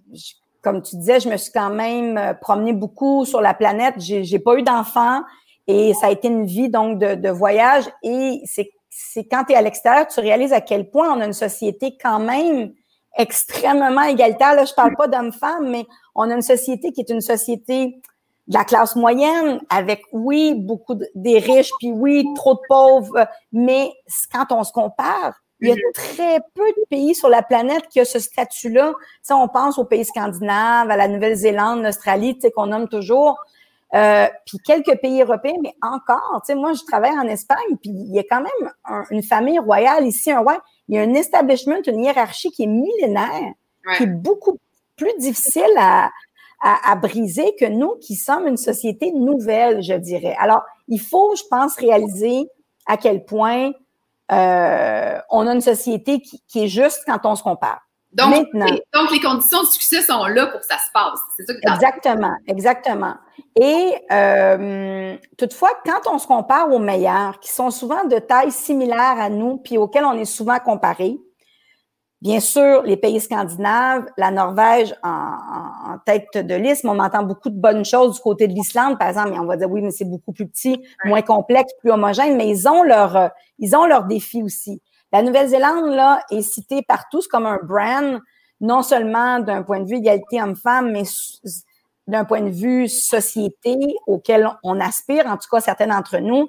comme 0.62 0.82
tu 0.82 0.96
disais, 0.96 1.20
je 1.20 1.28
me 1.28 1.36
suis 1.36 1.52
quand 1.52 1.70
même 1.70 2.36
promenée 2.40 2.72
beaucoup 2.72 3.24
sur 3.24 3.40
la 3.40 3.54
planète. 3.54 3.94
J'ai, 3.98 4.24
j'ai 4.24 4.38
pas 4.38 4.56
eu 4.56 4.62
d'enfant 4.62 5.22
et 5.66 5.94
ça 5.94 6.06
a 6.06 6.10
été 6.10 6.28
une 6.28 6.46
vie 6.46 6.68
donc 6.68 6.98
de, 6.98 7.30
voyage. 7.30 7.84
Et 8.02 8.40
c'est, 8.44 8.70
c'est 8.88 9.24
quand 9.24 9.44
tu 9.44 9.52
es 9.52 9.56
à 9.56 9.62
l'extérieur, 9.62 10.06
tu 10.06 10.20
réalises 10.20 10.52
à 10.52 10.60
quel 10.60 10.90
point 10.90 11.12
on 11.12 11.20
a 11.20 11.26
une 11.26 11.32
société 11.32 11.96
quand 12.00 12.20
même 12.20 12.72
extrêmement 13.16 14.02
égalitaire. 14.02 14.54
Là, 14.54 14.64
je 14.64 14.74
parle 14.74 14.94
pas 14.96 15.08
d'hommes-femmes, 15.08 15.68
mais 15.70 15.86
on 16.14 16.30
a 16.30 16.34
une 16.34 16.42
société 16.42 16.92
qui 16.92 17.00
est 17.00 17.10
une 17.10 17.20
société 17.20 18.00
de 18.46 18.54
la 18.54 18.64
classe 18.64 18.94
moyenne, 18.94 19.60
avec, 19.70 20.02
oui, 20.12 20.54
beaucoup 20.54 20.94
de, 20.94 21.08
des 21.16 21.40
riches, 21.40 21.70
puis 21.80 21.90
oui, 21.90 22.24
trop 22.36 22.54
de 22.54 22.60
pauvres, 22.68 23.26
mais 23.50 23.90
quand 24.32 24.46
on 24.52 24.62
se 24.62 24.70
compare, 24.70 25.34
il 25.60 25.68
y 25.68 25.72
a 25.72 25.74
mhm. 25.74 25.80
très 25.94 26.40
peu 26.54 26.68
de 26.68 26.86
pays 26.90 27.14
sur 27.14 27.28
la 27.28 27.42
planète 27.42 27.88
qui 27.88 28.00
a 28.00 28.04
ce 28.04 28.18
statut-là. 28.18 28.92
Tu 29.26 29.32
on 29.32 29.48
pense 29.48 29.78
aux 29.78 29.84
pays 29.84 30.04
scandinaves, 30.04 30.90
à 30.90 30.96
la 30.96 31.08
Nouvelle-Zélande, 31.08 31.82
l'Australie, 31.82 32.34
tu 32.34 32.42
sais, 32.42 32.50
qu'on 32.50 32.66
nomme 32.66 32.88
toujours. 32.88 33.38
Euh, 33.94 34.26
puis 34.44 34.58
quelques 34.58 35.00
pays 35.00 35.22
européens, 35.22 35.56
mais 35.62 35.74
encore, 35.80 36.42
tu 36.44 36.52
sais, 36.52 36.54
moi, 36.54 36.72
je 36.72 36.82
travaille 36.84 37.16
en 37.16 37.26
Espagne, 37.28 37.76
puis 37.80 37.90
il 37.90 38.14
y 38.14 38.18
a 38.18 38.24
quand 38.24 38.42
même 38.42 38.72
une 39.10 39.22
famille 39.22 39.58
royale 39.58 40.06
ici, 40.06 40.30
un 40.30 40.40
roi. 40.40 40.60
Il 40.88 40.96
y 40.96 40.98
a 40.98 41.02
un 41.02 41.14
establishment, 41.14 41.80
une 41.86 42.04
hiérarchie 42.04 42.50
qui 42.50 42.64
est 42.64 42.66
millénaire, 42.66 43.52
qui 43.96 44.02
est 44.02 44.06
beaucoup 44.06 44.58
plus 44.96 45.12
difficile 45.18 45.72
à, 45.78 46.10
à, 46.60 46.96
briser 46.96 47.54
que 47.58 47.66
nous 47.66 47.96
qui 48.00 48.16
sommes 48.16 48.46
une 48.46 48.56
société 48.56 49.12
nouvelle, 49.12 49.82
je 49.82 49.94
dirais. 49.94 50.36
Alors, 50.38 50.62
il 50.88 51.00
faut, 51.00 51.34
je 51.36 51.44
pense, 51.48 51.76
réaliser 51.76 52.48
à 52.86 52.96
quel 52.96 53.24
point 53.24 53.72
euh, 54.32 55.18
on 55.30 55.46
a 55.46 55.52
une 55.52 55.60
société 55.60 56.20
qui, 56.20 56.42
qui, 56.48 56.64
est 56.64 56.68
juste 56.68 57.02
quand 57.06 57.20
on 57.24 57.36
se 57.36 57.42
compare. 57.42 57.80
Donc, 58.12 58.30
Maintenant, 58.30 58.76
donc, 58.94 59.10
les 59.10 59.20
conditions 59.20 59.62
de 59.62 59.66
succès 59.66 60.00
sont 60.00 60.24
là 60.26 60.46
pour 60.46 60.60
que 60.60 60.66
ça 60.66 60.78
se 60.78 60.90
passe. 60.92 61.18
C'est 61.36 61.44
ça 61.44 61.52
que 61.52 61.74
Exactement, 61.74 62.34
exactement. 62.46 63.14
Et 63.60 63.94
euh, 64.10 65.16
toutefois, 65.36 65.70
quand 65.84 66.10
on 66.10 66.18
se 66.18 66.26
compare 66.26 66.72
aux 66.72 66.78
meilleurs, 66.78 67.38
qui 67.40 67.52
sont 67.52 67.70
souvent 67.70 68.04
de 68.04 68.18
taille 68.18 68.52
similaire 68.52 69.16
à 69.18 69.28
nous, 69.28 69.58
puis 69.58 69.76
auxquels 69.76 70.04
on 70.04 70.14
est 70.14 70.24
souvent 70.24 70.58
comparé, 70.58 71.18
Bien 72.22 72.40
sûr, 72.40 72.82
les 72.82 72.96
pays 72.96 73.20
scandinaves, 73.20 74.06
la 74.16 74.30
Norvège 74.30 74.94
en, 75.02 75.98
tête 76.06 76.46
de 76.46 76.54
liste, 76.54 76.84
mais 76.84 76.90
on 76.90 76.98
entend 76.98 77.22
beaucoup 77.22 77.50
de 77.50 77.58
bonnes 77.58 77.84
choses 77.84 78.14
du 78.14 78.20
côté 78.20 78.48
de 78.48 78.54
l'Islande, 78.54 78.98
par 78.98 79.08
exemple, 79.08 79.30
mais 79.30 79.38
on 79.38 79.44
va 79.44 79.56
dire 79.56 79.70
oui, 79.70 79.82
mais 79.82 79.90
c'est 79.90 80.06
beaucoup 80.06 80.32
plus 80.32 80.46
petit, 80.46 80.82
moins 81.04 81.22
complexe, 81.22 81.72
plus 81.80 81.90
homogène, 81.90 82.36
mais 82.36 82.48
ils 82.48 82.68
ont 82.68 82.82
leur, 82.82 83.16
euh, 83.16 83.28
ils 83.58 83.76
ont 83.76 83.86
leurs 83.86 84.04
défis 84.04 84.42
aussi. 84.42 84.80
La 85.12 85.22
Nouvelle-Zélande, 85.22 85.90
là, 85.94 86.20
est 86.30 86.42
citée 86.42 86.82
par 86.82 87.08
tous 87.10 87.28
comme 87.28 87.44
un 87.44 87.58
brand, 87.62 88.20
non 88.60 88.82
seulement 88.82 89.40
d'un 89.40 89.62
point 89.62 89.80
de 89.80 89.88
vue 89.88 89.96
égalité 89.96 90.40
homme-femme, 90.42 90.92
mais 90.92 91.02
d'un 92.06 92.24
point 92.24 92.40
de 92.40 92.50
vue 92.50 92.88
société 92.88 93.76
auquel 94.06 94.48
on 94.62 94.80
aspire, 94.80 95.26
en 95.26 95.36
tout 95.36 95.48
cas 95.50 95.60
certains 95.60 95.88
d'entre 95.88 96.18
nous. 96.18 96.48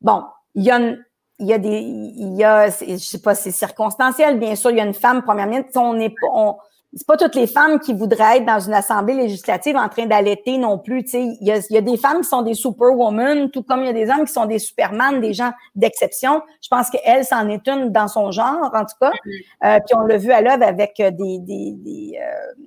Bon, 0.00 0.24
il 0.54 0.64
y 0.64 0.70
a 0.70 0.78
une, 0.78 1.04
il 1.40 1.46
y 1.46 1.52
a 1.52 1.58
des, 1.58 1.80
il 1.80 2.36
y 2.36 2.44
a, 2.44 2.68
je 2.68 2.96
sais 2.96 3.20
pas, 3.20 3.34
c'est 3.34 3.50
circonstanciel. 3.50 4.38
Bien 4.38 4.54
sûr, 4.54 4.70
il 4.70 4.76
y 4.76 4.80
a 4.80 4.84
une 4.84 4.94
femme, 4.94 5.22
premièrement, 5.22 5.60
on 5.76 5.94
n'est 5.94 6.10
pas, 6.10 6.28
on, 6.32 6.56
c'est 6.94 7.06
pas 7.06 7.16
toutes 7.16 7.36
les 7.36 7.46
femmes 7.46 7.78
qui 7.78 7.94
voudraient 7.94 8.38
être 8.38 8.46
dans 8.46 8.58
une 8.58 8.74
assemblée 8.74 9.14
législative 9.14 9.76
en 9.76 9.88
train 9.88 10.06
d'allaiter 10.06 10.58
non 10.58 10.78
plus. 10.78 11.04
Tu 11.04 11.10
sais, 11.10 11.22
il 11.22 11.46
y 11.46 11.52
a, 11.52 11.58
il 11.58 11.74
y 11.74 11.78
a 11.78 11.80
des 11.80 11.96
femmes 11.96 12.22
qui 12.22 12.28
sont 12.28 12.42
des 12.42 12.54
superwomen, 12.54 13.50
tout 13.50 13.62
comme 13.62 13.80
il 13.80 13.86
y 13.86 13.90
a 13.90 13.92
des 13.92 14.10
hommes 14.10 14.24
qui 14.24 14.32
sont 14.32 14.46
des 14.46 14.58
superman, 14.58 15.20
des 15.20 15.32
gens 15.32 15.52
d'exception. 15.76 16.42
Je 16.62 16.68
pense 16.68 16.90
qu'elle, 16.90 17.24
c'en 17.24 17.48
est 17.48 17.66
une 17.68 17.90
dans 17.90 18.08
son 18.08 18.32
genre, 18.32 18.70
en 18.74 18.84
tout 18.84 18.96
cas. 19.00 19.10
Mm-hmm. 19.10 19.42
Euh, 19.64 19.78
puis 19.86 19.96
on 19.96 20.00
l'a 20.00 20.16
vu 20.16 20.32
à 20.32 20.40
l'œuvre 20.40 20.64
avec 20.64 20.96
des, 20.96 21.12
des, 21.12 21.38
des, 21.38 22.18
euh, 22.20 22.64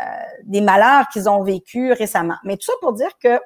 euh, 0.00 0.02
des 0.44 0.60
malheurs 0.60 1.08
qu'ils 1.08 1.28
ont 1.28 1.42
vécu 1.42 1.92
récemment. 1.92 2.36
Mais 2.44 2.56
tout 2.56 2.66
ça 2.66 2.72
pour 2.80 2.92
dire 2.92 3.10
que 3.22 3.40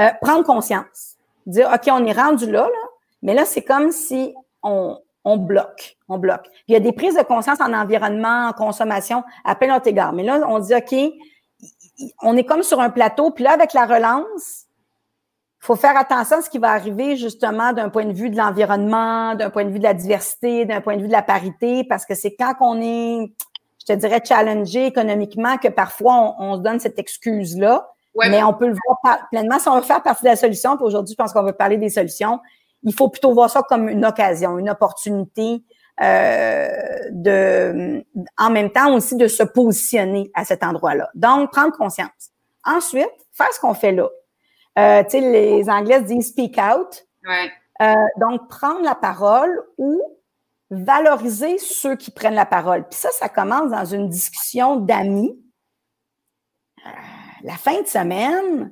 euh, 0.00 0.10
prendre 0.20 0.44
conscience, 0.44 1.16
dire 1.46 1.70
OK, 1.72 1.88
on 1.92 2.04
est 2.04 2.12
rendu 2.12 2.50
là, 2.50 2.62
là 2.62 2.85
mais 3.26 3.34
là, 3.34 3.44
c'est 3.44 3.62
comme 3.62 3.90
si 3.90 4.32
on, 4.62 4.98
on 5.24 5.36
bloque, 5.36 5.96
on 6.08 6.16
bloque. 6.16 6.48
il 6.68 6.72
y 6.72 6.76
a 6.76 6.80
des 6.80 6.92
prises 6.92 7.16
de 7.16 7.22
conscience 7.22 7.60
en 7.60 7.72
environnement, 7.72 8.46
en 8.46 8.52
consommation, 8.52 9.24
à 9.44 9.56
plein 9.56 9.74
d'autres 9.74 9.88
égards. 9.88 10.12
Mais 10.12 10.22
là, 10.22 10.40
on 10.46 10.60
dit, 10.60 10.72
OK, 10.72 10.94
on 12.22 12.36
est 12.36 12.44
comme 12.44 12.62
sur 12.62 12.80
un 12.80 12.88
plateau, 12.88 13.32
puis 13.32 13.42
là, 13.42 13.52
avec 13.52 13.72
la 13.72 13.84
relance, 13.84 14.66
il 15.60 15.66
faut 15.66 15.74
faire 15.74 15.96
attention 15.96 16.36
à 16.36 16.42
ce 16.42 16.48
qui 16.48 16.58
va 16.58 16.70
arriver 16.70 17.16
justement 17.16 17.72
d'un 17.72 17.88
point 17.88 18.04
de 18.04 18.12
vue 18.12 18.30
de 18.30 18.36
l'environnement, 18.36 19.34
d'un 19.34 19.50
point 19.50 19.64
de 19.64 19.70
vue 19.70 19.80
de 19.80 19.84
la 19.84 19.94
diversité, 19.94 20.64
d'un 20.64 20.80
point 20.80 20.96
de 20.96 21.02
vue 21.02 21.08
de 21.08 21.12
la 21.12 21.22
parité, 21.22 21.82
parce 21.82 22.06
que 22.06 22.14
c'est 22.14 22.36
quand 22.36 22.54
on 22.60 22.80
est, 22.80 23.32
je 23.80 23.92
te 23.92 23.98
dirais, 23.98 24.22
challengé 24.24 24.86
économiquement 24.86 25.56
que 25.58 25.66
parfois 25.66 26.36
on, 26.38 26.54
se 26.54 26.60
donne 26.60 26.78
cette 26.78 27.00
excuse-là. 27.00 27.90
mais 28.28 28.44
on 28.44 28.54
peut 28.54 28.68
le 28.68 28.76
voir 28.86 29.26
pleinement. 29.32 29.58
Si 29.58 29.68
on 29.68 29.74
veut 29.74 29.82
faire 29.82 30.04
partie 30.04 30.22
de 30.22 30.28
la 30.28 30.36
solution, 30.36 30.76
puis 30.76 30.86
aujourd'hui, 30.86 31.16
je 31.18 31.20
pense 31.20 31.32
qu'on 31.32 31.42
va 31.42 31.52
parler 31.52 31.78
des 31.78 31.90
solutions, 31.90 32.38
il 32.86 32.94
faut 32.94 33.10
plutôt 33.10 33.34
voir 33.34 33.50
ça 33.50 33.62
comme 33.62 33.88
une 33.88 34.06
occasion, 34.06 34.58
une 34.58 34.70
opportunité 34.70 35.62
euh, 36.00 36.68
de, 37.10 38.04
en 38.38 38.50
même 38.50 38.70
temps 38.70 38.94
aussi 38.94 39.16
de 39.16 39.26
se 39.28 39.42
positionner 39.42 40.30
à 40.34 40.44
cet 40.44 40.62
endroit-là. 40.62 41.10
Donc, 41.14 41.50
prendre 41.50 41.76
conscience. 41.76 42.30
Ensuite, 42.64 43.10
faire 43.32 43.52
ce 43.52 43.60
qu'on 43.60 43.74
fait 43.74 43.92
là. 43.92 44.08
Euh, 44.78 45.02
tu 45.02 45.10
sais, 45.10 45.20
les 45.20 45.68
Anglais 45.68 46.00
disent 46.02 46.28
speak 46.28 46.58
out. 46.58 47.06
Ouais. 47.26 47.50
Euh, 47.82 47.94
donc, 48.20 48.48
prendre 48.48 48.82
la 48.82 48.94
parole 48.94 49.50
ou 49.78 50.00
valoriser 50.70 51.58
ceux 51.58 51.96
qui 51.96 52.12
prennent 52.12 52.34
la 52.34 52.46
parole. 52.46 52.86
Puis 52.88 52.98
ça, 53.00 53.10
ça 53.10 53.28
commence 53.28 53.70
dans 53.70 53.84
une 53.84 54.08
discussion 54.08 54.76
d'amis. 54.76 55.36
La 57.42 57.54
fin 57.54 57.80
de 57.82 57.86
semaine, 57.86 58.70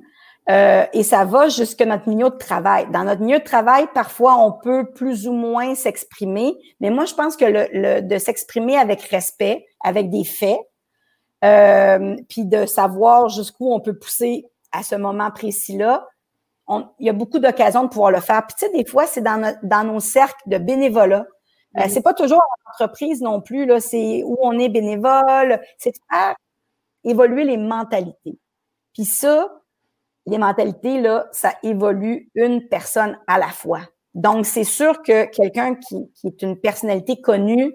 euh, 0.49 0.85
et 0.93 1.03
ça 1.03 1.25
va 1.25 1.49
jusque 1.49 1.81
notre 1.81 2.07
milieu 2.07 2.29
de 2.29 2.37
travail. 2.37 2.87
Dans 2.91 3.03
notre 3.03 3.21
milieu 3.21 3.39
de 3.39 3.43
travail, 3.43 3.87
parfois, 3.93 4.37
on 4.37 4.51
peut 4.51 4.91
plus 4.91 5.27
ou 5.27 5.33
moins 5.33 5.73
s'exprimer, 5.73 6.55
mais 6.79 6.91
moi, 6.91 7.05
je 7.05 7.15
pense 7.15 7.35
que 7.35 7.45
le, 7.45 8.01
de 8.01 8.17
s'exprimer 8.17 8.77
avec 8.77 9.01
respect, 9.01 9.65
avec 9.83 10.09
des 10.09 10.23
faits, 10.23 10.59
euh, 11.43 12.15
puis 12.29 12.45
de 12.45 12.65
savoir 12.65 13.29
jusqu'où 13.29 13.73
on 13.73 13.79
peut 13.79 13.97
pousser 13.97 14.45
à 14.71 14.83
ce 14.83 14.95
moment 14.95 15.31
précis-là, 15.31 16.07
il 16.99 17.05
y 17.05 17.09
a 17.09 17.13
beaucoup 17.13 17.39
d'occasions 17.39 17.83
de 17.83 17.89
pouvoir 17.89 18.11
le 18.11 18.19
faire. 18.19 18.45
Puis 18.47 18.55
tu 18.57 18.65
sais, 18.65 18.71
des 18.71 18.85
fois, 18.85 19.05
c'est 19.05 19.21
dans, 19.21 19.55
dans 19.63 19.83
nos 19.83 19.99
cercles 19.99 20.41
de 20.47 20.57
bénévolat. 20.57 21.25
Euh, 21.77 21.83
c'est 21.89 22.01
pas 22.01 22.13
toujours 22.13 22.39
en 22.39 22.71
entreprise 22.71 23.21
non 23.21 23.41
plus, 23.41 23.65
là, 23.65 23.79
c'est 23.79 24.23
où 24.23 24.37
on 24.41 24.57
est 24.57 24.69
bénévole, 24.69 25.59
c'est 25.77 25.91
de 25.91 25.97
faire 26.09 26.35
évoluer 27.03 27.43
les 27.43 27.57
mentalités. 27.57 28.39
Puis 28.93 29.05
ça, 29.05 29.49
les 30.25 30.37
mentalités, 30.37 31.01
là, 31.01 31.27
ça 31.31 31.53
évolue 31.63 32.29
une 32.35 32.67
personne 32.67 33.17
à 33.27 33.37
la 33.37 33.47
fois. 33.47 33.81
Donc, 34.13 34.45
c'est 34.45 34.63
sûr 34.63 35.01
que 35.01 35.25
quelqu'un 35.25 35.75
qui, 35.75 36.09
qui, 36.15 36.27
est 36.27 36.41
une 36.41 36.59
personnalité 36.59 37.21
connue, 37.21 37.73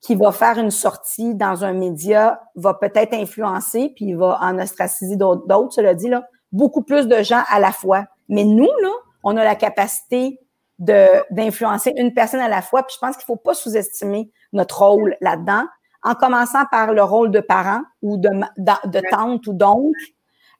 qui 0.00 0.14
va 0.14 0.32
faire 0.32 0.58
une 0.58 0.70
sortie 0.70 1.34
dans 1.34 1.64
un 1.64 1.72
média, 1.72 2.40
va 2.54 2.74
peut-être 2.74 3.14
influencer, 3.14 3.92
puis 3.94 4.06
il 4.06 4.16
va 4.16 4.38
en 4.40 4.58
ostraciser 4.58 5.16
d'autres, 5.16 5.72
cela 5.72 5.94
dit, 5.94 6.08
là, 6.08 6.24
beaucoup 6.52 6.82
plus 6.82 7.06
de 7.08 7.22
gens 7.22 7.42
à 7.48 7.58
la 7.60 7.72
fois. 7.72 8.04
Mais 8.28 8.44
nous, 8.44 8.70
là, 8.82 8.90
on 9.24 9.36
a 9.36 9.44
la 9.44 9.54
capacité 9.54 10.38
d'influencer 10.78 11.92
une 11.96 12.12
personne 12.12 12.40
à 12.40 12.48
la 12.48 12.62
fois. 12.62 12.82
Puis 12.82 12.96
je 12.96 13.06
pense 13.06 13.16
qu'il 13.16 13.24
faut 13.24 13.36
pas 13.36 13.54
sous-estimer 13.54 14.30
notre 14.52 14.82
rôle 14.82 15.16
là-dedans, 15.20 15.64
en 16.02 16.14
commençant 16.14 16.64
par 16.70 16.92
le 16.92 17.02
rôle 17.02 17.30
de 17.30 17.40
parent 17.40 17.82
ou 18.02 18.16
de, 18.16 18.28
de, 18.58 19.10
tante 19.10 19.46
ou 19.46 19.52
d'oncle 19.52 20.00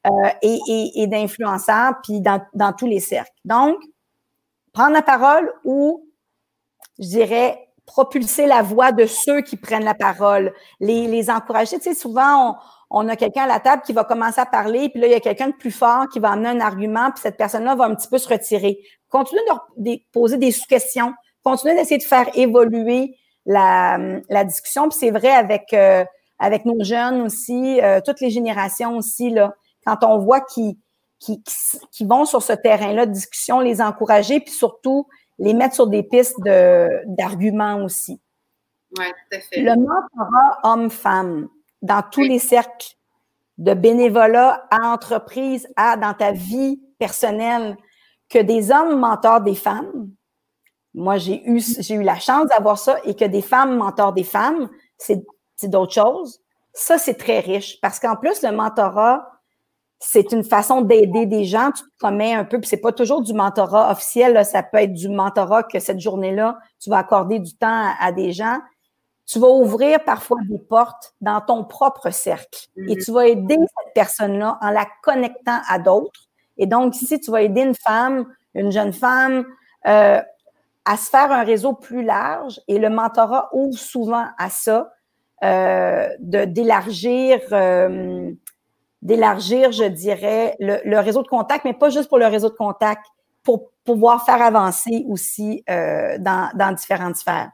euh, 0.06 0.10
et, 0.42 0.58
et, 0.68 1.02
et 1.02 1.06
d'influenceur, 1.06 1.94
puis 2.02 2.20
dans, 2.20 2.40
dans 2.54 2.72
tous 2.72 2.86
les 2.86 3.00
cercles. 3.00 3.30
Donc, 3.44 3.76
prendre 4.72 4.92
la 4.92 5.02
parole 5.02 5.52
ou, 5.64 6.08
je 6.98 7.08
dirais, 7.08 7.68
propulser 7.84 8.46
la 8.46 8.62
voix 8.62 8.92
de 8.92 9.06
ceux 9.06 9.40
qui 9.42 9.56
prennent 9.56 9.84
la 9.84 9.94
parole, 9.94 10.52
les, 10.80 11.06
les 11.08 11.30
encourager. 11.30 11.76
Tu 11.78 11.82
sais, 11.82 11.94
souvent, 11.94 12.50
on, 12.50 13.04
on 13.04 13.08
a 13.08 13.16
quelqu'un 13.16 13.44
à 13.44 13.46
la 13.46 13.60
table 13.60 13.82
qui 13.82 13.92
va 13.92 14.04
commencer 14.04 14.40
à 14.40 14.46
parler, 14.46 14.88
puis 14.88 15.00
là, 15.00 15.08
il 15.08 15.12
y 15.12 15.16
a 15.16 15.20
quelqu'un 15.20 15.48
de 15.48 15.54
plus 15.54 15.70
fort 15.70 16.06
qui 16.12 16.20
va 16.20 16.30
amener 16.30 16.50
un 16.50 16.60
argument, 16.60 17.10
puis 17.10 17.22
cette 17.22 17.36
personne-là 17.36 17.74
va 17.74 17.84
un 17.84 17.94
petit 17.94 18.08
peu 18.08 18.18
se 18.18 18.28
retirer. 18.28 18.78
Continuez 19.08 19.42
de 19.78 19.98
poser 20.12 20.36
des 20.38 20.52
sous-questions, 20.52 21.12
continuez 21.42 21.74
d'essayer 21.74 21.98
de 21.98 22.04
faire 22.04 22.28
évoluer 22.34 23.16
la, 23.46 23.98
la 24.28 24.44
discussion, 24.44 24.88
puis 24.88 24.98
c'est 24.98 25.10
vrai 25.10 25.30
avec, 25.30 25.72
euh, 25.72 26.04
avec 26.38 26.64
nos 26.64 26.84
jeunes 26.84 27.22
aussi, 27.22 27.80
euh, 27.80 28.00
toutes 28.04 28.20
les 28.20 28.30
générations 28.30 28.96
aussi, 28.96 29.30
là, 29.30 29.54
quand 29.84 30.04
on 30.04 30.18
voit 30.18 30.40
qu'ils 30.40 30.76
qui, 31.18 31.42
qui, 31.92 32.04
vont 32.04 32.24
sur 32.24 32.42
ce 32.42 32.52
terrain-là 32.52 33.06
de 33.06 33.12
discussion, 33.12 33.60
les 33.60 33.80
encourager, 33.80 34.40
puis 34.40 34.52
surtout 34.52 35.06
les 35.38 35.54
mettre 35.54 35.74
sur 35.74 35.86
des 35.86 36.02
pistes 36.02 36.40
d'arguments 36.40 37.84
aussi. 37.84 38.20
Oui, 38.98 39.06
tout 39.06 39.36
à 39.36 39.40
fait. 39.40 39.60
Le 39.60 39.76
mentorat 39.76 40.58
homme-femme 40.64 41.48
dans 41.80 42.02
tous 42.02 42.22
les 42.22 42.38
cercles 42.38 42.96
de 43.58 43.74
bénévolat 43.74 44.66
à 44.70 44.92
entreprise, 44.92 45.68
à 45.76 45.96
dans 45.96 46.14
ta 46.14 46.32
vie 46.32 46.80
personnelle, 46.98 47.76
que 48.28 48.38
des 48.38 48.70
hommes 48.70 48.98
mentorent 48.98 49.42
des 49.42 49.54
femmes. 49.54 50.10
Moi, 50.94 51.18
j'ai 51.18 51.42
eu, 51.48 51.60
j'ai 51.60 51.94
eu 51.94 52.02
la 52.02 52.18
chance 52.18 52.48
d'avoir 52.48 52.78
ça 52.78 52.96
et 53.04 53.14
que 53.14 53.24
des 53.24 53.42
femmes 53.42 53.76
mentorent 53.76 54.12
des 54.12 54.24
femmes, 54.24 54.68
c'est, 54.98 55.24
c'est 55.56 55.68
d'autres 55.68 55.92
choses. 55.92 56.40
Ça, 56.72 56.98
c'est 56.98 57.14
très 57.14 57.40
riche 57.40 57.80
parce 57.80 57.98
qu'en 57.98 58.16
plus, 58.16 58.42
le 58.42 58.52
mentorat, 58.52 59.31
c'est 60.04 60.32
une 60.32 60.44
façon 60.44 60.82
d'aider 60.82 61.26
des 61.26 61.44
gens. 61.44 61.70
Tu 61.70 61.82
te 61.82 61.98
commets 62.00 62.34
un 62.34 62.44
peu, 62.44 62.58
puis 62.58 62.68
c'est 62.68 62.76
pas 62.80 62.92
toujours 62.92 63.22
du 63.22 63.32
mentorat 63.32 63.90
officiel. 63.90 64.32
Là, 64.32 64.44
ça 64.44 64.62
peut 64.62 64.78
être 64.78 64.92
du 64.92 65.08
mentorat 65.08 65.62
que 65.62 65.78
cette 65.78 66.00
journée-là, 66.00 66.58
tu 66.80 66.90
vas 66.90 66.98
accorder 66.98 67.38
du 67.38 67.54
temps 67.54 67.90
à 68.00 68.12
des 68.12 68.32
gens 68.32 68.58
tu 69.26 69.38
vas 69.38 69.48
ouvrir 69.48 70.04
parfois 70.04 70.38
des 70.48 70.58
portes 70.58 71.14
dans 71.20 71.40
ton 71.40 71.64
propre 71.64 72.10
cercle 72.10 72.66
et 72.88 72.96
tu 72.96 73.12
vas 73.12 73.26
aider 73.26 73.56
cette 73.56 73.94
personne-là 73.94 74.58
en 74.60 74.70
la 74.70 74.86
connectant 75.02 75.60
à 75.68 75.78
d'autres. 75.78 76.28
Et 76.58 76.66
donc, 76.66 77.00
ici, 77.00 77.20
tu 77.20 77.30
vas 77.30 77.42
aider 77.42 77.62
une 77.62 77.74
femme, 77.74 78.26
une 78.54 78.70
jeune 78.70 78.92
femme, 78.92 79.46
euh, 79.86 80.20
à 80.84 80.96
se 80.96 81.08
faire 81.08 81.30
un 81.30 81.44
réseau 81.44 81.72
plus 81.72 82.04
large 82.04 82.60
et 82.68 82.78
le 82.78 82.90
mentorat 82.90 83.48
ouvre 83.52 83.78
souvent 83.78 84.26
à 84.36 84.50
ça, 84.50 84.92
euh, 85.44 86.08
de 86.18 86.44
d'élargir, 86.44 87.40
euh, 87.52 88.32
d'élargir, 89.02 89.72
je 89.72 89.84
dirais, 89.84 90.56
le, 90.60 90.78
le, 90.84 90.98
réseau 91.00 91.22
de 91.22 91.28
contact, 91.28 91.64
mais 91.64 91.74
pas 91.74 91.90
juste 91.90 92.08
pour 92.08 92.18
le 92.18 92.26
réseau 92.26 92.48
de 92.48 92.54
contact, 92.54 93.04
pour 93.42 93.70
pouvoir 93.84 94.24
faire 94.24 94.40
avancer 94.40 95.04
aussi 95.08 95.64
euh, 95.68 96.16
dans, 96.18 96.50
dans 96.54 96.72
différentes 96.72 97.16
sphères 97.16 97.50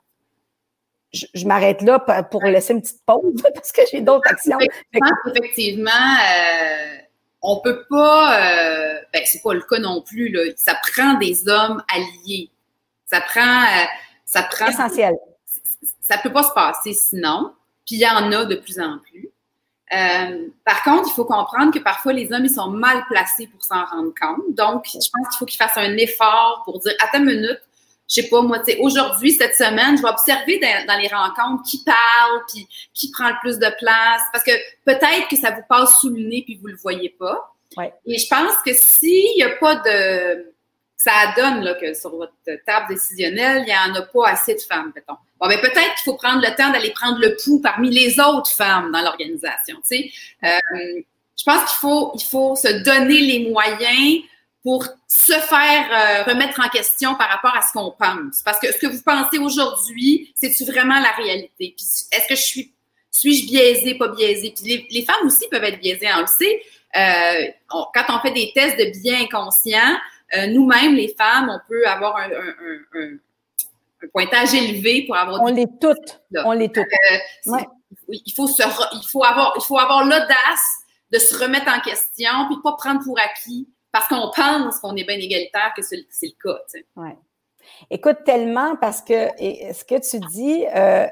je, 1.13 1.47
m'arrête 1.47 1.83
là 1.83 1.99
pour 2.31 2.45
laisser 2.45 2.75
une 2.75 2.83
petite 2.83 3.05
pause 3.05 3.43
parce 3.55 3.73
que 3.73 3.83
j'ai 3.91 4.01
d'autres 4.01 4.29
actions. 4.31 4.59
Effectivement, 4.93 5.91
euh, 5.91 6.97
on 7.43 7.61
peut 7.61 7.85
pas, 7.89 8.41
euh, 8.41 8.99
ben 9.13 9.23
c'est 9.25 9.43
pas 9.43 9.55
le 9.55 9.63
cas 9.63 9.79
non 9.79 10.03
plus 10.03 10.29
là. 10.29 10.53
Ça 10.57 10.75
prend 10.93 11.15
des 11.15 11.49
hommes 11.49 11.83
alliés. 11.95 12.51
Ça 13.07 13.21
prend, 13.21 13.63
euh, 13.63 13.85
ça 14.25 14.43
prend. 14.43 14.67
Essentiel. 14.67 15.15
Ça 16.01 16.19
peut 16.19 16.33
pas 16.33 16.43
se 16.43 16.53
passer 16.53 16.93
sinon. 16.93 17.53
Puis 17.87 17.97
il 17.97 18.01
y 18.01 18.09
en 18.09 18.31
a 18.33 18.45
de 18.45 18.57
plus 18.57 18.79
en 18.81 18.99
plus. 18.99 19.31
Euh, 19.95 20.49
par 20.65 20.83
contre, 20.83 21.09
il 21.09 21.15
faut 21.15 21.25
comprendre 21.25 21.73
que 21.73 21.79
parfois 21.79 22.13
les 22.13 22.31
hommes 22.33 22.45
ils 22.45 22.55
sont 22.55 22.71
mal 22.71 23.05
placés 23.09 23.47
pour 23.47 23.65
s'en 23.65 23.85
rendre 23.85 24.13
compte. 24.21 24.55
Donc, 24.55 24.85
je 24.87 24.99
pense 24.99 25.29
qu'il 25.29 25.39
faut 25.39 25.47
qu'ils 25.47 25.57
fassent 25.57 25.77
un 25.77 25.97
effort 25.97 26.63
pour 26.65 26.79
dire 26.81 26.93
attends 27.01 27.21
une 27.21 27.27
minute, 27.27 27.61
je 28.09 28.15
sais 28.15 28.29
pas, 28.29 28.41
moi, 28.41 28.59
tu 28.61 28.73
sais, 28.73 28.79
aujourd'hui, 28.81 29.33
cette 29.33 29.55
semaine, 29.55 29.97
je 29.97 30.03
vais 30.03 30.09
observer 30.09 30.59
dans, 30.59 30.99
les 30.99 31.09
rencontres 31.09 31.63
qui 31.69 31.85
parle, 31.85 32.43
puis 32.49 32.67
qui 32.95 33.11
prend 33.11 33.29
le 33.29 33.35
plus 33.41 33.59
de 33.59 33.69
place, 33.79 34.23
parce 34.33 34.45
que 34.45 34.53
peut-être 34.87 35.29
que 35.29 35.37
ça 35.37 35.51
vous 35.51 35.63
passe 35.69 36.01
sous 36.01 36.09
le 36.09 36.23
nez 36.23 36.43
puis 36.43 36.59
vous 36.61 36.69
le 36.69 36.77
voyez 36.77 37.11
pas. 37.11 37.55
Ouais. 37.77 37.93
Et 38.07 38.19
je 38.19 38.27
pense 38.29 38.55
que 38.65 38.73
s'il 38.73 39.37
n'y 39.37 39.43
a 39.43 39.51
pas 39.57 39.77
de... 39.77 40.53
Ça 40.99 41.33
donne 41.37 41.63
là, 41.63 41.75
que 41.75 41.95
sur 41.95 42.11
votre 42.11 42.35
table 42.67 42.87
décisionnelle, 42.89 43.63
il 43.67 43.73
n'y 43.73 43.73
en 43.73 43.95
a 43.95 44.03
pas 44.03 44.31
assez 44.31 44.55
de 44.55 44.61
femmes, 44.61 44.93
mettons. 44.95 45.15
Bon, 45.41 45.47
ben 45.47 45.61
peut-être 45.61 45.95
qu'il 45.95 46.05
faut 46.05 46.17
prendre 46.17 46.43
le 46.43 46.55
temps 46.57 46.71
d'aller 46.71 46.91
prendre 46.91 47.19
le 47.21 47.37
pouls 47.43 47.61
parmi 47.61 47.91
les 47.91 48.19
autres 48.19 48.51
femmes 48.51 48.91
dans 48.91 49.01
l'organisation, 49.01 49.77
tu 49.89 49.97
sais. 49.97 50.11
Euh, 50.43 51.01
je 51.39 51.45
pense 51.45 51.71
qu'il 51.71 51.79
faut, 51.79 52.13
il 52.17 52.25
faut 52.25 52.57
se 52.57 52.83
donner 52.83 53.21
les 53.21 53.49
moyens 53.49 54.25
pour 54.63 54.85
se 55.07 55.33
faire 55.33 55.87
euh, 55.91 56.31
remettre 56.31 56.61
en 56.61 56.69
question 56.69 57.15
par 57.15 57.29
rapport 57.29 57.57
à 57.57 57.63
ce 57.63 57.73
qu'on 57.73 57.93
pense. 57.93 58.43
Parce 58.45 58.59
que 58.59 58.73
ce 58.73 58.79
que 58.79 58.87
vous 58.89 59.01
pensez 59.03 59.39
aujourd'hui, 59.39 60.33
c'est-tu 60.35 60.65
vraiment 60.65 60.99
la 60.99 61.13
réalité? 61.13 61.75
Puis 61.77 61.87
est-ce 62.13 62.29
que 62.29 62.35
je 62.35 62.43
suis, 62.43 62.73
suis-je 63.11 63.47
biaisée, 63.47 63.95
pas 63.95 64.09
biaisée? 64.09 64.53
Puis 64.55 64.87
les, 64.91 65.05
femmes 65.05 65.27
aussi 65.27 65.49
peuvent 65.49 65.65
être 65.65 65.81
biaisées, 65.81 66.09
on 66.15 66.23
le 66.23 66.27
sait. 66.27 66.61
Euh, 66.97 67.47
quand 67.69 68.05
on 68.09 68.19
fait 68.21 68.33
des 68.33 68.53
tests 68.53 68.77
de 68.77 69.01
bien 69.01 69.23
inconscient, 69.23 69.97
nous-mêmes, 70.49 70.95
les 70.95 71.15
femmes, 71.17 71.51
on 71.51 71.69
peut 71.69 71.87
avoir 71.87 72.17
un, 72.17 72.31
un, 72.31 73.01
un, 73.01 73.15
un, 74.03 74.09
pointage 74.13 74.55
élevé 74.55 75.05
pour 75.07 75.17
avoir... 75.17 75.43
On 75.43 75.47
les 75.47 75.67
toutes. 75.81 76.21
On 76.45 76.53
les 76.53 76.71
toutes. 76.71 76.87
Il 78.09 78.33
faut 78.35 78.47
se, 78.47 78.63
il 78.63 79.09
faut 79.09 79.25
avoir, 79.25 79.55
il 79.57 79.63
faut 79.63 79.79
avoir 79.79 80.05
l'audace 80.05 80.83
de 81.11 81.19
se 81.19 81.37
remettre 81.37 81.69
en 81.69 81.81
question, 81.81 82.31
puis 82.49 82.57
pas 82.63 82.73
prendre 82.73 83.03
pour 83.03 83.19
acquis 83.19 83.69
parce 83.91 84.09
qu'on 84.09 84.31
pense 84.31 84.79
qu'on 84.81 84.95
est 84.97 85.05
bien 85.05 85.17
égalitaire 85.17 85.73
que 85.75 85.83
c'est 85.83 85.97
le 85.97 86.43
cas. 86.43 86.59
Tu 86.73 86.85
ouais. 86.97 87.17
Écoute, 87.91 88.19
tellement 88.25 88.77
parce 88.77 89.01
que 89.01 89.29
ce 89.39 89.85
que 89.85 89.99
tu 89.99 90.19
dis, 90.29 90.67
euh, 90.75 91.07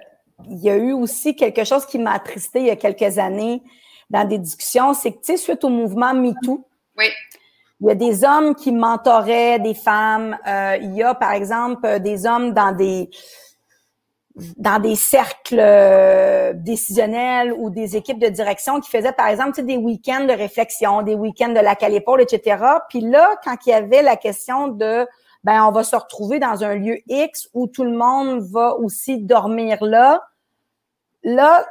il 0.48 0.58
y 0.58 0.70
a 0.70 0.76
eu 0.76 0.92
aussi 0.92 1.34
quelque 1.34 1.64
chose 1.64 1.86
qui 1.86 1.98
m'a 1.98 2.12
attristé 2.12 2.60
il 2.60 2.66
y 2.66 2.70
a 2.70 2.76
quelques 2.76 3.18
années 3.18 3.62
dans 4.10 4.26
des 4.26 4.38
discussions, 4.38 4.94
c'est 4.94 5.12
que, 5.12 5.18
tu 5.18 5.24
sais, 5.24 5.36
suite 5.36 5.64
au 5.64 5.68
mouvement 5.68 6.14
MeToo, 6.14 6.66
oui. 6.96 7.06
Il 7.80 7.88
y 7.88 7.90
a 7.90 7.94
des 7.94 8.24
hommes 8.24 8.54
qui 8.54 8.72
mentoraient 8.72 9.58
des 9.58 9.74
femmes. 9.74 10.36
Euh, 10.46 10.78
il 10.80 10.94
y 10.94 11.02
a, 11.02 11.14
par 11.14 11.32
exemple, 11.32 12.00
des 12.00 12.26
hommes 12.26 12.52
dans 12.52 12.72
des 12.72 13.10
dans 14.58 14.78
des 14.78 14.96
cercles 14.96 15.58
euh, 15.58 16.52
décisionnels 16.54 17.54
ou 17.54 17.70
des 17.70 17.96
équipes 17.96 18.18
de 18.18 18.28
direction 18.28 18.80
qui 18.80 18.90
faisaient, 18.90 19.12
par 19.12 19.28
exemple, 19.28 19.62
des 19.62 19.78
week-ends 19.78 20.26
de 20.26 20.32
réflexion, 20.32 21.00
des 21.00 21.14
week-ends 21.14 21.54
de 21.54 21.60
la 21.60 21.74
calépaule, 21.74 22.20
etc. 22.20 22.62
Puis 22.90 23.00
là, 23.00 23.30
quand 23.42 23.56
il 23.64 23.70
y 23.70 23.72
avait 23.72 24.02
la 24.02 24.16
question 24.16 24.68
de, 24.68 25.06
ben, 25.42 25.64
on 25.64 25.72
va 25.72 25.84
se 25.84 25.96
retrouver 25.96 26.38
dans 26.38 26.64
un 26.64 26.74
lieu 26.74 26.98
X 27.06 27.48
où 27.54 27.66
tout 27.66 27.84
le 27.84 27.96
monde 27.96 28.40
va 28.52 28.74
aussi 28.76 29.22
dormir 29.22 29.82
là, 29.82 30.22
là, 31.22 31.66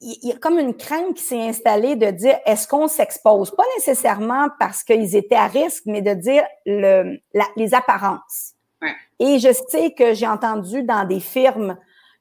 il 0.00 0.28
y 0.28 0.32
a 0.32 0.36
comme 0.36 0.58
une 0.58 0.74
crainte 0.74 1.14
qui 1.14 1.22
s'est 1.22 1.40
installée 1.40 1.94
de 1.94 2.10
dire, 2.10 2.38
est-ce 2.46 2.66
qu'on 2.66 2.88
s'expose? 2.88 3.50
Pas 3.54 3.64
nécessairement 3.76 4.48
parce 4.58 4.82
qu'ils 4.82 5.14
étaient 5.14 5.34
à 5.34 5.46
risque, 5.46 5.82
mais 5.86 6.00
de 6.00 6.14
dire 6.14 6.42
le, 6.64 7.18
les 7.56 7.74
apparences. 7.74 8.54
Et 9.18 9.38
je 9.38 9.52
sais 9.68 9.92
que 9.92 10.14
j'ai 10.14 10.26
entendu 10.26 10.82
dans 10.82 11.06
des 11.06 11.20
firmes 11.20 11.76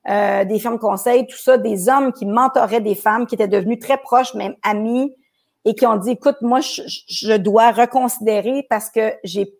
euh, 0.09 0.45
des 0.45 0.59
femmes 0.59 0.79
conseils, 0.79 1.27
tout 1.27 1.37
ça, 1.37 1.57
des 1.57 1.89
hommes 1.89 2.13
qui 2.13 2.25
mentoraient 2.25 2.81
des 2.81 2.95
femmes 2.95 3.27
qui 3.27 3.35
étaient 3.35 3.49
devenues 3.49 3.79
très 3.79 3.97
proches, 3.97 4.33
même 4.33 4.55
amies, 4.63 5.13
et 5.65 5.75
qui 5.75 5.85
ont 5.85 5.97
dit, 5.97 6.11
écoute, 6.11 6.37
moi, 6.41 6.61
je, 6.61 7.35
dois 7.35 7.71
reconsidérer 7.71 8.65
parce 8.69 8.89
que 8.89 9.13
j'ai 9.23 9.53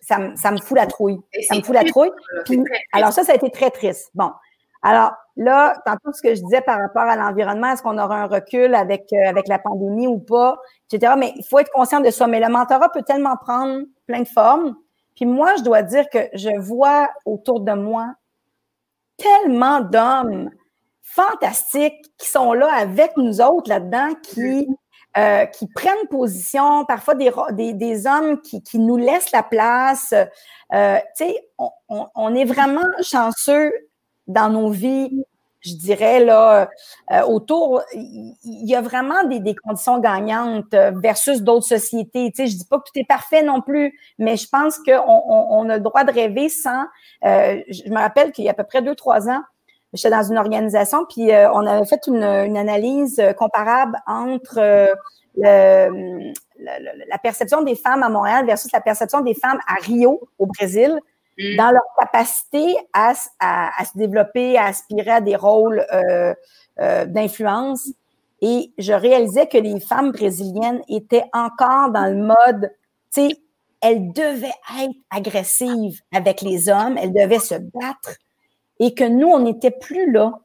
ça, 0.00 0.18
me, 0.18 0.36
ça 0.36 0.50
me 0.50 0.58
fout 0.58 0.76
la 0.76 0.86
trouille. 0.86 1.18
Ça 1.48 1.54
me 1.54 1.62
fout 1.62 1.74
la 1.74 1.84
trouille. 1.84 2.10
alors 2.92 3.12
ça, 3.12 3.24
ça 3.24 3.32
a 3.32 3.34
été 3.34 3.50
très 3.50 3.70
triste. 3.70 4.10
Bon. 4.14 4.30
Alors 4.82 5.12
là, 5.36 5.74
tantôt 5.86 6.12
ce 6.12 6.20
que 6.20 6.34
je 6.34 6.42
disais 6.42 6.60
par 6.60 6.78
rapport 6.78 7.02
à 7.02 7.16
l'environnement, 7.16 7.72
est-ce 7.72 7.82
qu'on 7.82 7.98
aura 7.98 8.16
un 8.16 8.26
recul 8.26 8.74
avec, 8.74 9.12
euh, 9.12 9.28
avec 9.28 9.48
la 9.48 9.58
pandémie 9.58 10.08
ou 10.08 10.18
pas, 10.18 10.56
etc. 10.90 11.14
Mais 11.16 11.32
il 11.36 11.44
faut 11.44 11.58
être 11.58 11.70
conscient 11.72 12.00
de 12.00 12.10
ça. 12.10 12.26
Mais 12.26 12.40
le 12.40 12.48
mentorat 12.48 12.88
peut 12.90 13.02
tellement 13.02 13.36
prendre 13.36 13.82
plein 14.06 14.20
de 14.20 14.28
formes. 14.28 14.76
Puis 15.14 15.26
moi, 15.26 15.54
je 15.56 15.62
dois 15.62 15.82
dire 15.82 16.08
que 16.10 16.18
je 16.34 16.50
vois 16.58 17.08
autour 17.24 17.60
de 17.60 17.72
moi 17.72 18.14
tellement 19.16 19.80
d'hommes 19.80 20.50
fantastiques 21.02 22.12
qui 22.18 22.28
sont 22.28 22.52
là 22.52 22.72
avec 22.72 23.16
nous 23.16 23.40
autres 23.40 23.68
là-dedans, 23.68 24.14
qui, 24.22 24.66
euh, 25.16 25.44
qui 25.46 25.68
prennent 25.68 26.08
position, 26.10 26.84
parfois 26.86 27.14
des, 27.14 27.30
des, 27.52 27.72
des 27.74 28.06
hommes 28.06 28.40
qui, 28.40 28.62
qui, 28.62 28.78
nous 28.78 28.96
laissent 28.96 29.30
la 29.30 29.42
place. 29.42 30.14
Euh, 30.72 30.98
tu 31.16 31.26
sais, 31.26 31.48
on, 31.58 32.08
on, 32.14 32.34
est 32.34 32.46
vraiment 32.46 32.86
chanceux 33.02 33.72
dans 34.26 34.50
nos 34.50 34.70
vies 34.70 35.24
je 35.62 35.74
dirais, 35.74 36.24
là, 36.24 36.68
euh, 37.12 37.22
autour, 37.22 37.82
il 37.94 38.34
y, 38.42 38.74
a 38.74 38.80
vraiment 38.80 39.22
des, 39.24 39.38
des 39.38 39.54
conditions 39.54 40.00
gagnantes 40.00 40.74
euh, 40.74 40.90
versus 40.94 41.40
d'autres 41.42 41.66
sociétés. 41.66 42.32
Tu 42.34 42.42
sais, 42.42 42.46
je 42.48 42.56
dis 42.56 42.64
pas 42.64 42.78
que 42.78 42.84
tout 42.84 42.98
est 42.98 43.06
parfait 43.06 43.42
non 43.42 43.60
plus, 43.60 43.96
mais 44.18 44.36
je 44.36 44.48
pense 44.48 44.78
qu'on 44.78 44.92
on, 45.06 45.46
on, 45.50 45.68
a 45.68 45.76
le 45.76 45.82
droit 45.82 46.04
de 46.04 46.12
rêver 46.12 46.48
sans. 46.48 46.84
Euh, 47.24 47.60
je 47.68 47.88
me 47.90 47.96
rappelle 47.96 48.32
qu'il 48.32 48.44
y 48.44 48.48
a 48.48 48.50
à 48.50 48.54
peu 48.54 48.64
près 48.64 48.82
deux, 48.82 48.96
trois 48.96 49.28
ans, 49.28 49.40
j'étais 49.92 50.10
dans 50.10 50.24
une 50.24 50.38
organisation, 50.38 51.04
puis 51.08 51.30
on 51.30 51.66
avait 51.66 51.86
fait 51.86 52.06
une, 52.06 52.24
une 52.24 52.56
analyse 52.56 53.22
comparable 53.36 53.98
entre 54.06 54.96
le, 55.36 56.32
la 56.58 57.18
perception 57.22 57.62
des 57.62 57.74
femmes 57.74 58.02
à 58.02 58.08
Montréal 58.08 58.46
versus 58.46 58.72
la 58.72 58.80
perception 58.80 59.20
des 59.20 59.34
femmes 59.34 59.58
à 59.68 59.74
Rio, 59.74 60.20
au 60.38 60.46
Brésil. 60.46 60.98
Mm. 61.38 61.56
dans 61.56 61.70
leur 61.70 61.82
capacité 61.98 62.76
à, 62.92 63.14
à, 63.40 63.84
se 63.84 63.96
développer, 63.96 64.58
à 64.58 64.66
aspirer 64.66 65.10
à 65.10 65.20
des 65.20 65.36
rôles 65.36 65.84
euh, 65.92 66.34
euh, 66.80 67.06
d'influence. 67.06 67.88
Et 68.42 68.72
je 68.76 68.92
réalisais 68.92 69.46
que 69.46 69.56
les 69.56 69.80
femmes 69.80 70.10
brésiliennes 70.10 70.82
étaient 70.88 71.24
encore 71.32 71.90
dans 71.90 72.06
le 72.06 72.22
mode, 72.22 72.70
tu 73.14 73.28
sais, 73.28 73.36
elles 73.80 74.12
devaient 74.12 74.54
être 74.80 74.94
agressives 75.10 76.00
avec 76.12 76.42
les 76.42 76.68
hommes, 76.68 76.98
elles 76.98 77.12
devaient 77.12 77.38
se 77.38 77.54
battre, 77.54 78.16
et 78.78 78.94
que 78.94 79.04
nous, 79.04 79.28
on 79.28 79.40
n'était 79.40 79.70
plus 79.70 80.12
là. 80.12 80.38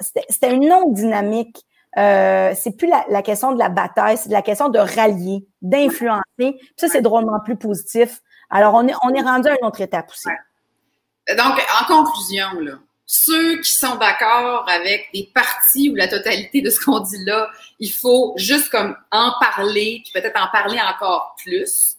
C'était 0.00 0.54
une 0.54 0.72
autre 0.72 0.92
dynamique. 0.92 1.64
Euh, 1.96 2.52
c'est 2.54 2.76
plus 2.76 2.86
la, 2.86 3.04
la, 3.08 3.22
question 3.22 3.52
de 3.52 3.58
la 3.58 3.70
bataille, 3.70 4.18
c'est 4.18 4.30
la 4.30 4.42
question 4.42 4.68
de 4.68 4.78
rallier, 4.78 5.46
d'influencer. 5.62 6.60
Ça, 6.76 6.88
c'est 6.88 7.02
drôlement 7.02 7.40
plus 7.40 7.56
positif 7.56 8.20
alors, 8.50 8.74
on 8.74 8.86
est, 8.88 8.94
on 9.02 9.14
est 9.14 9.22
rendu 9.22 9.48
à 9.48 9.56
une 9.60 9.66
autre 9.66 9.80
étape 9.80 10.10
aussi. 10.10 10.28
Donc, 11.36 11.60
en 11.80 11.84
conclusion, 11.84 12.60
là, 12.60 12.78
ceux 13.04 13.60
qui 13.60 13.72
sont 13.72 13.96
d'accord 13.96 14.68
avec 14.68 15.08
des 15.14 15.30
parties 15.34 15.90
ou 15.90 15.94
la 15.94 16.08
totalité 16.08 16.60
de 16.60 16.70
ce 16.70 16.78
qu'on 16.78 17.00
dit 17.00 17.24
là, 17.24 17.50
il 17.78 17.90
faut 17.90 18.34
juste 18.36 18.68
comme 18.68 18.96
en 19.10 19.32
parler, 19.40 20.02
puis 20.04 20.12
peut-être 20.12 20.40
en 20.40 20.48
parler 20.48 20.78
encore 20.80 21.34
plus. 21.42 21.96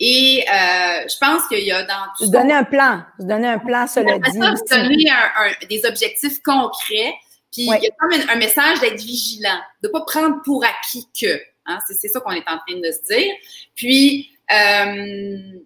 Et 0.00 0.44
euh, 0.46 1.06
je 1.08 1.18
pense 1.18 1.46
qu'il 1.48 1.64
y 1.64 1.72
a 1.72 1.82
dans 1.82 2.06
tout 2.18 2.30
donner 2.30 2.52
un 2.52 2.64
plan, 2.64 3.02
je 3.18 3.24
donner 3.24 3.48
un 3.48 3.58
plan, 3.58 3.86
cela 3.86 4.18
dit. 4.18 4.30
Ça, 4.66 4.78
donner 4.78 5.10
un, 5.10 5.66
des 5.68 5.84
objectifs 5.86 6.42
concrets. 6.42 7.14
Puis 7.52 7.62
il 7.62 7.82
y 7.82 7.86
a 7.86 7.90
comme 7.98 8.12
un, 8.12 8.36
message 8.36 8.80
d'être 8.80 9.00
vigilant, 9.00 9.58
de 9.82 9.88
pas 9.88 10.02
prendre 10.02 10.42
pour 10.42 10.64
acquis 10.64 11.06
que. 11.18 11.40
Hein, 11.66 11.78
c'est 11.86 12.08
ça 12.08 12.20
qu'on 12.20 12.32
est 12.32 12.48
en 12.48 12.58
train 12.58 12.78
de 12.78 12.92
se 12.92 13.14
dire. 13.14 13.32
Puis 13.74 14.30
euh, 14.52 15.58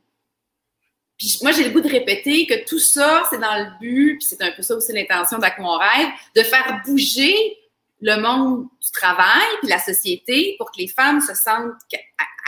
puis 1.21 1.39
moi, 1.43 1.53
j'ai 1.53 1.65
le 1.65 1.71
goût 1.71 1.83
de 1.83 1.89
répéter 1.89 2.47
que 2.47 2.65
tout 2.65 2.79
ça, 2.79 3.25
c'est 3.29 3.39
dans 3.39 3.55
le 3.59 3.79
but, 3.79 4.17
puis 4.17 4.27
c'est 4.27 4.41
un 4.41 4.53
peu 4.53 4.63
ça 4.63 4.75
aussi 4.75 4.91
l'intention 4.95 5.37
d'Ac-Mon 5.37 5.77
Rêve, 5.77 6.09
de 6.35 6.43
faire 6.43 6.81
bouger 6.87 7.59
le 8.01 8.17
monde 8.17 8.63
du 8.83 8.91
travail 8.91 9.47
puis 9.61 9.69
la 9.69 9.79
société 9.79 10.55
pour 10.57 10.73
que 10.73 10.79
les 10.79 10.89
femmes 10.89 11.21
se 11.21 11.35
sentent 11.35 11.75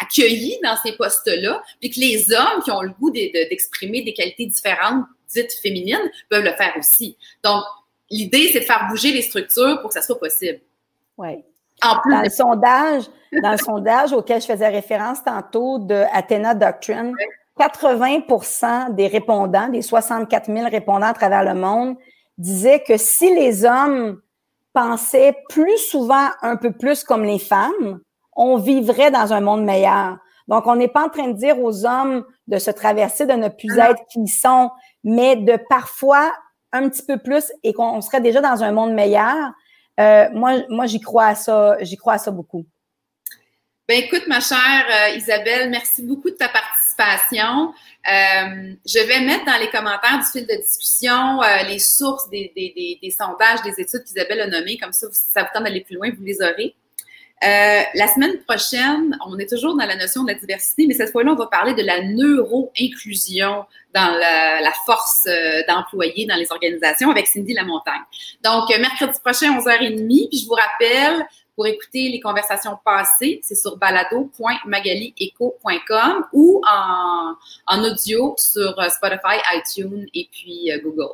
accueillies 0.01 0.59
dans 0.65 0.75
ces 0.83 0.93
postes-là, 0.93 1.63
puis 1.81 1.91
que 1.91 2.01
les 2.01 2.33
hommes 2.33 2.63
qui 2.65 2.71
ont 2.71 2.81
le 2.81 2.93
goût 2.99 3.11
d'exprimer 3.11 4.01
des 4.01 4.15
qualités 4.15 4.47
différentes, 4.47 5.05
dites 5.29 5.53
féminines, 5.53 6.11
peuvent 6.31 6.43
le 6.43 6.53
faire 6.53 6.73
aussi. 6.79 7.19
Donc, 7.45 7.63
l'idée, 8.09 8.49
c'est 8.55 8.61
de 8.61 8.65
faire 8.65 8.87
bouger 8.89 9.13
les 9.13 9.21
structures 9.21 9.83
pour 9.83 9.91
que 9.91 9.95
ça 9.95 10.03
soit 10.03 10.19
possible. 10.19 10.61
Oui. 11.19 11.45
En 11.83 12.01
plus 12.01 12.11
dans 12.11 12.23
le 12.23 12.31
sondage, 12.31 13.03
dans 13.43 13.53
le 13.53 13.59
sondage 13.59 14.13
auquel 14.15 14.41
je 14.41 14.47
faisais 14.47 14.69
référence 14.69 15.23
tantôt 15.23 15.79
de 15.79 16.05
Athena 16.15 16.55
Doctrine, 16.55 17.15
80% 17.63 18.95
des 18.95 19.07
répondants, 19.07 19.69
des 19.69 19.83
64 19.83 20.53
000 20.53 20.69
répondants 20.69 21.07
à 21.07 21.15
travers 21.15 21.45
le 21.45 21.55
monde, 21.59 21.97
disaient 22.39 22.83
que 22.87 22.97
si 22.97 23.35
les 23.35 23.65
hommes 23.65 24.21
pensaient 24.73 25.37
plus 25.49 25.79
souvent 25.79 26.29
un 26.41 26.57
peu 26.57 26.73
plus 26.73 27.05
comme 27.05 27.25
les 27.25 27.39
femmes, 27.39 28.01
on 28.35 28.57
vivrait 28.57 29.11
dans 29.11 29.33
un 29.33 29.41
monde 29.41 29.65
meilleur. 29.65 30.17
Donc, 30.49 30.67
on 30.67 30.77
n'est 30.77 30.89
pas 30.89 31.05
en 31.05 31.09
train 31.09 31.29
de 31.29 31.35
dire 31.35 31.61
aux 31.61 31.87
hommes 31.87 32.25
de 32.49 32.59
se 32.59 32.71
traverser, 32.71 33.27
de 33.27 33.35
ne 33.35 33.49
plus 33.49 33.79
être 33.79 34.03
qui 34.09 34.21
ils 34.21 34.29
sont, 34.29 34.71
mais 35.05 35.37
de 35.37 35.59
parfois 35.69 36.33
un 36.73 36.89
petit 36.89 37.05
peu 37.05 37.19
plus 37.19 37.53
et 37.63 37.73
qu'on 37.73 38.01
serait 38.01 38.21
déjà 38.21 38.41
dans 38.41 38.63
un 38.65 38.73
monde 38.73 38.93
meilleur. 38.93 39.53
Euh, 40.01 40.29
moi, 40.33 40.55
moi, 40.69 40.87
j'y 40.87 41.01
crois 41.01 41.27
à 41.27 41.35
ça, 41.35 41.77
j'y 41.81 41.97
crois 41.97 42.15
à 42.15 42.19
ça 42.19 42.31
beaucoup. 42.31 42.65
Ben 43.93 44.05
écoute, 44.05 44.27
ma 44.27 44.41
chère 44.41 44.87
euh, 44.91 45.17
Isabelle, 45.17 45.69
merci 45.69 46.01
beaucoup 46.01 46.31
de 46.31 46.35
ta 46.35 46.49
participation. 46.49 47.75
Euh, 48.11 48.73
je 48.87 49.07
vais 49.07 49.21
mettre 49.21 49.45
dans 49.45 49.59
les 49.59 49.69
commentaires 49.69 50.19
du 50.19 50.25
fil 50.33 50.47
de 50.47 50.63
discussion 50.63 51.43
euh, 51.43 51.65
les 51.69 51.79
sources 51.79 52.31
des, 52.31 52.99
sondages, 53.15 53.61
des 53.63 53.79
études 53.79 54.03
qu'Isabelle 54.03 54.41
a 54.41 54.47
nommées, 54.47 54.79
comme 54.79 54.95
ça, 54.95 55.09
si 55.13 55.31
ça 55.31 55.43
vous 55.43 55.49
tente 55.53 55.65
d'aller 55.65 55.83
plus 55.83 55.97
loin, 55.97 56.09
vous 56.09 56.25
les 56.25 56.41
aurez. 56.41 56.75
la 57.43 58.09
semaine 58.09 58.39
prochaine, 58.49 59.19
on 59.27 59.39
est 59.39 59.47
toujours 59.47 59.77
dans 59.77 59.85
la 59.85 59.97
notion 59.97 60.23
de 60.23 60.33
la 60.33 60.39
diversité, 60.39 60.87
mais 60.87 60.95
cette 60.95 61.13
fois-là, 61.13 61.33
on 61.33 61.37
va 61.37 61.49
parler 61.49 61.75
de 61.75 61.83
la 61.83 62.01
neuro-inclusion 62.03 63.67
dans 63.95 64.11
la, 64.19 64.63
la 64.63 64.73
force 64.87 65.29
d'employés 65.69 66.25
dans 66.25 66.37
les 66.37 66.51
organisations 66.51 67.11
avec 67.11 67.27
Cindy 67.27 67.53
Lamontagne. 67.53 68.01
Donc, 68.43 68.71
mercredi 68.71 69.19
prochain, 69.23 69.55
11h30, 69.59 70.29
puis 70.31 70.39
je 70.39 70.47
vous 70.47 70.55
rappelle, 70.55 71.27
pour 71.55 71.67
écouter 71.67 72.09
les 72.09 72.21
conversations 72.21 72.79
passées, 72.85 73.41
c'est 73.43 73.55
sur 73.55 73.77
balado.magalieco.com 73.77 76.25
ou 76.33 76.63
en, 76.67 77.35
en, 77.67 77.85
audio 77.85 78.35
sur 78.39 78.79
euh, 78.79 78.89
Spotify, 78.89 79.37
iTunes 79.55 80.07
et 80.15 80.31
puis 80.31 80.73
euh, 80.73 80.81
Google. 80.83 81.13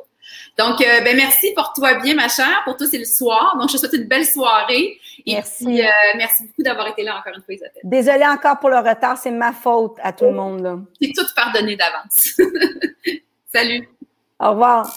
Donc, 0.57 0.79
euh, 0.81 1.01
ben 1.01 1.17
merci 1.17 1.51
pour 1.55 1.73
toi 1.73 1.95
bien, 1.95 2.13
ma 2.13 2.29
chère. 2.29 2.61
Pour 2.63 2.77
toi, 2.77 2.85
c'est 2.87 2.99
le 2.99 3.05
soir. 3.05 3.57
Donc, 3.59 3.69
je 3.69 3.73
te 3.73 3.79
souhaite 3.79 3.93
une 3.93 4.07
belle 4.07 4.25
soirée. 4.25 4.99
Et 5.25 5.33
merci. 5.33 5.65
Puis, 5.65 5.81
merci 6.17 6.43
beaucoup 6.43 6.61
d'avoir 6.61 6.87
été 6.87 7.01
là 7.03 7.17
encore 7.17 7.33
une 7.35 7.41
fois, 7.41 7.55
Isabelle. 7.55 7.81
Désolée 7.83 8.27
encore 8.27 8.59
pour 8.59 8.69
le 8.69 8.77
retard. 8.77 9.17
C'est 9.17 9.31
ma 9.31 9.53
faute 9.53 9.97
à 10.03 10.13
tout 10.13 10.25
le 10.25 10.33
monde. 10.33 10.85
C'est 11.01 11.13
tout 11.15 11.25
pardonné 11.35 11.75
d'avance. 11.75 12.37
Salut. 13.51 13.89
Au 14.39 14.51
revoir. 14.51 14.87